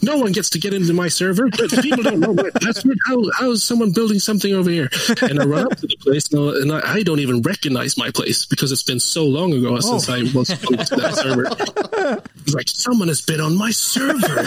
no 0.03 0.19
one 0.19 0.33
gets 0.33 0.51
to 0.51 0.59
get 0.59 0.75
into 0.75 0.93
my 0.93 1.09
server. 1.09 1.49
But 1.49 1.71
people 1.83 2.03
don't 2.03 2.21
know 2.21 2.35
my 2.35 2.51
password. 2.63 2.99
How, 3.07 3.23
how 3.35 3.51
is 3.53 3.65
someone 3.65 3.93
building 3.93 4.19
something 4.19 4.53
over 4.53 4.71
here? 4.71 4.89
And 5.23 5.41
I 5.41 5.45
run 5.45 5.67
up 5.67 5.77
to 5.79 5.87
the 5.87 5.97
place, 6.01 6.31
and 6.33 6.41
I- 6.41 6.61
and 6.61 6.73
I, 6.73 6.95
I 6.99 7.03
don't 7.03 7.19
even 7.21 7.41
recognize 7.43 7.97
my 7.97 8.11
place 8.11 8.45
because 8.45 8.71
it's 8.73 8.83
been 8.85 9.01
so 9.01 9.25
long 9.25 9.53
ago 9.53 9.79
since 9.81 10.09
I 10.09 10.19
was 10.37 10.51
on 10.51 10.77
to 10.85 10.97
that 10.97 11.15
server. 11.17 12.21
It's 12.45 12.55
like 12.55 12.69
someone 12.69 13.09
has 13.09 13.23
been 13.23 13.41
on 13.41 13.57
my 13.57 13.71
server, 13.71 14.43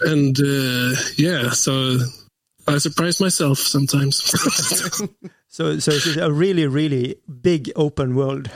and 0.02 0.38
uh, 0.38 0.94
yeah, 1.16 1.50
so 1.50 1.98
I 2.66 2.78
surprise 2.78 3.20
myself 3.20 3.58
sometimes. 3.58 4.16
so 5.48 5.78
so 5.78 5.90
it's 5.92 6.16
a 6.16 6.32
really 6.32 6.66
really 6.66 7.16
big 7.40 7.70
open 7.76 8.14
world. 8.16 8.50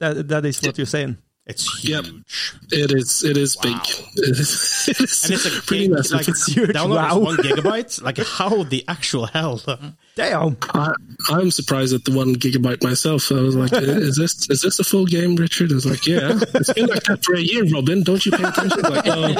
That 0.00 0.28
that 0.28 0.44
is 0.44 0.60
what 0.62 0.76
you're 0.78 0.86
saying. 0.86 1.16
It's 1.46 1.84
Yep. 1.84 2.04
huge. 2.04 2.54
it 2.70 2.92
is. 2.92 3.24
It 3.24 3.36
is 3.36 3.56
big. 3.56 3.76
It 4.14 4.38
is, 4.38 4.86
it 4.88 5.00
is 5.00 5.24
And 5.24 5.32
it's 5.34 5.46
a 5.46 5.62
pretty 5.62 5.84
gig, 5.88 5.90
massive. 5.92 6.12
like 6.18 6.28
It's 6.28 6.46
huge. 6.46 6.70
download 6.70 6.96
Wow. 6.96 7.18
is 7.18 7.24
one 7.24 7.36
gigabyte. 7.38 8.02
Like 8.02 8.18
how 8.18 8.62
the 8.64 8.84
actual 8.88 9.26
hell? 9.26 9.60
Damn. 10.14 10.56
I, 10.74 10.92
I'm 11.30 11.50
surprised 11.50 11.94
at 11.94 12.04
the 12.04 12.12
one 12.12 12.34
gigabyte 12.36 12.82
myself. 12.84 13.32
I 13.32 13.36
was 13.40 13.56
like, 13.56 13.72
"Is 13.72 14.16
this 14.16 14.46
is 14.50 14.60
this 14.60 14.78
a 14.78 14.84
full 14.84 15.06
game, 15.06 15.36
Richard?" 15.36 15.72
I 15.72 15.74
was 15.76 15.86
like, 15.86 16.06
"Yeah, 16.06 16.38
it's 16.54 16.72
been 16.74 16.86
like 16.86 17.04
that 17.04 17.24
for 17.24 17.34
a 17.34 17.40
year, 17.40 17.64
Robin. 17.72 18.02
Don't 18.02 18.24
you 18.26 18.32
pay 18.32 18.44
attention?" 18.44 18.82
Like, 18.82 19.06
no, 19.06 19.34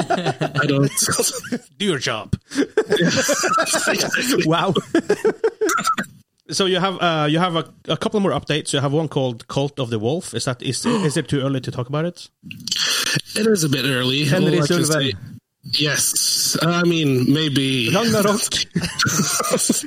I 0.62 0.64
don't. 0.66 0.90
Do 1.78 1.84
your 1.84 1.98
job. 1.98 2.34
Wow. 4.46 4.72
So 6.52 6.66
you 6.66 6.78
have 6.78 6.98
uh, 7.00 7.26
you 7.30 7.38
have 7.38 7.56
a, 7.56 7.72
a 7.88 7.96
couple 7.96 8.20
more 8.20 8.32
updates. 8.32 8.72
You 8.72 8.80
have 8.80 8.92
one 8.92 9.08
called 9.08 9.48
Cult 9.48 9.78
of 9.80 9.90
the 9.90 9.98
Wolf. 9.98 10.34
Is 10.34 10.44
that 10.44 10.62
is 10.62 10.84
is 11.08 11.16
it 11.16 11.28
too 11.28 11.40
early 11.40 11.60
to 11.60 11.70
talk 11.70 11.88
about 11.88 12.04
it? 12.04 12.28
it 13.36 13.46
is 13.46 13.64
a 13.64 13.68
bit 13.68 13.84
early. 13.84 14.24
Henry 14.24 14.58
All 14.58 14.64
I 14.64 14.66
can 14.66 14.84
say- 14.84 15.12
Yes, 15.64 16.58
I 16.60 16.82
mean 16.82 17.32
maybe. 17.32 17.88
Ragnarok. 17.94 18.40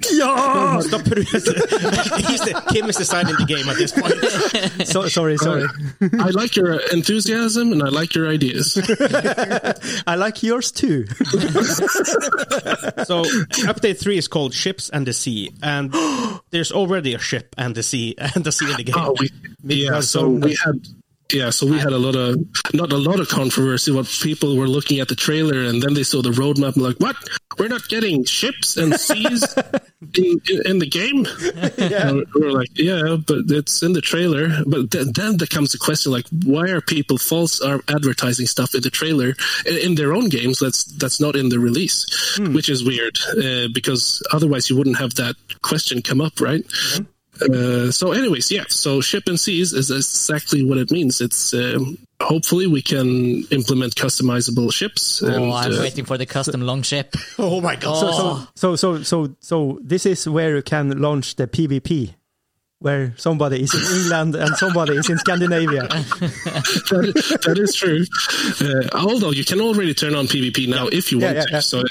ja! 0.10 0.80
Stop. 0.80 1.02
He's 1.06 1.44
the, 1.44 2.64
Kim 2.72 2.88
is 2.90 2.96
deciding 2.96 3.36
the 3.36 3.46
game 3.46 3.68
at 3.68 3.76
this 3.76 3.92
point. 3.92 4.16
So, 4.88 5.08
sorry, 5.08 5.38
sorry. 5.38 5.64
Uh, 5.64 6.08
I 6.20 6.30
like 6.30 6.56
your 6.56 6.80
enthusiasm 6.94 7.74
and 7.74 7.84
I 7.84 7.90
like 7.90 8.16
your 8.16 8.30
ideas. 8.30 8.78
I 10.08 10.16
like 10.16 10.44
yours 10.44 10.72
too. 10.72 11.06
So 13.06 13.24
update 13.68 14.00
three 14.00 14.18
is 14.18 14.28
called 14.28 14.54
Ships 14.54 14.90
and 14.90 15.06
the 15.06 15.14
Sea, 15.14 15.52
and 15.62 15.94
there's 16.52 16.72
already 16.72 17.14
a 17.14 17.20
ship 17.20 17.54
and 17.58 17.76
the 17.76 17.84
sea 17.84 18.16
and 18.18 18.44
the 18.44 18.52
sea 18.52 18.72
in 18.72 18.78
the 18.78 18.94
oh, 18.96 19.14
game. 19.14 19.30
Oh, 19.30 19.30
we, 19.64 19.76
yeah. 19.76 20.00
So 20.00 20.30
we 20.30 20.56
had. 20.64 20.88
Yeah, 21.34 21.50
so 21.50 21.66
we 21.66 21.80
had 21.80 21.92
a 21.92 21.98
lot 21.98 22.16
of 22.16 22.38
not 22.74 22.92
a 22.92 22.98
lot 22.98 23.20
of 23.20 23.28
controversy. 23.30 23.92
What 23.92 24.06
people 24.06 24.58
were 24.58 24.68
looking 24.68 25.00
at 25.00 25.08
the 25.08 25.16
trailer 25.16 25.64
and 25.64 25.82
then 25.82 25.96
they 25.96 26.04
saw 26.04 26.22
the 26.22 26.30
roadmap 26.30 26.76
and 26.76 26.84
like, 26.84 26.98
what? 26.98 27.16
We're 27.58 27.68
not 27.68 27.88
getting 27.88 28.26
ships 28.26 28.78
and 28.78 28.94
seas 29.00 29.44
in, 30.18 30.42
in, 30.66 30.80
the 30.80 30.88
game. 30.88 31.26
And 32.06 32.26
we're 32.36 32.52
like, 32.52 32.70
yeah, 32.76 33.18
but 33.26 33.46
it's 33.48 33.82
in 33.82 33.94
the 33.94 34.02
trailer. 34.02 34.50
But 34.68 34.92
th- 34.92 35.08
then 35.14 35.38
there 35.38 35.48
comes 35.48 35.72
the 35.72 35.78
question 35.78 36.12
like, 36.12 36.26
why 36.44 36.70
are 36.70 36.82
people 36.82 37.18
false 37.18 37.62
are 37.62 37.82
advertising 37.88 38.46
stuff 38.46 38.76
in 38.76 38.82
the 38.82 38.90
trailer 38.90 39.34
in, 39.66 39.78
in 39.78 39.96
their 39.96 40.14
own 40.14 40.30
games? 40.30 40.60
That's 40.60 40.84
that's 40.84 41.20
not 41.20 41.36
in 41.36 41.50
the 41.50 41.60
release, 41.60 42.38
which 42.38 42.70
is 42.70 42.84
weird 42.84 43.18
uh, 43.38 43.70
because 43.74 44.22
otherwise 44.32 44.70
you 44.70 44.78
wouldn't 44.78 44.98
have 44.98 45.16
that 45.16 45.36
question 45.62 46.02
come 46.02 46.22
up, 46.22 46.40
right? 46.40 46.64
Uh, 47.42 47.92
so, 47.92 48.12
anyways, 48.12 48.52
yeah. 48.52 48.64
So, 48.70 49.02
ship 49.02 49.24
and 49.28 49.40
seas 49.40 49.74
is 49.74 49.92
exactly 49.92 50.64
what 50.64 50.78
it 50.78 50.92
means. 50.92 51.20
It's 51.22 51.54
um, 51.54 51.98
hopefully 52.22 52.68
we 52.68 52.82
can 52.82 53.44
implement 53.52 53.96
customizable 53.96 54.72
ships. 54.72 55.22
Oh, 55.22 55.28
and, 55.28 55.52
I'm 55.54 55.74
uh, 55.74 55.80
waiting 55.80 56.06
for 56.06 56.18
the 56.18 56.26
custom 56.26 56.62
long 56.62 56.82
ship. 56.82 57.14
Oh 57.38 57.60
my 57.62 57.76
god! 57.76 57.96
Oh. 58.04 58.48
So, 58.56 58.76
so, 58.76 59.04
so, 59.04 59.36
so 59.42 59.80
this 59.84 60.06
is 60.06 60.28
where 60.28 60.56
you 60.56 60.62
can 60.62 61.02
launch 61.02 61.36
the 61.36 61.48
PvP, 61.48 62.16
where 62.80 63.14
somebody 63.18 63.62
is 63.64 63.74
in 63.74 63.98
England 64.02 64.36
and 64.36 64.56
somebody 64.56 64.96
is 64.96 65.10
in 65.10 65.18
Scandinavia. 65.18 65.82
that, 65.88 67.40
that 67.46 67.58
is 67.60 67.76
true. 67.76 68.06
Uh, 68.62 68.88
although 69.06 69.32
you 69.32 69.44
can 69.44 69.60
already 69.60 69.94
turn 69.94 70.16
on 70.16 70.28
PvP 70.28 70.68
now 70.70 70.88
if 70.88 71.12
you 71.12 71.20
Yeah, 71.20 71.26
want 71.26 71.38
yeah, 71.38 71.44
to. 71.46 71.52
yeah. 71.52 71.60
So, 71.60 71.84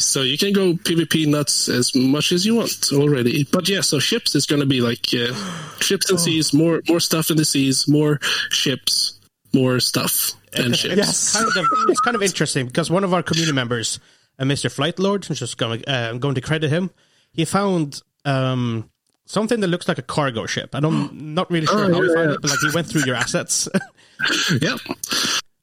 so 0.00 0.22
you 0.22 0.36
can 0.38 0.52
go 0.52 0.72
PvP 0.74 1.26
nuts 1.26 1.68
as 1.68 1.94
much 1.94 2.32
as 2.32 2.44
you 2.46 2.56
want 2.56 2.90
already. 2.92 3.44
But 3.44 3.68
yeah, 3.68 3.80
so 3.82 3.98
ships 3.98 4.34
is 4.34 4.46
going 4.46 4.60
to 4.60 4.66
be 4.66 4.80
like 4.80 5.06
uh, 5.14 5.32
ships 5.80 6.10
and 6.10 6.18
seas, 6.18 6.52
more 6.52 6.80
more 6.88 7.00
stuff 7.00 7.30
in 7.30 7.36
the 7.36 7.44
seas, 7.44 7.86
more 7.88 8.18
ships, 8.50 9.20
more 9.52 9.80
stuff 9.80 10.32
and 10.54 10.76
ships. 10.76 10.96
Yes. 10.96 11.32
kind 11.34 11.46
of 11.46 11.64
it's 11.88 12.00
kind 12.00 12.14
of 12.16 12.22
interesting 12.22 12.66
because 12.66 12.90
one 12.90 13.04
of 13.04 13.12
our 13.14 13.22
community 13.22 13.52
members, 13.54 14.00
uh, 14.38 14.44
Mr. 14.44 14.70
Flight 14.70 14.98
Lord, 14.98 15.26
I'm 15.28 15.36
just 15.36 15.58
going 15.58 15.80
to, 15.82 15.90
uh, 15.92 16.08
I'm 16.10 16.18
going 16.18 16.34
to 16.34 16.40
credit 16.40 16.70
him. 16.70 16.90
He 17.32 17.44
found 17.44 18.02
um, 18.24 18.90
something 19.26 19.60
that 19.60 19.68
looks 19.68 19.86
like 19.86 19.98
a 19.98 20.02
cargo 20.02 20.46
ship. 20.46 20.74
I 20.74 20.80
don't 20.80 21.34
not 21.34 21.50
really 21.50 21.66
sure 21.66 21.84
Oh, 21.84 21.94
how 21.94 22.02
he 22.02 22.14
found 22.14 22.30
yeah. 22.30 22.34
it, 22.34 22.42
but 22.42 22.50
like 22.50 22.60
he 22.60 22.70
went 22.74 22.86
through 22.88 23.04
your 23.04 23.16
assets. 23.16 23.68
Yeah. 24.60 24.76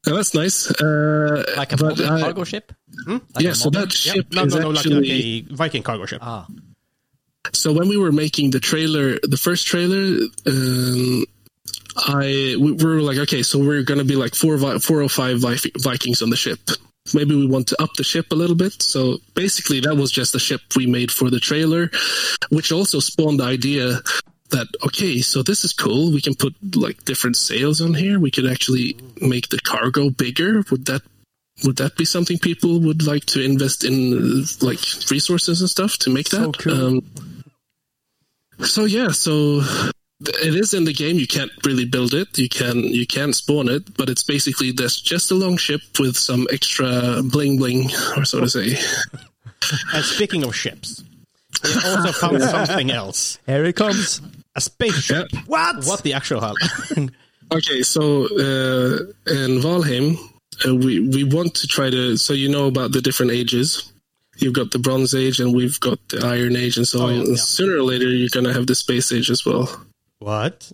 Yeah, 0.08 0.14
that's 0.16 0.34
nice. 0.34 0.70
Uh, 0.70 1.44
Like 1.56 1.72
a 1.72 1.76
but 1.76 1.98
modern 1.98 2.08
I- 2.08 2.20
cargo 2.20 2.44
ship? 2.44 2.72
Like 3.06 3.22
yeah, 3.40 3.52
so 3.52 3.66
modern- 3.66 3.82
that 3.88 3.92
ship 3.92 4.26
no, 4.32 4.44
is 4.44 4.54
no, 4.54 4.60
no, 4.60 4.70
actually. 4.72 5.42
like 5.42 5.52
a 5.52 5.54
Viking 5.54 5.82
cargo 5.82 6.06
ship. 6.06 6.20
Ah, 6.22 6.46
So 7.52 7.72
when 7.72 7.88
we 7.88 7.96
were 7.96 8.12
making 8.12 8.50
the 8.50 8.60
trailer, 8.60 9.18
the 9.22 9.36
first 9.36 9.66
trailer, 9.66 10.18
um, 10.46 11.24
I 11.96 12.56
we, 12.58 12.72
we 12.72 12.84
were 12.84 13.00
like, 13.02 13.18
okay, 13.18 13.42
so 13.42 13.58
we're 13.58 13.82
gonna 13.82 14.04
be 14.04 14.16
like 14.16 14.34
four 14.34 14.58
four 14.80 15.02
or 15.02 15.08
five 15.08 15.40
Vikings 15.40 16.22
on 16.22 16.30
the 16.30 16.36
ship. 16.36 16.60
Maybe 17.14 17.34
we 17.34 17.46
want 17.46 17.68
to 17.68 17.82
up 17.82 17.94
the 17.96 18.04
ship 18.04 18.26
a 18.32 18.34
little 18.34 18.54
bit. 18.56 18.82
So 18.82 19.18
basically, 19.34 19.80
that 19.80 19.96
was 19.96 20.10
just 20.12 20.32
the 20.34 20.38
ship 20.38 20.60
we 20.76 20.86
made 20.86 21.10
for 21.10 21.30
the 21.30 21.40
trailer, 21.40 21.90
which 22.50 22.70
also 22.70 23.00
spawned 23.00 23.40
the 23.40 23.44
idea 23.44 24.00
that 24.50 24.68
okay, 24.86 25.20
so 25.20 25.42
this 25.42 25.64
is 25.64 25.72
cool. 25.72 26.12
We 26.12 26.20
can 26.20 26.34
put 26.34 26.54
like 26.76 27.04
different 27.04 27.36
sails 27.36 27.80
on 27.80 27.94
here. 27.94 28.18
We 28.18 28.30
could 28.30 28.46
actually 28.46 28.96
make 29.20 29.48
the 29.48 29.58
cargo 29.58 30.10
bigger. 30.10 30.62
Would 30.70 30.86
that 30.86 31.02
would 31.64 31.76
that 31.76 31.96
be 31.96 32.04
something 32.04 32.38
people 32.38 32.80
would 32.80 33.06
like 33.06 33.24
to 33.26 33.42
invest 33.42 33.84
in, 33.84 34.44
like 34.60 34.80
resources 35.10 35.60
and 35.60 35.68
stuff 35.68 35.96
to 35.98 36.10
make 36.10 36.28
that? 36.30 36.36
So 36.36 36.52
cool. 36.52 36.86
Um, 36.86 37.44
so 38.60 38.84
yeah, 38.84 39.08
so 39.08 39.62
it 40.20 40.54
is 40.54 40.74
in 40.74 40.84
the 40.84 40.92
game. 40.92 41.16
You 41.16 41.26
can't 41.26 41.50
really 41.64 41.84
build 41.84 42.14
it. 42.14 42.38
You 42.38 42.48
can 42.48 42.82
you 42.82 43.06
can 43.06 43.32
spawn 43.32 43.68
it, 43.68 43.96
but 43.96 44.08
it's 44.08 44.22
basically 44.22 44.72
this 44.72 45.00
just 45.00 45.30
a 45.30 45.34
long 45.34 45.56
ship 45.56 45.80
with 45.98 46.16
some 46.16 46.46
extra 46.52 47.22
bling 47.22 47.58
bling, 47.58 47.90
or 48.16 48.24
so 48.24 48.40
to 48.40 48.48
say. 48.48 48.76
And 49.92 50.04
speaking 50.04 50.44
of 50.44 50.54
ships, 50.54 51.02
we 51.64 51.74
also 51.84 52.12
found 52.20 52.40
something 52.42 52.92
else: 52.92 53.38
Here 53.44 53.64
it 53.64 53.74
comes. 53.74 54.22
A 54.58 54.60
spaceship. 54.60 55.26
Yeah. 55.32 55.40
What? 55.46 55.74
What 55.88 56.02
the 56.02 56.12
actual 56.14 56.40
hell? 56.40 56.54
Okay, 57.50 57.80
so 57.80 58.02
uh, 58.46 58.96
in 59.38 59.50
Valheim, 59.64 60.06
uh, 60.66 60.74
we 60.84 61.00
we 61.14 61.24
want 61.24 61.54
to 61.60 61.66
try 61.66 61.88
to. 61.96 62.18
So 62.18 62.34
you 62.34 62.48
know 62.54 62.66
about 62.68 62.92
the 62.92 63.00
different 63.00 63.32
ages. 63.32 63.90
you've 64.42 64.52
got 64.60 64.68
the 64.70 64.78
Bronze 64.78 65.14
Age, 65.14 65.40
and 65.40 65.54
we've 65.58 65.80
got 65.80 65.96
the 66.10 66.18
Iron 66.36 66.56
Age, 66.64 66.76
and 66.76 66.86
so 66.86 66.98
Oh, 67.00 67.06
on. 67.06 67.14
yeah, 67.14 67.20
And. 67.32 67.38
Sooner 67.40 67.76
or 67.80 67.84
later, 67.92 68.08
you're 68.18 68.28
gonna 68.36 68.52
have 68.52 68.66
the 68.66 68.74
Space 68.74 69.08
Age 69.16 69.30
as 69.30 69.46
well. 69.46 69.64
What? 70.18 70.70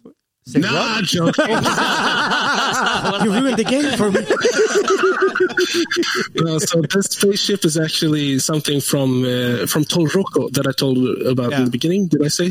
Nah, 0.54 1.00
joking. 1.02 1.46
You 3.24 3.30
ruined 3.38 3.56
the 3.62 3.68
game 3.74 3.88
for 3.96 4.10
me. 4.10 4.22
No, 6.44 6.58
so 6.58 6.82
this 6.82 7.06
spaceship 7.06 7.64
is 7.64 7.76
actually 7.78 8.38
something 8.38 8.80
from 8.80 9.24
uh, 9.24 9.66
from 9.72 9.84
Tolroko 9.84 10.50
that 10.56 10.66
I 10.66 10.72
told 10.72 10.98
about 11.26 11.50
Yeah. 11.52 11.58
in 11.60 11.64
the 11.66 11.70
beginning. 11.70 12.08
Did 12.08 12.22
I 12.24 12.28
say? 12.28 12.50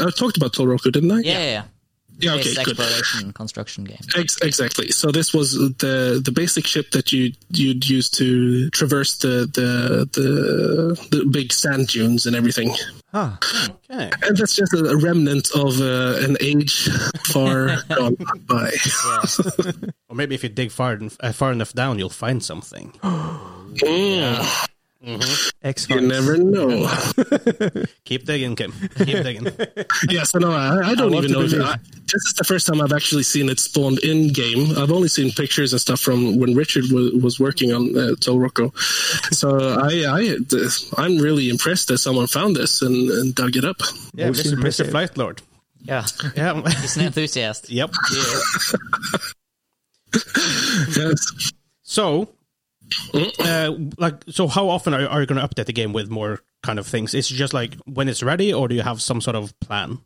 I 0.00 0.10
talked 0.10 0.36
about 0.36 0.52
Tolroko, 0.52 0.90
didn't 0.92 1.10
I? 1.10 1.20
Yeah, 1.20 1.32
yeah, 1.38 1.44
yeah. 1.44 1.62
Yeah. 2.20 2.32
Okay. 2.34 2.42
Space 2.50 2.64
Good. 2.64 2.80
exploration 2.80 3.32
construction 3.32 3.84
game. 3.84 3.98
Ex- 4.16 4.38
exactly. 4.42 4.90
So 4.90 5.12
this 5.12 5.32
was 5.32 5.52
the 5.52 6.20
the 6.24 6.32
basic 6.32 6.66
ship 6.66 6.90
that 6.90 7.12
you 7.12 7.32
you'd 7.50 7.88
use 7.88 8.10
to 8.18 8.68
traverse 8.70 9.18
the 9.18 9.46
the 9.54 10.04
the, 10.12 11.08
the 11.16 11.24
big 11.26 11.52
sand 11.52 11.86
dunes 11.86 12.26
and 12.26 12.34
everything. 12.34 12.74
Ah, 13.14 13.38
Okay. 13.90 14.10
And 14.22 14.36
that's 14.36 14.56
just 14.56 14.74
a 14.74 14.96
remnant 14.96 15.48
of 15.54 15.80
uh, 15.80 16.18
an 16.26 16.36
age 16.40 16.88
far 17.26 17.76
gone 17.88 18.16
by. 18.46 18.72
Or 20.10 20.16
maybe 20.16 20.34
if 20.34 20.42
you 20.42 20.48
dig 20.48 20.70
far, 20.72 20.92
en- 20.94 21.10
uh, 21.20 21.32
far 21.32 21.52
enough 21.52 21.72
down, 21.74 21.98
you'll 22.00 22.08
find 22.10 22.42
something. 22.42 22.92
X 25.62 25.88
You 25.88 26.00
never 26.00 26.36
know. 26.36 26.90
Keep 28.04 28.24
digging, 28.24 28.56
Kim. 28.56 28.72
Keep 28.96 29.22
digging. 29.22 29.46
yeah, 30.08 30.24
so 30.24 30.40
no, 30.40 30.50
I, 30.50 30.88
I 30.90 30.94
don't 30.96 31.12
love 31.12 31.24
even 31.24 31.32
know. 31.32 31.42
If. 31.42 31.52
I, 31.54 31.76
this 32.02 32.24
is 32.26 32.34
the 32.36 32.42
first 32.44 32.66
time 32.66 32.80
I've 32.80 32.92
actually 32.92 33.22
seen 33.22 33.48
it 33.48 33.60
spawned 33.60 34.00
in 34.00 34.32
game. 34.32 34.76
I've 34.76 34.90
only 34.90 35.06
seen 35.08 35.30
pictures 35.30 35.72
and 35.72 35.80
stuff 35.80 36.00
from 36.00 36.38
when 36.38 36.54
Richard 36.56 36.84
was, 36.90 37.12
was 37.22 37.38
working 37.38 37.72
on 37.72 37.96
uh, 37.96 38.14
Tolroko. 38.18 38.76
So 39.32 39.56
I, 39.56 40.04
I, 40.08 41.00
I'm 41.00 41.18
really 41.18 41.48
impressed 41.48 41.88
that 41.88 41.98
someone 41.98 42.26
found 42.26 42.56
this 42.56 42.82
and, 42.82 43.08
and 43.10 43.34
dug 43.34 43.56
it 43.56 43.64
up. 43.64 43.76
Yeah, 44.14 44.26
Most 44.26 44.46
Mr. 44.46 44.56
Mr. 44.56 44.90
Flight 44.90 45.16
Lord. 45.16 45.42
Yeah, 45.82 46.04
Yeah. 46.36 46.60
he's 46.80 46.96
an 46.96 47.04
enthusiast. 47.06 47.70
yep. 47.70 47.90
Yes. 50.96 51.52
So, 51.82 52.28
uh, 53.40 53.72
like, 53.98 54.24
so 54.28 54.46
how 54.48 54.68
often 54.68 54.94
are, 54.94 55.06
are 55.06 55.20
you 55.20 55.26
going 55.26 55.40
to 55.40 55.46
update 55.46 55.66
the 55.66 55.72
game 55.72 55.92
with 55.92 56.10
more 56.10 56.40
kind 56.62 56.78
of 56.78 56.86
things? 56.86 57.14
Is 57.14 57.30
it 57.30 57.34
just 57.34 57.54
like 57.54 57.74
when 57.84 58.08
it's 58.08 58.22
ready, 58.22 58.52
or 58.52 58.68
do 58.68 58.74
you 58.74 58.82
have 58.82 59.00
some 59.00 59.20
sort 59.20 59.36
of 59.36 59.58
plan? 59.60 59.98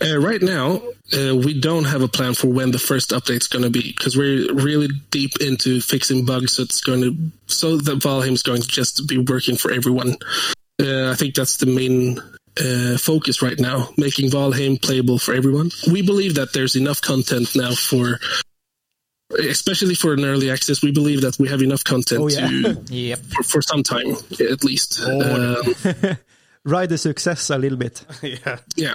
Uh, 0.00 0.18
right 0.18 0.40
now, 0.42 0.76
uh, 1.12 1.34
we 1.36 1.58
don't 1.58 1.84
have 1.84 2.02
a 2.02 2.08
plan 2.08 2.34
for 2.34 2.46
when 2.46 2.70
the 2.70 2.78
first 2.78 3.10
update's 3.10 3.48
going 3.48 3.64
to 3.64 3.70
be 3.70 3.94
because 3.96 4.16
we're 4.16 4.52
really 4.54 4.88
deep 5.10 5.32
into 5.40 5.80
fixing 5.80 6.24
bugs. 6.24 6.54
So 6.54 6.62
it's 6.62 6.80
going 6.80 7.02
to 7.02 7.14
so 7.46 7.76
that 7.78 7.98
Valheim's 7.98 8.42
going 8.42 8.62
to 8.62 8.68
just 8.68 9.06
be 9.08 9.18
working 9.18 9.56
for 9.56 9.72
everyone. 9.72 10.16
Uh, 10.80 11.10
I 11.10 11.14
think 11.14 11.34
that's 11.34 11.56
the 11.56 11.66
main 11.66 12.20
uh, 12.60 12.96
focus 12.98 13.42
right 13.42 13.58
now, 13.58 13.88
making 13.96 14.30
Valheim 14.30 14.80
playable 14.80 15.18
for 15.18 15.34
everyone. 15.34 15.70
We 15.90 16.02
believe 16.02 16.36
that 16.36 16.52
there's 16.52 16.76
enough 16.76 17.00
content 17.00 17.54
now 17.56 17.72
for. 17.72 18.20
Especially 19.38 19.94
for 19.94 20.14
an 20.14 20.24
early 20.24 20.50
access, 20.50 20.82
we 20.82 20.90
believe 20.90 21.20
that 21.20 21.38
we 21.38 21.48
have 21.48 21.60
enough 21.60 21.84
content 21.84 22.20
Oh, 22.22 22.28
yeah. 22.28 22.48
to, 22.48 22.82
Yep. 22.94 23.18
for, 23.18 23.42
for 23.42 23.62
some 23.62 23.82
time 23.82 24.06
at 24.40 24.64
least. 24.64 25.00
Um, 25.02 25.64
ride 26.64 26.88
the 26.88 26.96
success 26.98 27.50
a 27.50 27.58
little 27.58 27.76
bit. 27.78 28.04
yeah. 28.22 28.58
Yeah, 28.76 28.94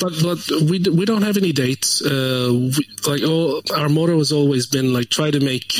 but 0.00 0.12
but 0.22 0.50
we 0.70 0.78
we 0.90 1.04
don't 1.04 1.22
have 1.22 1.36
any 1.36 1.52
dates. 1.52 2.00
Uh, 2.02 2.48
we, 2.52 2.88
like 3.06 3.22
all 3.22 3.60
our 3.76 3.88
motto 3.90 4.18
has 4.18 4.32
always 4.32 4.66
been 4.66 4.92
like 4.94 5.10
try 5.10 5.30
to 5.30 5.40
make 5.40 5.74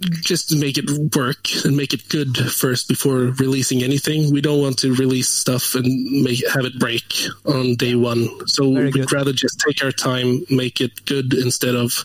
just 0.00 0.50
to 0.50 0.56
make 0.56 0.78
it 0.78 0.90
work 1.16 1.46
and 1.64 1.76
make 1.76 1.92
it 1.92 2.08
good 2.08 2.36
first 2.36 2.88
before 2.88 3.34
releasing 3.38 3.82
anything. 3.82 4.32
We 4.32 4.40
don't 4.40 4.60
want 4.60 4.78
to 4.80 4.94
release 4.94 5.28
stuff 5.28 5.74
and 5.74 6.22
make 6.22 6.46
have 6.48 6.64
it 6.64 6.78
break 6.78 7.02
on 7.44 7.74
day 7.76 7.94
one. 7.94 8.46
So 8.46 8.72
Very 8.72 8.86
we'd 8.86 8.94
good. 8.94 9.12
rather 9.12 9.32
just 9.32 9.60
take 9.60 9.84
our 9.84 9.92
time, 9.92 10.44
make 10.50 10.80
it 10.80 11.04
good 11.06 11.34
instead 11.34 11.74
of 11.74 12.04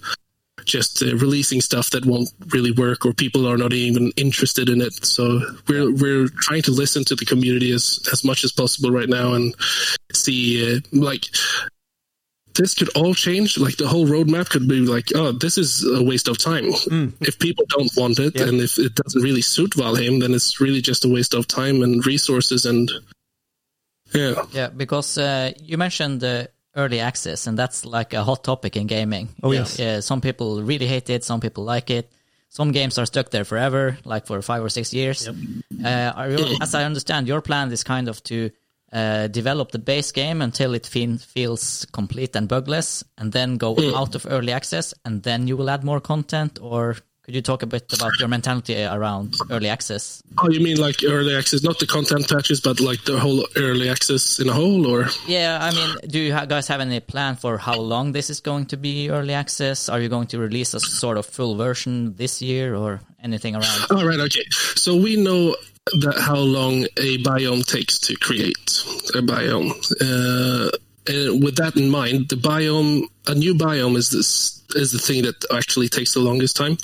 just 0.65 1.03
uh, 1.03 1.15
releasing 1.17 1.61
stuff 1.61 1.89
that 1.91 2.05
won't 2.05 2.29
really 2.47 2.71
work 2.71 3.05
or 3.05 3.13
people 3.13 3.47
are 3.47 3.57
not 3.57 3.73
even 3.73 4.11
interested 4.15 4.69
in 4.69 4.81
it. 4.81 4.93
So 5.05 5.41
we're 5.67 5.93
we're 5.93 6.27
trying 6.29 6.61
to 6.63 6.71
listen 6.71 7.03
to 7.05 7.15
the 7.15 7.25
community 7.25 7.71
as 7.71 7.99
as 8.11 8.23
much 8.23 8.43
as 8.43 8.51
possible 8.51 8.91
right 8.91 9.09
now 9.09 9.33
and 9.33 9.53
see 10.13 10.75
uh, 10.75 10.79
like 10.91 11.25
this 12.55 12.73
could 12.73 12.89
all 12.95 13.13
change. 13.13 13.57
Like 13.57 13.77
the 13.77 13.87
whole 13.87 14.05
roadmap 14.07 14.49
could 14.49 14.67
be 14.67 14.79
like, 14.81 15.07
oh, 15.15 15.31
this 15.31 15.57
is 15.57 15.83
a 15.85 16.03
waste 16.03 16.27
of 16.27 16.37
time. 16.37 16.65
If 17.21 17.39
people 17.39 17.65
don't 17.69 17.91
want 17.97 18.19
it 18.19 18.33
Yeah. 18.35 18.47
and 18.47 18.61
if 18.61 18.77
it 18.77 18.95
doesn't 18.95 19.21
really 19.21 19.41
suit 19.41 19.71
Valheim, 19.71 20.19
then 20.21 20.33
it's 20.33 20.59
really 20.61 20.81
just 20.81 21.05
a 21.05 21.09
waste 21.09 21.33
of 21.33 21.47
time 21.47 21.81
and 21.83 22.05
resources 22.05 22.65
and 22.65 22.91
yeah. 24.13 24.43
Yeah, 24.51 24.69
because 24.69 25.17
uh, 25.17 25.53
you 25.59 25.77
mentioned 25.77 26.23
uh, 26.23 26.45
early 26.75 26.99
access, 26.99 27.47
and 27.47 27.57
that's 27.57 27.83
like 27.85 28.13
a 28.13 28.23
hot 28.23 28.43
topic 28.43 28.75
in 28.75 28.85
gaming. 28.87 29.29
Oh, 29.41 29.51
Yeah, 29.51 29.59
yes. 29.59 29.79
Yeah, 29.79 29.99
some 30.01 30.21
people 30.21 30.61
really 30.61 30.85
hate 30.87 31.09
it, 31.09 31.23
some 31.23 31.39
people 31.39 31.63
like 31.63 31.89
it. 31.89 32.11
Some 32.49 32.71
games 32.71 32.99
are 32.99 33.07
stuck 33.07 33.31
there 33.31 33.45
forever, 33.45 33.97
like 34.05 34.27
for 34.27 34.39
five 34.43 34.63
or 34.63 34.69
six 34.69 34.93
years. 34.93 35.27
Uh, 35.27 35.33
are 36.15 36.29
you, 36.29 36.57
as 36.61 36.75
I 36.75 36.83
understand, 36.83 37.27
your 37.27 37.41
plan 37.41 37.71
is 37.71 37.83
kind 37.83 38.07
of 38.07 38.21
to 38.25 38.51
uh, 38.93 39.27
develop 39.27 39.71
the 39.71 39.79
base 39.79 40.11
game 40.11 40.41
until 40.41 40.73
it 40.75 40.85
fe- 40.85 41.17
feels 41.17 41.85
complete 41.91 42.35
and 42.35 42.47
bugless, 42.47 43.03
and 43.17 43.31
then 43.31 43.57
go 43.57 43.75
out 43.95 44.15
of 44.15 44.27
early 44.29 44.51
access, 44.53 44.93
and 45.03 45.23
then 45.23 45.47
you 45.47 45.57
will 45.57 45.69
add 45.69 45.83
more 45.83 45.99
content. 45.99 46.59
Or 46.61 46.95
could 47.23 47.33
you 47.35 47.41
talk 47.41 47.63
a 47.63 47.65
bit 47.65 47.91
about 47.93 48.19
your 48.19 48.27
mentality 48.27 48.83
around 48.83 49.35
early 49.49 49.69
access? 49.69 50.21
Oh, 50.37 50.49
you 50.49 50.59
mean 50.59 50.77
like 50.77 50.97
early 51.05 51.33
access, 51.35 51.63
not 51.63 51.79
the 51.79 51.87
content 51.87 52.29
patches, 52.29 52.59
but 52.61 52.79
like 52.81 53.03
the 53.05 53.17
whole 53.17 53.45
early 53.55 53.89
access 53.89 54.39
in 54.39 54.49
a 54.49 54.53
whole, 54.53 54.85
or? 54.85 55.07
Yeah, 55.25 55.57
I 55.61 55.71
mean, 55.73 55.95
do 56.07 56.19
you 56.19 56.31
guys 56.31 56.67
have 56.67 56.81
any 56.81 56.99
plan 56.99 57.37
for 57.37 57.57
how 57.57 57.79
long 57.79 58.11
this 58.11 58.29
is 58.29 58.41
going 58.41 58.65
to 58.67 58.77
be 58.77 59.09
early 59.09 59.33
access? 59.33 59.87
Are 59.89 60.01
you 60.01 60.09
going 60.09 60.27
to 60.27 60.37
release 60.37 60.73
a 60.73 60.81
sort 60.81 61.17
of 61.17 61.25
full 61.25 61.55
version 61.55 62.13
this 62.15 62.41
year 62.41 62.75
or 62.75 62.99
anything 63.23 63.55
around? 63.55 63.87
All 63.89 64.05
right, 64.05 64.19
okay. 64.19 64.43
So 64.75 64.97
we 64.97 65.15
know 65.15 65.55
that 65.99 66.17
how 66.17 66.37
long 66.37 66.83
a 66.97 67.17
biome 67.23 67.65
takes 67.65 67.99
to 67.99 68.15
create 68.15 68.83
a 69.13 69.21
biome. 69.21 69.71
Uh, 70.01 70.69
and 71.05 71.43
with 71.43 71.57
that 71.57 71.75
in 71.75 71.89
mind, 71.89 72.29
the 72.29 72.35
biome, 72.35 73.03
a 73.27 73.35
new 73.35 73.53
biome 73.53 73.97
is 73.97 74.09
this 74.09 74.63
is 74.75 74.91
the 74.91 74.99
thing 74.99 75.23
that 75.23 75.45
actually 75.53 75.89
takes 75.89 76.13
the 76.13 76.19
longest 76.19 76.55
time. 76.55 76.77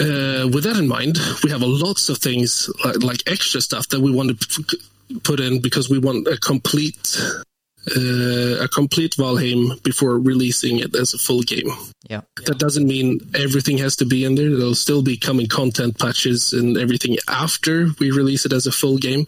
Uh, 0.00 0.48
with 0.52 0.64
that 0.64 0.76
in 0.78 0.86
mind, 0.86 1.18
we 1.42 1.50
have 1.50 1.62
a 1.62 1.66
lots 1.66 2.08
of 2.08 2.18
things 2.18 2.70
like, 2.84 3.02
like 3.02 3.22
extra 3.26 3.60
stuff 3.60 3.88
that 3.88 4.00
we 4.00 4.12
want 4.12 4.38
to 4.38 4.62
p- 4.62 5.18
put 5.24 5.40
in 5.40 5.60
because 5.60 5.90
we 5.90 5.98
want 5.98 6.26
a 6.28 6.38
complete 6.38 7.18
uh, 7.90 8.64
a 8.64 8.68
complete 8.68 9.16
Valheim 9.16 9.82
before 9.82 10.18
releasing 10.18 10.78
it 10.78 10.94
as 10.94 11.14
a 11.14 11.18
full 11.18 11.42
game. 11.42 11.68
Yeah. 12.08 12.22
That 12.46 12.58
doesn't 12.58 12.86
mean 12.86 13.20
everything 13.34 13.78
has 13.78 13.96
to 13.96 14.04
be 14.04 14.24
in 14.24 14.34
there. 14.34 14.50
There'll 14.50 14.74
still 14.74 15.02
be 15.02 15.16
coming 15.16 15.48
content 15.48 15.98
patches 15.98 16.52
and 16.52 16.76
everything 16.76 17.16
after 17.28 17.88
we 17.98 18.10
release 18.10 18.46
it 18.46 18.52
as 18.52 18.66
a 18.66 18.72
full 18.72 18.98
game. 18.98 19.26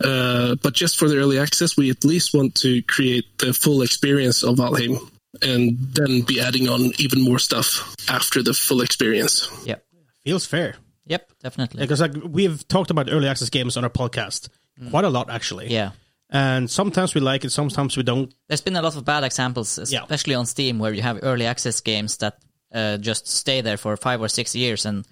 Uh, 0.00 0.56
but 0.62 0.74
just 0.74 0.98
for 0.98 1.08
the 1.08 1.18
early 1.18 1.38
access, 1.38 1.76
we 1.76 1.90
at 1.90 2.04
least 2.04 2.34
want 2.34 2.54
to 2.56 2.82
create 2.82 3.38
the 3.38 3.52
full 3.52 3.82
experience 3.82 4.42
of 4.42 4.56
Valheim 4.56 4.98
and 5.40 5.78
then 5.78 6.22
be 6.22 6.40
adding 6.40 6.68
on 6.68 6.92
even 6.98 7.22
more 7.22 7.38
stuff 7.38 7.94
after 8.08 8.42
the 8.42 8.54
full 8.54 8.80
experience. 8.80 9.48
Yep. 9.64 9.84
Feels 10.24 10.46
fair. 10.46 10.76
Yep, 11.06 11.32
definitely. 11.42 11.80
Because 11.80 12.00
like 12.00 12.14
we've 12.24 12.66
talked 12.68 12.90
about 12.90 13.10
early 13.10 13.28
access 13.28 13.50
games 13.50 13.76
on 13.76 13.84
our 13.84 13.90
podcast 13.90 14.48
quite 14.90 15.04
a 15.04 15.10
lot 15.10 15.30
actually. 15.30 15.68
Yeah. 15.68 15.90
And 16.32 16.70
sometimes 16.70 17.14
we 17.14 17.20
like 17.20 17.44
it, 17.44 17.50
sometimes 17.50 17.96
we 17.96 18.02
don't. 18.02 18.32
There's 18.48 18.62
been 18.62 18.76
a 18.76 18.82
lot 18.82 18.96
of 18.96 19.04
bad 19.04 19.22
examples, 19.22 19.78
Yeah. 19.92 20.00
especially 20.02 20.34
on 20.34 20.46
Steam, 20.46 20.78
where 20.78 20.92
you 20.94 21.02
have 21.02 21.20
early 21.22 21.44
access 21.46 21.80
games 21.82 22.16
that 22.18 22.38
uh, 22.74 22.96
just 22.96 23.28
stay 23.28 23.60
there 23.60 23.76
for 23.76 23.96
five 23.98 24.20
or 24.22 24.28
six 24.28 24.54
years 24.56 24.86
and 24.86 25.04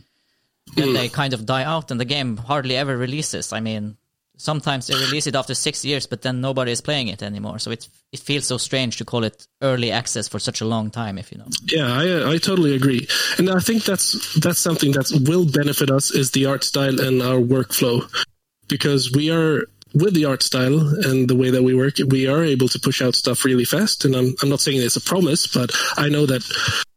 then 0.77 0.95
they 0.95 1.09
kind 1.09 1.35
of 1.35 1.45
die 1.45 1.65
out 1.65 1.91
and 1.91 2.01
the 2.01 2.05
game 2.07 2.37
hardly 2.39 2.75
ever 2.77 2.97
releases. 2.97 3.53
I 3.53 3.61
mean, 3.61 3.97
sometimes 4.39 4.87
they 4.87 4.95
release 4.95 5.27
it 5.27 5.35
after 5.35 5.55
six 5.55 5.85
years, 5.85 6.07
but 6.07 6.23
then 6.23 6.41
nobody 6.41 6.73
is 6.73 6.81
playing 6.81 7.09
it 7.09 7.23
anymore. 7.23 7.59
So 7.59 7.71
it, 7.71 7.87
it 8.13 8.21
feels 8.21 8.47
so 8.47 8.57
strange 8.57 8.97
to 8.97 9.05
call 9.05 9.25
it 9.25 9.47
early 9.61 9.91
access 9.93 10.27
for 10.29 10.39
such 10.39 10.63
a 10.63 10.65
long 10.65 10.91
time, 10.91 11.19
if 11.19 11.31
you 11.33 11.39
know. 11.39 11.49
Yeah, 11.67 11.87
I, 11.93 12.33
I 12.33 12.39
totally 12.39 12.75
agree, 12.75 13.07
and 13.37 13.51
I 13.51 13.59
think 13.59 13.85
that's 13.85 14.35
that's 14.41 14.59
something 14.61 14.93
that 14.93 15.11
will 15.29 15.45
benefit 15.45 15.91
us 15.91 16.11
is 16.13 16.31
the 16.31 16.47
art 16.47 16.65
style 16.65 16.99
and 16.99 17.21
our 17.21 17.41
workflow, 17.41 18.09
because 18.69 19.13
we 19.13 19.31
are 19.31 19.67
with 19.95 20.15
the 20.15 20.25
art 20.25 20.43
style 20.43 20.79
and 21.05 21.29
the 21.29 21.37
way 21.37 21.51
that 21.51 21.63
we 21.63 21.75
work, 21.75 21.95
we 22.09 22.27
are 22.27 22.45
able 22.45 22.69
to 22.69 22.79
push 22.79 23.03
out 23.03 23.15
stuff 23.15 23.45
really 23.45 23.65
fast. 23.65 24.05
And 24.05 24.15
I'm 24.15 24.35
I'm 24.43 24.49
not 24.49 24.61
saying 24.61 24.81
it's 24.81 24.97
a 24.97 25.01
promise, 25.01 25.47
but 25.47 25.71
I 25.97 26.09
know 26.09 26.27
that 26.27 26.43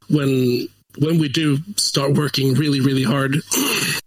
when 0.09 0.67
when 0.99 1.19
we 1.19 1.27
do 1.27 1.57
start 1.77 2.13
working 2.13 2.53
really 2.53 2.79
really 2.79 3.03
hard, 3.03 3.37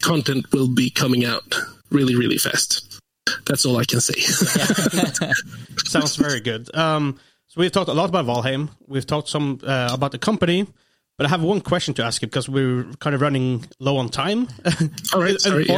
content 0.02 0.52
will 0.52 0.72
be 0.72 0.90
coming 0.90 1.24
out 1.24 1.54
really 1.90 2.14
really 2.14 2.38
fast. 2.38 3.00
That's 3.46 3.66
all 3.66 3.76
I 3.76 3.84
can 3.84 4.00
say. 4.00 4.20
Sounds 5.84 6.16
very 6.16 6.40
good. 6.40 6.74
Um, 6.76 7.18
so 7.48 7.60
we've 7.60 7.72
talked 7.72 7.88
a 7.88 7.94
lot 7.94 8.08
about 8.08 8.26
Valheim. 8.26 8.70
We've 8.86 9.06
talked 9.06 9.28
some 9.28 9.60
uh, 9.64 9.90
about 9.92 10.12
the 10.12 10.18
company. 10.18 10.66
But 11.16 11.26
I 11.26 11.28
have 11.30 11.42
one 11.42 11.62
question 11.62 11.94
to 11.94 12.04
ask 12.04 12.20
you 12.20 12.28
because 12.28 12.48
we're 12.48 12.84
kind 13.00 13.14
of 13.14 13.22
running 13.22 13.64
low 13.78 13.96
on 13.96 14.10
time. 14.10 14.48
All 15.14 15.22
right, 15.22 15.40
sorry, 15.40 15.64
yeah. 15.66 15.74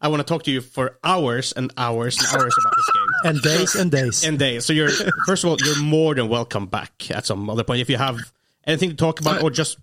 Unfortunately, 0.00 0.02
I 0.02 0.08
want 0.08 0.20
to 0.26 0.32
talk 0.34 0.42
to 0.44 0.50
you 0.50 0.60
for 0.60 0.98
hours 1.04 1.52
and 1.52 1.72
hours 1.76 2.18
and 2.18 2.26
hours 2.28 2.54
about 2.60 2.74
this 2.76 2.90
game 2.94 3.06
And 3.24 3.42
days 3.42 3.74
and 3.74 3.90
days. 3.90 4.24
and 4.24 4.38
days. 4.38 4.64
So 4.64 4.72
you're 4.72 4.90
first 5.26 5.44
of 5.44 5.50
all, 5.50 5.56
you're 5.64 5.78
more 5.82 6.14
than 6.14 6.28
welcome 6.28 6.66
back 6.66 7.10
at 7.10 7.26
some 7.26 7.48
other 7.50 7.64
point 7.64 7.80
if 7.80 7.90
you 7.90 7.96
have 7.96 8.18
anything 8.66 8.90
to 8.90 8.96
talk 8.96 9.20
about 9.20 9.42
or 9.42 9.50
just 9.50 9.78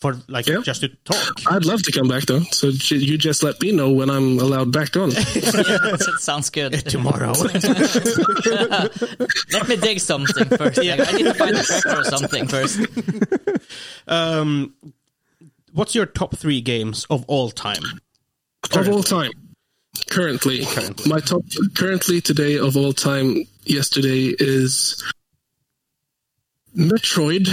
for 0.00 0.16
like 0.28 0.46
Yeah. 0.46 0.60
just 0.64 0.80
to 0.80 0.88
talk. 1.04 1.16
I'd 1.46 1.64
love 1.66 1.82
to 1.82 1.92
come 1.92 2.08
back 2.08 2.24
though. 2.24 2.40
So 2.50 2.68
you 2.68 3.16
just 3.18 3.42
let 3.42 3.60
me 3.60 3.70
know 3.72 3.90
when 3.90 4.08
I'm 4.10 4.38
allowed 4.38 4.72
back 4.72 4.96
on. 4.96 5.10
That 5.14 6.16
sounds 6.20 6.50
good. 6.50 6.72
Tomorrow. 6.88 7.32
Let 9.52 9.68
me 9.68 9.76
dig 9.76 10.00
something 10.00 10.46
first. 10.46 10.78
Like, 10.78 11.00
I 11.08 11.12
need 11.12 11.24
to 11.24 11.34
find 11.34 11.56
a 11.56 11.62
treasure 11.62 12.00
or 12.00 12.04
something 12.04 12.46
first. 12.48 12.80
um, 14.08 14.74
what's 15.72 15.94
your 15.94 16.06
top 16.06 16.36
three 16.36 16.60
games 16.60 17.06
of 17.10 17.24
all 17.28 17.50
time? 17.50 17.82
of 18.74 18.88
all 18.88 19.02
time. 19.02 19.32
Currently, 20.10 20.64
Currently. 20.66 21.08
my 21.08 21.20
top 21.20 21.42
currently 21.74 22.20
today 22.20 22.58
of 22.58 22.76
all 22.76 22.92
time. 22.92 23.44
Yesterday 23.64 24.34
is 24.38 25.02
Metroid. 26.76 27.46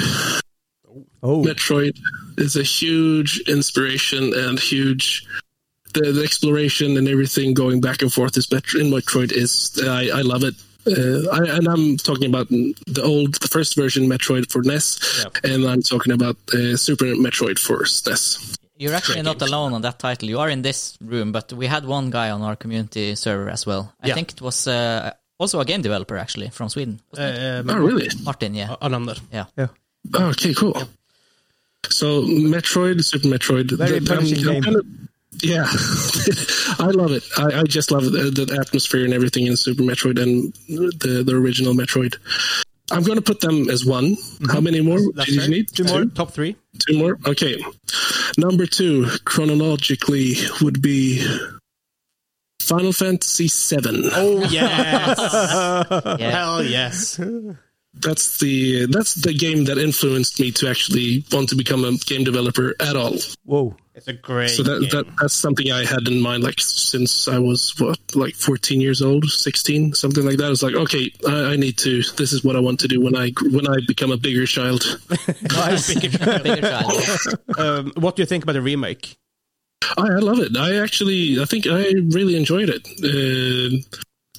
Oh, 1.22 1.44
Metroid 1.44 1.98
is 2.38 2.56
a 2.56 2.64
huge 2.64 3.42
inspiration 3.48 4.34
and 4.34 4.60
huge. 4.60 5.28
The, 5.94 6.12
the 6.12 6.24
exploration 6.24 6.98
and 6.98 7.08
everything 7.08 7.54
going 7.54 7.80
back 7.80 8.02
and 8.02 8.12
forth 8.12 8.36
is 8.38 8.52
Metro, 8.52 8.82
in 8.82 8.88
Metroid 8.88 9.32
is 9.32 9.80
I, 9.84 10.10
I 10.10 10.22
love 10.22 10.44
it. 10.44 10.56
Uh, 10.88 11.30
I, 11.32 11.58
and 11.58 11.68
I'm 11.68 11.98
talking 11.98 12.26
about 12.30 12.48
the 12.50 13.02
old, 13.04 13.36
the 13.36 13.48
first 13.50 13.76
version 13.76 14.08
Metroid 14.08 14.52
for 14.52 14.62
NES, 14.64 15.00
Yeah. 15.44 15.52
and 15.52 15.66
I'm 15.66 15.82
talking 15.82 16.14
about 16.14 16.38
uh, 16.54 16.76
Super 16.78 17.06
Metroid 17.06 17.60
for 17.60 17.84
SNES. 17.84 18.58
You're 18.80 18.94
actually 18.96 19.22
not 19.24 19.42
alone 19.42 19.74
on 19.74 19.82
that 19.82 20.00
title. 20.00 20.30
You 20.30 20.40
are 20.40 20.50
in 20.50 20.62
this 20.62 20.98
room, 21.02 21.32
but 21.32 21.52
we 21.54 21.68
had 21.68 21.86
one 21.86 22.10
guy 22.10 22.30
on 22.32 22.42
our 22.42 22.56
community 22.56 23.16
server 23.16 23.50
as 23.50 23.66
well. 23.66 23.94
I 24.02 24.08
Yeah. 24.08 24.14
think 24.16 24.32
it 24.34 24.42
was 24.42 24.68
uh, 24.68 25.12
also 25.40 25.60
a 25.60 25.66
game 25.66 25.82
developer 25.82 26.18
actually 26.18 26.50
from 26.50 26.70
Sweden. 26.70 27.00
Um, 27.18 27.70
Oh, 27.70 27.78
really? 27.80 28.10
Martin, 28.24 28.54
yeah. 28.56 28.76
Another. 28.82 29.16
Yeah. 29.34 29.46
yeah. 29.58 29.68
Oh, 30.14 30.30
okay, 30.30 30.54
cool. 30.54 30.76
So 31.90 32.22
Metroid, 32.24 33.04
Super 33.04 33.28
Metroid, 33.28 33.72
Very 33.78 34.00
the- 34.00 34.06
punishing 34.16 34.44
game. 34.44 34.64
kind 34.64 34.76
of- 34.78 34.86
yeah, 35.44 35.66
I 36.80 36.90
love 36.94 37.12
it. 37.12 37.24
I, 37.38 37.60
I 37.60 37.64
just 37.64 37.92
love 37.92 38.04
the, 38.06 38.32
the 38.32 38.58
atmosphere 38.60 39.06
and 39.06 39.14
everything 39.14 39.46
in 39.46 39.56
Super 39.56 39.84
Metroid 39.84 40.20
and 40.22 40.52
the 41.00 41.24
the 41.24 41.36
original 41.36 41.74
Metroid. 41.76 42.16
I'm 42.92 43.04
going 43.04 43.18
to 43.18 43.22
put 43.22 43.42
them 43.42 43.70
as 43.70 43.86
one. 43.86 44.16
Mm-hmm. 44.16 44.50
How 44.50 44.62
many 44.62 44.82
more 44.82 45.00
That's 45.14 45.28
did 45.28 45.36
you 45.36 45.42
fair. 45.42 45.50
need? 45.50 45.68
Two 45.74 45.84
more. 45.84 46.06
Top 46.06 46.32
three. 46.32 46.56
Two 46.80 46.98
more. 46.98 47.18
Okay. 47.26 47.58
Number 48.38 48.66
two, 48.66 49.08
chronologically, 49.26 50.36
would 50.62 50.82
be 50.82 51.26
Final 52.62 52.94
Fantasy 52.94 53.48
VII. 53.48 54.10
Oh 54.14 54.42
yes. 54.50 55.20
Yeah. 56.20 56.32
Hell 56.32 56.64
yes. 56.64 57.20
That's 58.02 58.40
the 58.40 58.86
that's 58.88 59.16
the 59.16 59.34
game 59.34 59.66
that 59.66 59.78
influenced 59.78 60.40
me 60.40 60.52
to 60.54 60.70
actually 60.70 61.26
want 61.32 61.50
to 61.50 61.56
become 61.56 61.84
a 61.86 61.94
game 61.98 62.24
developer 62.24 62.76
at 62.80 62.96
all. 62.96 63.16
Whoa. 63.46 63.76
It's 63.96 64.08
a 64.08 64.14
great 64.14 64.52
So 64.52 64.62
that, 64.62 64.82
game. 64.82 64.90
that 64.92 65.06
that's 65.20 65.34
something 65.34 65.72
I 65.72 65.84
had 65.84 66.08
in 66.08 66.22
mind, 66.22 66.44
like 66.44 66.60
since 66.60 67.28
I 67.28 67.40
was 67.40 67.74
what, 67.80 67.98
like 68.14 68.36
14 68.36 68.80
years 68.80 69.02
old, 69.02 69.26
16, 69.26 69.96
something 69.96 70.24
like 70.24 70.38
that. 70.38 70.46
I 70.46 70.50
was 70.50 70.62
like, 70.62 70.76
okay, 70.76 71.12
I, 71.28 71.54
I 71.54 71.56
need 71.56 71.80
to. 71.80 72.04
This 72.16 72.32
is 72.32 72.44
what 72.44 72.56
I 72.56 72.60
want 72.60 72.80
to 72.82 72.88
do 72.88 73.02
when 73.02 73.16
I 73.16 73.32
when 73.42 73.68
I 73.68 73.78
become 73.88 74.12
a 74.12 74.18
bigger 74.18 74.46
child. 74.46 74.84
Nice. 75.52 75.94
Bigger 76.00 76.62
child. 76.62 76.94
um, 77.58 77.92
what 77.96 78.16
do 78.16 78.22
you 78.22 78.28
think 78.28 78.44
about 78.44 78.54
the 78.54 78.62
remake? 78.62 79.18
I, 79.98 80.04
I 80.04 80.20
love 80.20 80.40
it. 80.40 80.56
I 80.56 80.76
actually, 80.78 81.40
I 81.42 81.46
think 81.46 81.66
I 81.66 81.94
really 82.12 82.36
enjoyed 82.36 82.70
it. 82.70 82.88
Uh, 83.04 83.78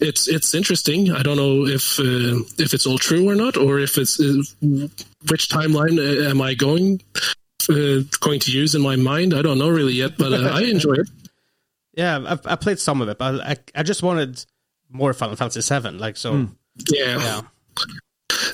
it's 0.01 0.29
it's 0.29 0.55
interesting. 0.55 1.13
I 1.13 1.23
don't 1.23 1.37
know 1.37 1.67
if 1.67 1.99
uh, 1.99 2.43
if 2.59 2.75
it's 2.75 2.87
all 2.87 2.99
true 2.99 3.29
or 3.29 3.35
not, 3.35 3.57
or 3.57 3.79
if 3.79 3.99
it's 3.99 4.21
uh, 4.21 4.43
which 5.29 5.49
timeline 5.49 5.99
uh, 5.99 6.29
am 6.31 6.41
I 6.41 6.55
going 6.55 7.01
uh, 7.71 8.01
going 8.21 8.41
to 8.41 8.51
use 8.51 8.75
in 8.75 8.83
my 8.83 8.97
mind. 8.97 9.35
I 9.35 9.43
don't 9.43 9.59
know 9.59 9.69
really 9.69 9.95
yet, 9.95 10.17
but 10.19 10.33
uh, 10.33 10.51
I 10.53 10.63
enjoy 10.63 10.95
it. 10.95 11.09
Yeah, 11.95 12.23
I've, 12.27 12.47
I 12.47 12.55
played 12.57 12.79
some 12.79 13.03
of 13.03 13.09
it, 13.09 13.19
but 13.19 13.41
I, 13.41 13.57
I 13.75 13.83
just 13.83 14.03
wanted 14.03 14.45
more 14.91 15.13
Final 15.13 15.37
Fantasy 15.37 15.61
Seven. 15.63 15.99
Like 15.99 16.17
so, 16.17 16.49
Yeah. 16.91 17.19
yeah. 17.19 17.41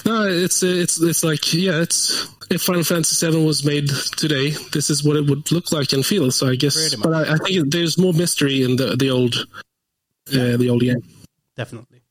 No, 0.06 0.22
it's 0.26 0.62
uh, 0.62 0.66
it's 0.66 1.00
it's 1.00 1.24
like 1.24 1.52
yeah, 1.52 1.80
it's 1.80 2.26
if 2.50 2.62
Final 2.62 2.84
Fantasy 2.84 3.30
VII 3.30 3.44
was 3.44 3.64
made 3.64 3.88
today, 4.16 4.50
this 4.72 4.90
is 4.90 5.04
what 5.04 5.16
it 5.16 5.26
would 5.26 5.50
look 5.52 5.72
like 5.72 5.92
and 5.92 6.04
feel. 6.04 6.30
So 6.30 6.48
I 6.48 6.56
guess, 6.56 6.94
but 6.96 7.12
I, 7.12 7.34
I 7.34 7.36
think 7.38 7.70
there's 7.72 7.98
more 7.98 8.12
mystery 8.12 8.62
in 8.62 8.76
the 8.76 8.96
the 8.96 9.10
old 9.10 9.34
uh, 10.28 10.56
the 10.56 10.68
old 10.70 10.82
game. 10.82 11.02
Definitely. 11.56 12.02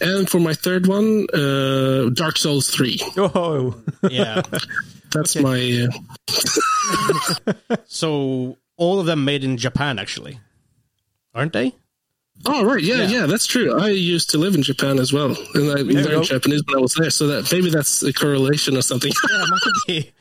And 0.00 0.28
for 0.28 0.40
my 0.40 0.54
third 0.54 0.86
one, 0.86 1.26
uh, 1.34 2.08
Dark 2.10 2.36
Souls 2.38 2.68
three. 2.70 2.98
Oh, 3.16 3.80
Yeah. 4.10 4.42
That's 5.12 5.36
my 5.36 5.88
uh, 7.68 7.76
so 7.86 8.56
all 8.76 9.00
of 9.00 9.06
them 9.06 9.24
made 9.24 9.42
in 9.44 9.56
Japan, 9.56 9.98
actually, 9.98 10.38
aren't 11.34 11.52
they? 11.52 11.74
oh 12.46 12.64
right, 12.64 12.82
yeah, 12.82 13.02
Yeah. 13.02 13.08
yeah, 13.20 13.26
that's 13.26 13.44
true. 13.46 13.78
I 13.78 13.88
used 13.88 14.30
to 14.30 14.38
live 14.38 14.54
in 14.54 14.62
Japan 14.62 14.98
as 14.98 15.12
well, 15.12 15.36
and 15.54 15.70
I 15.72 15.80
you 15.80 16.02
go. 16.02 16.08
learned 16.10 16.24
Japanese 16.24 16.62
when 16.66 16.78
I 16.78 16.80
was 16.80 16.94
there. 16.94 17.10
So 17.10 17.26
that 17.26 17.52
maybe 17.52 17.70
that's 17.70 18.02
a 18.02 18.12
correlation 18.12 18.76
or 18.76 18.82
something. 18.82 19.12
Yeah, 19.30 19.44
might 19.50 19.60
be. 19.86 20.12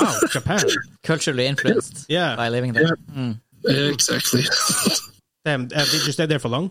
Wow, 0.00 0.18
Japan. 0.30 0.60
Culturally 1.02 1.46
influenced 1.46 2.06
Yeah. 2.08 2.36
by 2.36 2.50
living 2.50 2.72
there. 2.74 2.96
Mm. 3.10 3.40
exactly. 3.64 4.42
Damn, 5.44 5.64
uh, 5.74 5.84
did 5.86 6.06
you 6.06 6.12
stay 6.12 6.26
there 6.26 6.38
for 6.38 6.50
long? 6.50 6.70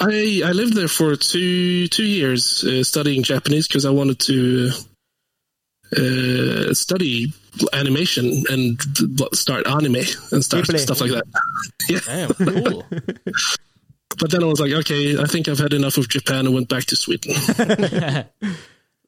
I 0.00 0.42
I 0.44 0.52
lived 0.52 0.74
there 0.74 0.88
for 0.88 1.14
two 1.16 1.86
two 1.88 2.04
years 2.04 2.64
uh, 2.64 2.82
studying 2.82 3.22
Japanese 3.22 3.68
because 3.68 3.84
I 3.84 3.90
wanted 3.90 4.18
to 4.20 4.70
uh, 5.96 6.74
study 6.74 7.32
animation 7.72 8.44
and 8.50 8.80
start 9.34 9.66
anime 9.66 9.96
and 10.32 10.42
start 10.44 10.64
Ghibli. 10.64 10.78
stuff 10.78 11.00
like 11.00 11.10
that. 11.12 11.24
Yeah, 11.88 11.98
Damn, 12.06 12.32
cool. 12.34 12.84
but 14.18 14.30
then 14.30 14.42
I 14.42 14.46
was 14.46 14.60
like, 14.60 14.72
okay, 14.72 15.18
I 15.18 15.24
think 15.26 15.48
I've 15.48 15.58
had 15.58 15.72
enough 15.72 15.98
of 15.98 16.08
Japan 16.08 16.46
and 16.46 16.54
went 16.54 16.68
back 16.68 16.84
to 16.84 16.96
Sweden. 16.96 17.34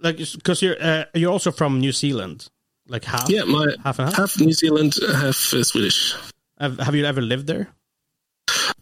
like, 0.00 0.18
because 0.18 0.60
you're 0.62 0.76
uh, 0.80 1.04
you're 1.14 1.30
also 1.32 1.50
from 1.52 1.80
New 1.80 1.92
Zealand, 1.92 2.48
like 2.88 3.04
half. 3.04 3.28
yeah, 3.30 3.44
my 3.44 3.74
Half 3.82 3.98
and 4.00 4.08
half? 4.08 4.16
half 4.18 4.40
New 4.40 4.52
Zealand, 4.52 4.96
half 5.00 5.54
uh, 5.54 5.62
Swedish. 5.64 6.14
Have, 6.60 6.78
have 6.78 6.94
you 6.94 7.04
ever 7.06 7.22
lived 7.22 7.46
there? 7.46 7.68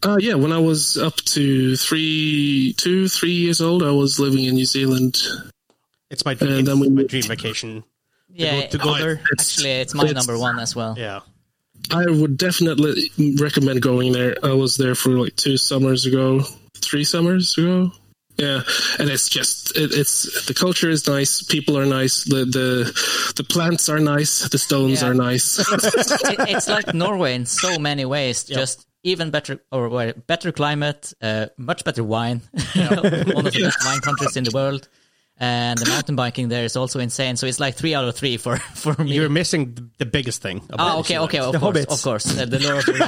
Uh, 0.04 0.16
yeah, 0.20 0.34
when 0.34 0.52
I 0.52 0.58
was 0.58 0.96
up 0.96 1.16
to 1.16 1.76
three, 1.76 2.74
two, 2.76 3.08
three 3.08 3.30
years 3.32 3.60
old, 3.60 3.82
I 3.82 3.90
was 3.92 4.18
living 4.18 4.44
in 4.44 4.54
New 4.54 4.64
Zealand. 4.64 5.16
It's 6.10 6.24
my 6.24 6.34
dream, 6.34 6.52
And 6.58 6.66
then 6.66 6.78
it's 6.78 6.88
we 6.88 6.94
my 6.94 7.02
dream 7.04 7.22
vacation. 7.22 7.84
Yeah, 8.28 8.66
to 8.66 8.78
go 8.78 8.90
Oh, 8.94 8.98
there. 8.98 9.12
it's- 9.12 9.52
actually, 9.52 9.70
it's 9.70 9.94
my 9.94 10.04
it's- 10.04 10.14
number 10.26 10.38
one 10.40 10.58
as 10.58 10.74
well. 10.74 10.94
Yeah. 10.98 11.20
I 11.90 12.06
would 12.06 12.36
definitely 12.36 13.10
recommend 13.38 13.82
going 13.82 14.12
there. 14.12 14.36
I 14.42 14.52
was 14.52 14.76
there 14.76 14.94
for 14.94 15.10
like 15.10 15.36
two 15.36 15.56
summers 15.56 16.06
ago, 16.06 16.44
three 16.76 17.04
summers 17.04 17.56
ago. 17.58 17.92
Yeah, 18.38 18.62
and 18.98 19.10
it's 19.10 19.28
just 19.28 19.76
it, 19.76 19.92
it's 19.92 20.46
the 20.46 20.54
culture 20.54 20.88
is 20.88 21.06
nice, 21.06 21.42
people 21.42 21.76
are 21.76 21.84
nice, 21.84 22.24
the 22.24 22.44
the 22.46 23.32
the 23.36 23.44
plants 23.44 23.88
are 23.90 23.98
nice, 24.00 24.48
the 24.48 24.58
stones 24.58 25.02
Yeah. 25.02 25.08
are 25.08 25.14
nice. 25.14 25.58
it, 25.58 26.36
it's 26.48 26.68
like 26.68 26.94
Norway 26.94 27.34
in 27.34 27.44
so 27.46 27.78
many 27.78 28.04
ways. 28.06 28.44
Just 28.44 28.86
even 29.02 29.30
better 29.30 29.60
or 29.70 30.12
better 30.26 30.52
climate, 30.52 31.12
uh, 31.20 31.46
much 31.56 31.84
better 31.84 32.04
wine. 32.04 32.42
One 32.74 32.98
of 32.98 33.52
the 33.52 33.60
best 33.62 33.84
wine 33.84 34.00
countries 34.00 34.36
in 34.36 34.44
the 34.44 34.52
world. 34.52 34.88
And 35.42 35.76
the 35.76 35.88
mountain 35.90 36.14
biking 36.14 36.48
there 36.48 36.64
is 36.64 36.76
also 36.76 37.00
insane. 37.00 37.34
So 37.36 37.48
it's 37.48 37.58
like 37.58 37.74
three 37.74 37.96
out 37.96 38.04
of 38.04 38.14
three 38.14 38.36
for 38.36 38.56
for 38.74 38.94
me. 39.02 39.12
You're 39.14 39.28
missing 39.28 39.74
the- 39.74 39.82
the 39.98 40.06
biggest 40.06 40.40
thing. 40.42 40.58
about 40.70 40.80
Ah, 40.80 40.98
okay, 41.00 41.18
okay, 41.18 41.38
of 41.38 41.52
The 41.52 41.58
course, 41.58 41.76
Hobbits. 41.78 41.92
of 41.94 42.02
course. 42.02 42.26
Uh, 42.38 42.44
the 42.46 42.58
Lord 42.58 42.78
of 42.78 42.86
the 42.86 42.92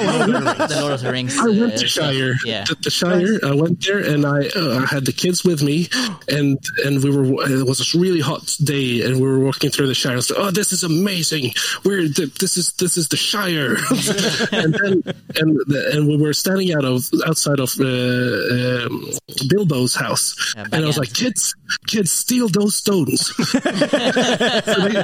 Rings. 0.65 0.75
the 0.75 0.81
Lord 0.81 0.93
of 0.95 1.01
the 1.03 1.11
Rings. 1.13 1.39
I 1.39 1.45
went 1.47 1.75
uh, 1.75 1.77
to. 1.79 1.87
Shire. 1.89 2.35
Yeah. 2.45 2.65
The, 2.65 2.75
the 2.83 2.91
Shire. 2.91 3.39
I 3.45 3.55
went 3.55 3.85
there, 3.85 3.99
and 3.99 4.27
I 4.27 4.47
uh, 4.55 4.81
I 4.83 4.87
had 4.87 5.05
the 5.07 5.13
kids 5.13 5.45
with 5.45 5.63
me, 5.63 5.89
and 6.29 6.59
and 6.85 7.03
we 7.03 7.11
were. 7.17 7.25
It 7.51 7.67
was 7.67 7.81
a 7.95 7.99
really 7.99 8.21
hot 8.21 8.57
day, 8.63 9.03
and 9.03 9.17
we 9.17 9.23
were 9.23 9.39
walking 9.41 9.71
through 9.71 9.87
the 9.89 9.95
Shire. 9.95 10.13
I 10.13 10.17
was 10.17 10.31
like, 10.31 10.41
"Oh, 10.41 10.51
this 10.51 10.73
is 10.73 10.83
amazing! 10.85 11.53
We're 11.85 12.03
the, 12.09 12.27
this 12.41 12.57
is 12.57 12.73
this 12.75 12.97
is 12.97 13.09
the 13.09 13.17
Shire." 13.17 13.75
and 14.53 14.75
then 14.75 14.93
and 15.39 15.49
the, 15.71 15.91
and 15.95 16.07
we 16.09 16.17
were 16.17 16.33
standing 16.35 16.75
out 16.75 16.85
of 16.85 17.09
outside 17.27 17.59
of 17.61 17.71
uh, 17.81 17.85
um, 17.85 19.11
Bilbo's 19.49 19.95
house, 19.95 20.55
Yeah, 20.57 20.65
and 20.73 20.85
I 20.85 20.87
was 20.87 20.97
back 20.99 21.09
like, 21.09 21.15
"Kids, 21.15 21.55
kids, 21.87 22.24
steal 22.25 22.49
those 22.49 22.75
stones!" 22.77 23.21
So 23.37 23.59
they, 23.61 24.97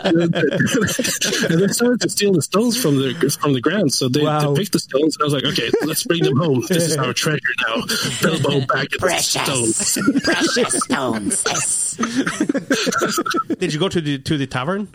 and 1.51 1.61
they 1.63 1.69
started 1.69 2.01
to 2.01 2.09
steal 2.09 2.33
the 2.33 2.43
stones 2.43 2.77
from 2.81 2.97
the 2.97 3.15
from 3.41 3.53
the 3.53 3.61
ground. 3.61 3.93
So 3.93 4.09
they, 4.09 4.23
Wow. 4.25 4.55
they 4.55 4.61
picked 4.63 4.73
the 4.73 4.79
stones, 4.79 5.17
and 5.17 5.23
I 5.23 5.25
was 5.29 5.35
like, 5.35 5.45
"Okay, 5.53 5.71
let's 5.85 6.05
bring 6.05 6.23
them 6.23 6.37
home. 6.37 6.65
This 6.69 6.85
is 6.91 6.97
our 6.97 7.13
treasure 7.13 7.55
now." 7.67 7.77
Bilbo 8.23 8.67
back 8.67 8.89
at 8.95 9.01
the 9.01 9.19
stones. 9.21 9.99
Precious 10.25 10.75
stones. 10.85 11.45
Yes. 11.47 11.97
Did 13.59 13.73
you 13.75 13.81
go 13.81 13.89
to 13.89 14.01
the 14.01 14.19
to 14.19 14.37
the 14.39 14.47
tavern? 14.47 14.89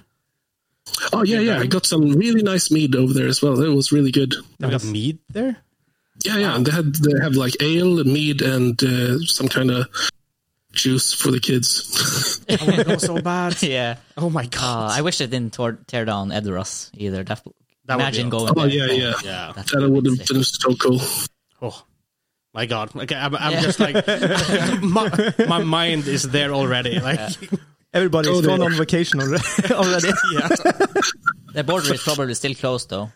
Oh 1.14 1.24
yeah, 1.24 1.40
yeah. 1.40 1.60
I 1.60 1.66
got 1.68 1.86
some 1.86 2.12
really 2.14 2.44
nice 2.44 2.72
mead 2.72 2.96
over 2.96 3.14
there 3.14 3.28
as 3.28 3.42
well. 3.42 3.60
It 3.62 3.70
was 3.70 3.92
really 3.92 4.12
good. 4.12 4.34
They 4.60 4.70
got 4.70 4.84
mead 4.84 5.20
there. 5.30 5.58
Yeah, 6.24 6.38
yeah. 6.38 6.56
And 6.56 6.66
they 6.66 6.72
had 6.72 6.96
they 6.96 7.20
have 7.22 7.36
like 7.36 7.56
ale, 7.62 8.04
mead, 8.04 8.42
and 8.42 8.82
uh, 8.84 9.20
some 9.26 9.48
kind 9.48 9.70
of 9.72 9.88
juice 10.76 11.14
for 11.14 11.32
the 11.32 11.40
kids. 11.40 12.42
Oh, 12.48 12.70
it 12.70 12.88
was 12.88 13.02
so 13.04 13.20
bad. 13.22 13.62
yeah. 13.64 13.98
Oh 14.18 14.30
my 14.30 14.44
Uh, 14.44 14.48
god. 14.52 14.92
I 14.92 15.02
wish 15.02 15.18
they 15.18 15.26
didn't 15.28 15.54
tor- 15.54 15.80
tear 15.88 16.06
down 16.06 16.30
Edoras 16.30 16.92
either. 16.94 17.24
That, 17.24 17.42
That 17.86 17.96
would 17.98 18.04
imagine 18.04 18.28
be 18.28 18.32
going. 18.38 18.54
oh 18.56 18.68
there. 18.68 18.70
yeah, 18.70 18.86
yeah. 18.94 19.14
yeah. 19.24 19.52
That 19.56 19.66
That 19.74 19.90
would 19.90 20.06
have 20.06 20.28
been 20.28 20.44
so 20.44 20.76
cool. 20.76 21.02
Oh 21.62 21.84
my 22.54 22.66
god. 22.68 22.96
Okay, 22.96 23.16
I'm, 23.16 23.36
I'm 23.36 23.52
Yeah. 23.54 23.62
just 23.62 23.80
like 23.80 23.96
my, 24.84 25.10
my 25.48 25.64
mind 25.64 26.08
is 26.08 26.24
there 26.30 26.54
already. 26.54 27.00
Like 27.00 27.20
Everybody's 27.94 28.32
Oh, 28.32 28.42
gone 28.42 28.62
on 28.62 28.74
vacation 28.74 29.20
alre- 29.22 29.72
already. 29.72 30.12
yeah. 30.34 30.48
The 31.54 31.64
border 31.64 31.94
is 31.94 32.04
probably 32.04 32.34
still 32.36 32.54
closed 32.54 32.90
though. 32.90 33.10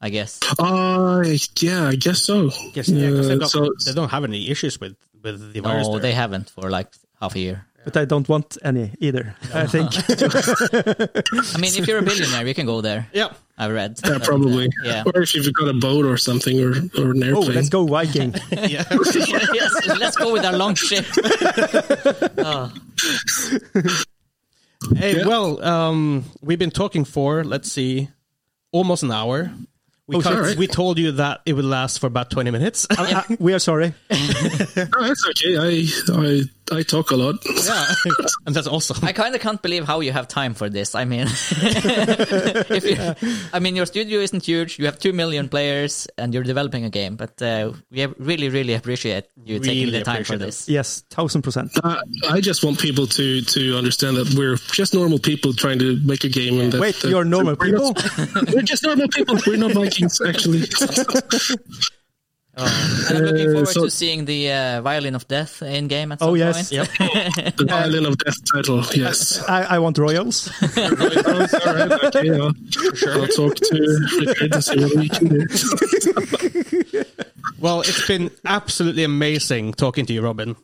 I 0.00 0.10
guess. 0.10 0.38
Uh 0.58 1.22
yeah, 1.60 1.88
I 1.88 1.96
guess 1.96 2.22
so. 2.22 2.50
Yes, 2.74 2.88
yeah, 2.88 3.10
'cause 3.10 3.28
they, 3.28 3.34
Uh, 3.34 3.38
don't, 3.38 3.48
so 3.80 3.90
they 3.90 3.92
don't 3.94 4.10
have 4.10 4.24
any 4.24 4.50
issues 4.50 4.78
with 4.80 4.94
with 5.22 5.52
the 5.52 5.60
virus. 5.60 5.88
No, 5.88 5.98
they 5.98 6.12
haven't 6.12 6.50
for 6.50 6.70
like 6.70 6.88
half 7.20 7.34
a 7.34 7.38
year. 7.38 7.66
But 7.84 7.96
I 7.96 8.04
don't 8.04 8.28
want 8.28 8.58
any 8.62 8.92
either. 9.00 9.34
I 9.52 9.66
think. 9.66 9.90
I 11.54 11.58
mean, 11.58 11.72
if 11.74 11.88
you're 11.88 11.98
a 11.98 12.02
billionaire, 12.02 12.46
you 12.46 12.54
can 12.54 12.64
go 12.64 12.80
there. 12.80 13.08
Yeah. 13.12 13.32
I've 13.58 13.72
read. 13.72 13.98
yeah, 14.04 14.18
probably. 14.22 14.66
uh, 14.66 14.70
yeah. 14.84 15.02
Or 15.14 15.22
if 15.22 15.34
you've 15.34 15.52
got 15.52 15.68
a 15.68 15.74
boat 15.74 16.04
or 16.06 16.16
something 16.16 16.60
or, 16.60 16.70
or 16.96 17.10
an 17.10 17.24
oh, 17.34 17.40
let's 17.40 17.68
go 17.68 17.84
Viking. 17.86 18.34
Yeah. 18.52 18.84
yes, 19.52 19.88
let's 19.98 20.16
go 20.16 20.32
with 20.32 20.44
our 20.44 20.56
long 20.56 20.74
ship. 20.76 21.04
Oh, 22.38 22.72
Hey, 24.96 25.16
Yeah. 25.18 25.26
well, 25.26 25.62
um, 25.64 26.24
we've 26.40 26.58
been 26.58 26.70
talking 26.72 27.04
for 27.04 27.44
let's 27.44 27.70
see, 27.70 28.08
almost 28.72 29.02
an 29.02 29.12
hour. 29.12 29.52
We 30.08 30.16
Oh, 30.16 30.20
sorry. 30.20 30.56
we 30.56 30.66
told 30.66 30.98
you 30.98 31.12
that 31.12 31.42
it 31.46 31.52
would 31.52 31.64
last 31.64 32.00
for 32.00 32.06
about 32.08 32.30
twenty 32.30 32.50
minutes. 32.50 32.86
Uh, 32.90 33.22
we 33.38 33.54
are 33.54 33.58
sorry. 33.60 33.94
Oh, 34.10 35.06
that's 35.06 35.24
okay. 35.28 35.56
I 35.56 35.86
I 36.12 36.42
I 36.70 36.82
talk 36.82 37.10
a 37.10 37.16
lot. 37.16 37.36
yeah, 37.64 37.86
and 38.46 38.54
that's 38.54 38.66
awesome. 38.66 38.98
I 39.04 39.12
kind 39.12 39.34
of 39.34 39.40
can't 39.40 39.60
believe 39.60 39.84
how 39.84 40.00
you 40.00 40.12
have 40.12 40.28
time 40.28 40.54
for 40.54 40.70
this. 40.70 40.94
I 40.94 41.04
mean, 41.04 41.26
if 41.50 42.84
you, 42.84 43.40
I 43.52 43.58
mean, 43.58 43.74
your 43.76 43.86
studio 43.86 44.20
isn't 44.20 44.44
huge. 44.44 44.78
You 44.78 44.86
have 44.86 44.98
two 44.98 45.12
million 45.12 45.48
players, 45.48 46.06
and 46.16 46.32
you're 46.32 46.44
developing 46.44 46.84
a 46.84 46.90
game. 46.90 47.16
But 47.16 47.40
uh, 47.42 47.72
we 47.90 48.06
really, 48.18 48.48
really 48.48 48.74
appreciate 48.74 49.26
you 49.44 49.58
taking 49.58 49.92
the 49.92 50.02
time 50.02 50.24
for 50.24 50.34
appreciate 50.34 50.38
this. 50.46 50.68
Yes, 50.68 51.02
thousand 51.10 51.42
percent. 51.42 51.72
Uh, 51.82 52.00
I 52.30 52.40
just 52.40 52.64
want 52.64 52.78
people 52.78 53.06
to 53.08 53.42
to 53.42 53.76
understand 53.76 54.16
that 54.16 54.32
we're 54.34 54.56
just 54.72 54.94
normal 54.94 55.18
people 55.18 55.52
trying 55.52 55.78
to 55.80 55.98
make 56.04 56.24
a 56.24 56.28
game. 56.28 56.60
And 56.60 56.72
that, 56.72 56.80
Wait, 56.80 56.94
that- 56.96 57.08
you're 57.10 57.24
normal 57.24 57.56
we're 57.58 57.70
people? 57.70 57.92
not- 57.92 58.52
we're 58.54 58.62
just 58.62 58.84
normal 58.84 59.08
people. 59.08 59.36
We're 59.46 59.56
not 59.56 59.72
Vikings, 59.72 60.20
actually. 60.20 60.62
And 62.54 63.16
I'm 63.18 63.24
looking 63.24 63.48
Uh, 63.48 63.52
forward 63.52 63.68
so- 63.68 63.84
to 63.84 63.90
seeing 63.90 64.26
the 64.26 64.52
uh, 64.52 64.82
Violin 64.82 65.14
of 65.14 65.26
Death 65.26 65.62
in 65.62 65.88
game 65.88 66.12
at 66.12 66.18
some 66.20 66.28
Oh, 66.28 66.34
yes. 66.34 66.70
point. 66.70 66.88
Yep. 66.98 67.56
the 67.56 67.64
violin 67.66 68.04
of 68.06 68.18
death 68.18 68.36
title. 68.52 68.84
Yes. 68.94 69.42
I, 69.48 69.76
I 69.76 69.78
want 69.78 69.96
royals. 69.98 70.50
Oh, 70.76 71.46
all 71.66 71.74
right, 71.74 72.04
okay, 72.04 72.30
I'll, 72.30 72.52
I'll 73.20 73.26
talk 73.28 73.54
to 73.56 74.08
Richard 74.20 74.52
to 74.52 74.60
see 74.62 74.76
what 74.84 74.94
we 74.96 75.08
can 75.08 75.28
do. 75.28 77.04
Well, 77.58 77.80
it's 77.82 78.06
been 78.08 78.30
absolutely 78.44 79.04
amazing 79.04 79.74
talking 79.74 80.04
to 80.06 80.12
you, 80.12 80.20
Robin. 80.20 80.56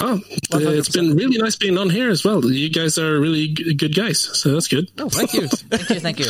Oh, 0.00 0.20
uh, 0.52 0.58
it's 0.58 0.90
been 0.90 1.16
really 1.16 1.38
nice 1.38 1.56
being 1.56 1.78
on 1.78 1.88
here 1.88 2.10
as 2.10 2.22
well. 2.22 2.44
You 2.44 2.68
guys 2.68 2.98
are 2.98 3.18
really 3.18 3.48
g- 3.48 3.72
good 3.72 3.94
guys, 3.94 4.20
so 4.20 4.52
that's 4.52 4.68
good. 4.68 4.90
Oh, 4.98 5.08
thank 5.08 5.32
you. 5.32 5.48
Thank 5.48 5.88
you, 5.88 6.00
thank 6.00 6.18
you. 6.18 6.26